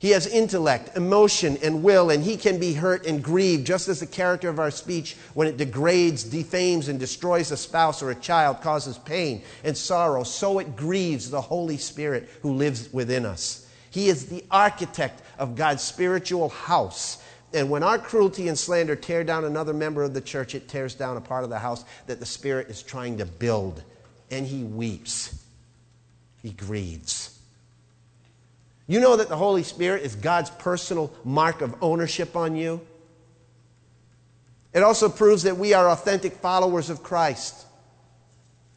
He 0.00 0.10
has 0.10 0.28
intellect, 0.28 0.96
emotion, 0.96 1.58
and 1.60 1.82
will, 1.82 2.10
and 2.10 2.22
he 2.22 2.36
can 2.36 2.60
be 2.60 2.72
hurt 2.72 3.04
and 3.04 3.22
grieved, 3.22 3.66
just 3.66 3.88
as 3.88 3.98
the 3.98 4.06
character 4.06 4.48
of 4.48 4.60
our 4.60 4.70
speech, 4.70 5.16
when 5.34 5.48
it 5.48 5.56
degrades, 5.56 6.22
defames, 6.22 6.86
and 6.86 7.00
destroys 7.00 7.50
a 7.50 7.56
spouse 7.56 8.00
or 8.00 8.12
a 8.12 8.14
child, 8.14 8.60
causes 8.60 8.96
pain 8.96 9.42
and 9.64 9.76
sorrow. 9.76 10.22
So 10.22 10.60
it 10.60 10.76
grieves 10.76 11.30
the 11.30 11.40
Holy 11.40 11.78
Spirit 11.78 12.28
who 12.42 12.52
lives 12.52 12.92
within 12.92 13.26
us. 13.26 13.66
He 13.90 14.08
is 14.08 14.26
the 14.26 14.44
architect 14.52 15.22
of 15.36 15.56
God's 15.56 15.82
spiritual 15.82 16.50
house. 16.50 17.20
And 17.52 17.68
when 17.68 17.82
our 17.82 17.98
cruelty 17.98 18.46
and 18.46 18.58
slander 18.58 18.94
tear 18.94 19.24
down 19.24 19.46
another 19.46 19.72
member 19.72 20.04
of 20.04 20.14
the 20.14 20.20
church, 20.20 20.54
it 20.54 20.68
tears 20.68 20.94
down 20.94 21.16
a 21.16 21.20
part 21.20 21.42
of 21.42 21.50
the 21.50 21.58
house 21.58 21.84
that 22.06 22.20
the 22.20 22.26
Spirit 22.26 22.68
is 22.68 22.84
trying 22.84 23.18
to 23.18 23.26
build. 23.26 23.82
And 24.30 24.46
he 24.46 24.62
weeps, 24.62 25.42
he 26.40 26.50
grieves. 26.50 27.37
You 28.88 29.00
know 29.00 29.16
that 29.16 29.28
the 29.28 29.36
Holy 29.36 29.62
Spirit 29.62 30.02
is 30.02 30.16
God's 30.16 30.48
personal 30.48 31.12
mark 31.22 31.60
of 31.60 31.76
ownership 31.82 32.34
on 32.34 32.56
you? 32.56 32.80
It 34.72 34.82
also 34.82 35.10
proves 35.10 35.42
that 35.42 35.58
we 35.58 35.74
are 35.74 35.90
authentic 35.90 36.32
followers 36.32 36.88
of 36.88 37.02
Christ. 37.02 37.66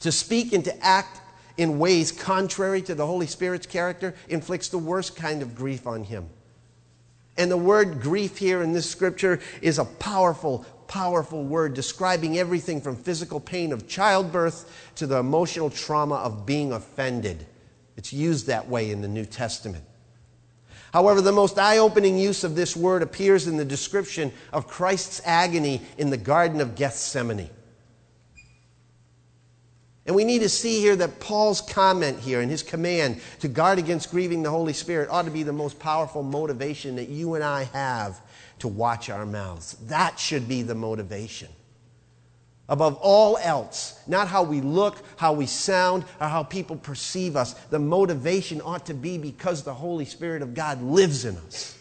To 0.01 0.11
speak 0.11 0.51
and 0.51 0.65
to 0.65 0.85
act 0.85 1.21
in 1.57 1.79
ways 1.79 2.11
contrary 2.11 2.81
to 2.83 2.93
the 2.93 3.05
Holy 3.05 3.27
Spirit's 3.27 3.65
character 3.65 4.13
inflicts 4.27 4.67
the 4.67 4.77
worst 4.77 5.15
kind 5.15 5.41
of 5.41 5.55
grief 5.55 5.87
on 5.87 6.03
him. 6.03 6.27
And 7.37 7.49
the 7.49 7.57
word 7.57 8.01
grief 8.01 8.37
here 8.37 8.61
in 8.61 8.73
this 8.73 8.89
scripture 8.89 9.39
is 9.61 9.79
a 9.79 9.85
powerful, 9.85 10.65
powerful 10.87 11.43
word 11.45 11.73
describing 11.73 12.37
everything 12.37 12.81
from 12.81 12.97
physical 12.97 13.39
pain 13.39 13.71
of 13.71 13.87
childbirth 13.87 14.91
to 14.95 15.07
the 15.07 15.19
emotional 15.19 15.69
trauma 15.69 16.15
of 16.15 16.45
being 16.45 16.73
offended. 16.73 17.45
It's 17.95 18.11
used 18.11 18.47
that 18.47 18.67
way 18.67 18.91
in 18.91 19.01
the 19.01 19.07
New 19.07 19.25
Testament. 19.25 19.85
However, 20.93 21.21
the 21.21 21.31
most 21.31 21.57
eye 21.57 21.77
opening 21.77 22.17
use 22.17 22.43
of 22.43 22.55
this 22.55 22.75
word 22.75 23.01
appears 23.01 23.47
in 23.47 23.57
the 23.57 23.65
description 23.65 24.31
of 24.51 24.67
Christ's 24.67 25.21
agony 25.25 25.81
in 25.97 26.09
the 26.09 26.17
Garden 26.17 26.59
of 26.59 26.75
Gethsemane. 26.75 27.49
And 30.05 30.15
we 30.15 30.23
need 30.23 30.39
to 30.39 30.49
see 30.49 30.79
here 30.79 30.95
that 30.97 31.19
Paul's 31.19 31.61
comment 31.61 32.19
here 32.19 32.41
and 32.41 32.49
his 32.49 32.63
command 32.63 33.21
to 33.39 33.47
guard 33.47 33.79
against 33.79 34.11
grieving 34.11 34.43
the 34.43 34.49
Holy 34.49 34.73
Spirit 34.73 35.09
ought 35.09 35.25
to 35.25 35.31
be 35.31 35.43
the 35.43 35.53
most 35.53 35.79
powerful 35.79 36.23
motivation 36.23 36.95
that 36.95 37.07
you 37.07 37.35
and 37.35 37.43
I 37.43 37.63
have 37.65 38.19
to 38.59 38.67
watch 38.67 39.09
our 39.09 39.25
mouths. 39.25 39.77
That 39.83 40.19
should 40.19 40.47
be 40.47 40.63
the 40.63 40.75
motivation 40.75 41.49
above 42.71 42.97
all 43.01 43.37
else, 43.37 43.99
not 44.07 44.29
how 44.29 44.43
we 44.43 44.61
look, 44.61 45.03
how 45.17 45.33
we 45.33 45.45
sound, 45.45 46.05
or 46.21 46.27
how 46.27 46.41
people 46.41 46.77
perceive 46.77 47.35
us. 47.35 47.53
The 47.69 47.77
motivation 47.77 48.61
ought 48.61 48.85
to 48.85 48.93
be 48.93 49.17
because 49.17 49.63
the 49.63 49.73
Holy 49.73 50.05
Spirit 50.05 50.41
of 50.41 50.53
God 50.53 50.81
lives 50.81 51.25
in 51.25 51.35
us. 51.35 51.77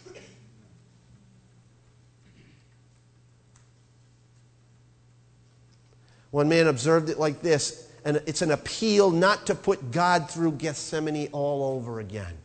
One 6.33 6.49
man 6.49 6.67
observed 6.67 7.09
it 7.09 7.21
like 7.21 7.41
this, 7.41 7.89
and 8.05 8.21
it's 8.27 8.43
an 8.43 8.51
appeal 8.51 9.13
not 9.13 9.47
to 9.47 9.55
put 9.55 9.93
God 9.93 10.29
through 10.29 10.53
Gethsemane 10.53 11.29
all 11.31 11.77
over 11.77 12.01
again, 12.01 12.37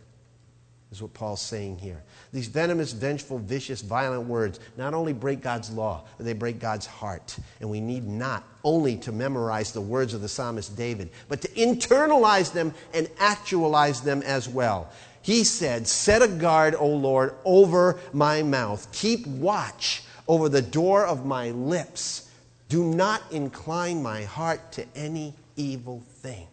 is 0.96 1.02
what 1.02 1.14
Paul's 1.14 1.42
saying 1.42 1.78
here. 1.78 2.02
These 2.32 2.48
venomous, 2.48 2.94
vengeful, 2.94 3.38
vicious, 3.40 3.82
violent 3.82 4.28
words 4.28 4.60
not 4.78 4.94
only 4.94 5.12
break 5.12 5.42
God's 5.42 5.70
law, 5.70 6.06
they 6.18 6.34
break 6.34 6.60
God's 6.60 6.86
heart. 6.86 7.38
And 7.60 7.70
we 7.70 7.82
need 7.82 8.08
not 8.08 8.44
only 8.64 8.96
to 8.98 9.12
memorize 9.12 9.72
the 9.72 9.82
words 9.82 10.14
of 10.14 10.22
the 10.22 10.30
psalmist 10.30 10.78
David, 10.78 11.10
but 11.28 11.42
to 11.42 11.48
internalize 11.50 12.52
them 12.54 12.74
and 12.94 13.10
actualize 13.20 14.02
them 14.02 14.22
as 14.24 14.48
well. 14.48 14.90
He 15.22 15.44
said, 15.44 15.86
Set 15.88 16.22
a 16.22 16.28
guard, 16.28 16.76
O 16.76 16.88
Lord, 16.88 17.36
over 17.44 18.00
my 18.14 18.42
mouth. 18.42 18.88
Keep 18.94 19.28
watch 19.28 20.04
over 20.28 20.48
the 20.48 20.62
door 20.62 21.06
of 21.06 21.26
my 21.26 21.52
lips. 21.52 22.32
Do 22.70 22.84
not 22.84 23.22
incline 23.32 24.02
my 24.02 24.24
heart 24.24 24.72
to 24.74 24.86
any 24.96 25.34
evil 25.56 26.04
thing. 26.08 26.48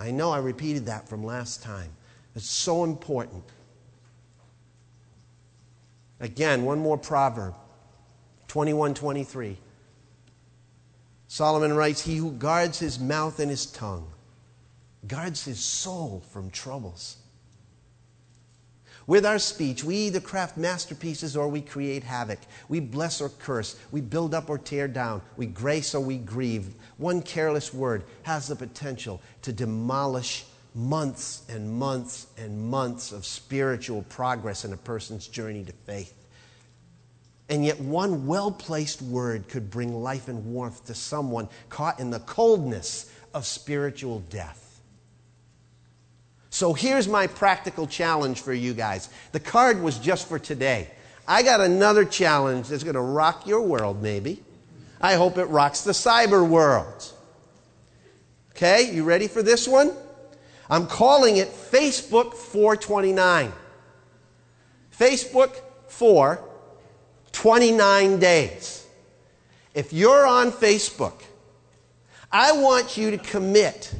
I 0.00 0.10
know 0.10 0.30
I 0.30 0.38
repeated 0.38 0.86
that 0.86 1.08
from 1.08 1.24
last 1.24 1.62
time. 1.62 1.90
It's 2.34 2.48
so 2.48 2.84
important. 2.84 3.44
Again, 6.20 6.64
one 6.64 6.78
more 6.78 6.96
proverb 6.96 7.54
21 8.48 8.94
23. 8.94 9.58
Solomon 11.28 11.74
writes, 11.74 12.02
He 12.02 12.16
who 12.16 12.32
guards 12.32 12.78
his 12.78 12.98
mouth 12.98 13.40
and 13.40 13.50
his 13.50 13.66
tongue 13.66 14.12
guards 15.08 15.44
his 15.44 15.58
soul 15.58 16.22
from 16.30 16.50
troubles. 16.50 17.16
With 19.06 19.26
our 19.26 19.40
speech, 19.40 19.82
we 19.82 19.96
either 19.96 20.20
craft 20.20 20.56
masterpieces 20.56 21.36
or 21.36 21.48
we 21.48 21.60
create 21.60 22.04
havoc. 22.04 22.38
We 22.68 22.78
bless 22.78 23.20
or 23.20 23.30
curse. 23.30 23.76
We 23.90 24.00
build 24.00 24.32
up 24.32 24.48
or 24.48 24.58
tear 24.58 24.86
down. 24.86 25.22
We 25.36 25.46
grace 25.46 25.94
or 25.94 26.00
we 26.00 26.18
grieve. 26.18 26.74
One 26.98 27.20
careless 27.20 27.74
word 27.74 28.04
has 28.22 28.46
the 28.46 28.54
potential 28.54 29.20
to 29.42 29.52
demolish 29.52 30.44
months 30.74 31.42
and 31.48 31.70
months 31.70 32.26
and 32.38 32.58
months 32.70 33.12
of 33.12 33.26
spiritual 33.26 34.02
progress 34.08 34.64
in 34.64 34.72
a 34.72 34.76
person's 34.76 35.26
journey 35.28 35.64
to 35.64 35.72
faith. 35.86 36.14
And 37.48 37.64
yet, 37.64 37.78
one 37.80 38.26
well 38.26 38.50
placed 38.50 39.02
word 39.02 39.48
could 39.48 39.70
bring 39.70 39.94
life 39.94 40.28
and 40.28 40.46
warmth 40.46 40.86
to 40.86 40.94
someone 40.94 41.48
caught 41.68 42.00
in 42.00 42.10
the 42.10 42.20
coldness 42.20 43.12
of 43.34 43.44
spiritual 43.44 44.20
death. 44.30 44.80
So, 46.48 46.72
here's 46.72 47.08
my 47.08 47.26
practical 47.26 47.86
challenge 47.86 48.40
for 48.40 48.54
you 48.54 48.72
guys. 48.72 49.10
The 49.32 49.40
card 49.40 49.82
was 49.82 49.98
just 49.98 50.28
for 50.28 50.38
today. 50.38 50.90
I 51.26 51.42
got 51.42 51.60
another 51.60 52.04
challenge 52.04 52.68
that's 52.68 52.84
going 52.84 52.94
to 52.94 53.00
rock 53.00 53.46
your 53.46 53.60
world, 53.60 54.02
maybe. 54.02 54.42
I 55.00 55.14
hope 55.14 55.36
it 55.36 55.46
rocks 55.46 55.82
the 55.82 55.92
cyber 55.92 56.46
world. 56.46 57.12
Okay, 58.52 58.94
you 58.94 59.04
ready 59.04 59.28
for 59.28 59.42
this 59.42 59.66
one? 59.66 59.92
I'm 60.72 60.86
calling 60.86 61.36
it 61.36 61.48
Facebook 61.48 62.32
429. 62.32 63.52
Facebook 64.98 65.54
for 65.86 66.42
29 67.32 68.18
days. 68.18 68.86
If 69.74 69.92
you're 69.92 70.26
on 70.26 70.50
Facebook, 70.50 71.20
I 72.32 72.52
want 72.52 72.96
you 72.96 73.10
to 73.10 73.18
commit 73.18 73.94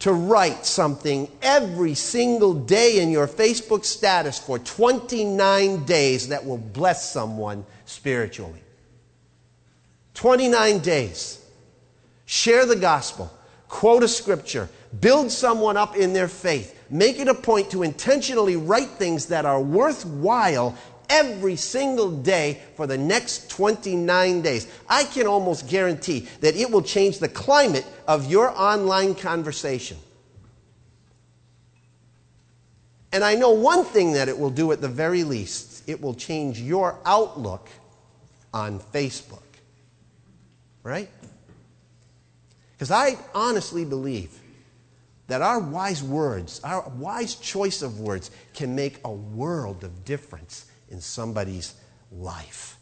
to 0.00 0.12
write 0.12 0.66
something 0.66 1.30
every 1.42 1.94
single 1.94 2.54
day 2.54 2.98
in 2.98 3.10
your 3.10 3.28
Facebook 3.28 3.84
status 3.84 4.36
for 4.36 4.58
29 4.58 5.84
days 5.84 6.26
that 6.26 6.44
will 6.44 6.58
bless 6.58 7.08
someone 7.08 7.64
spiritually. 7.84 8.64
29 10.14 10.80
days. 10.80 11.40
Share 12.24 12.66
the 12.66 12.74
gospel, 12.74 13.32
quote 13.68 14.02
a 14.02 14.08
scripture, 14.08 14.68
build 15.00 15.30
someone 15.30 15.76
up 15.76 15.96
in 15.96 16.12
their 16.12 16.28
faith. 16.28 16.72
Make 16.90 17.18
it 17.18 17.28
a 17.28 17.34
point 17.34 17.70
to 17.72 17.82
intentionally 17.82 18.56
write 18.56 18.88
things 18.90 19.26
that 19.26 19.44
are 19.44 19.60
worthwhile 19.60 20.76
every 21.08 21.56
single 21.56 22.10
day 22.10 22.60
for 22.76 22.86
the 22.86 22.98
next 22.98 23.50
29 23.50 24.42
days. 24.42 24.66
I 24.88 25.04
can 25.04 25.26
almost 25.26 25.68
guarantee 25.68 26.28
that 26.40 26.56
it 26.56 26.70
will 26.70 26.82
change 26.82 27.18
the 27.18 27.28
climate 27.28 27.86
of 28.06 28.30
your 28.30 28.50
online 28.50 29.14
conversation. 29.14 29.98
And 33.12 33.24
I 33.24 33.34
know 33.34 33.50
one 33.50 33.84
thing 33.84 34.12
that 34.12 34.28
it 34.28 34.38
will 34.38 34.50
do 34.50 34.72
at 34.72 34.80
the 34.80 34.88
very 34.88 35.24
least 35.24 35.76
it 35.86 36.00
will 36.00 36.14
change 36.14 36.60
your 36.60 36.98
outlook 37.04 37.68
on 38.52 38.80
Facebook. 38.80 39.42
Right? 40.82 41.08
Because 42.76 42.90
I 42.90 43.16
honestly 43.34 43.84
believe 43.84 44.38
that 45.28 45.42
our 45.42 45.58
wise 45.58 46.02
words, 46.02 46.60
our 46.62 46.88
wise 46.90 47.34
choice 47.34 47.82
of 47.82 48.00
words, 48.00 48.30
can 48.54 48.74
make 48.74 49.00
a 49.04 49.10
world 49.10 49.82
of 49.82 50.04
difference 50.04 50.66
in 50.90 51.00
somebody's 51.00 51.74
life. 52.12 52.75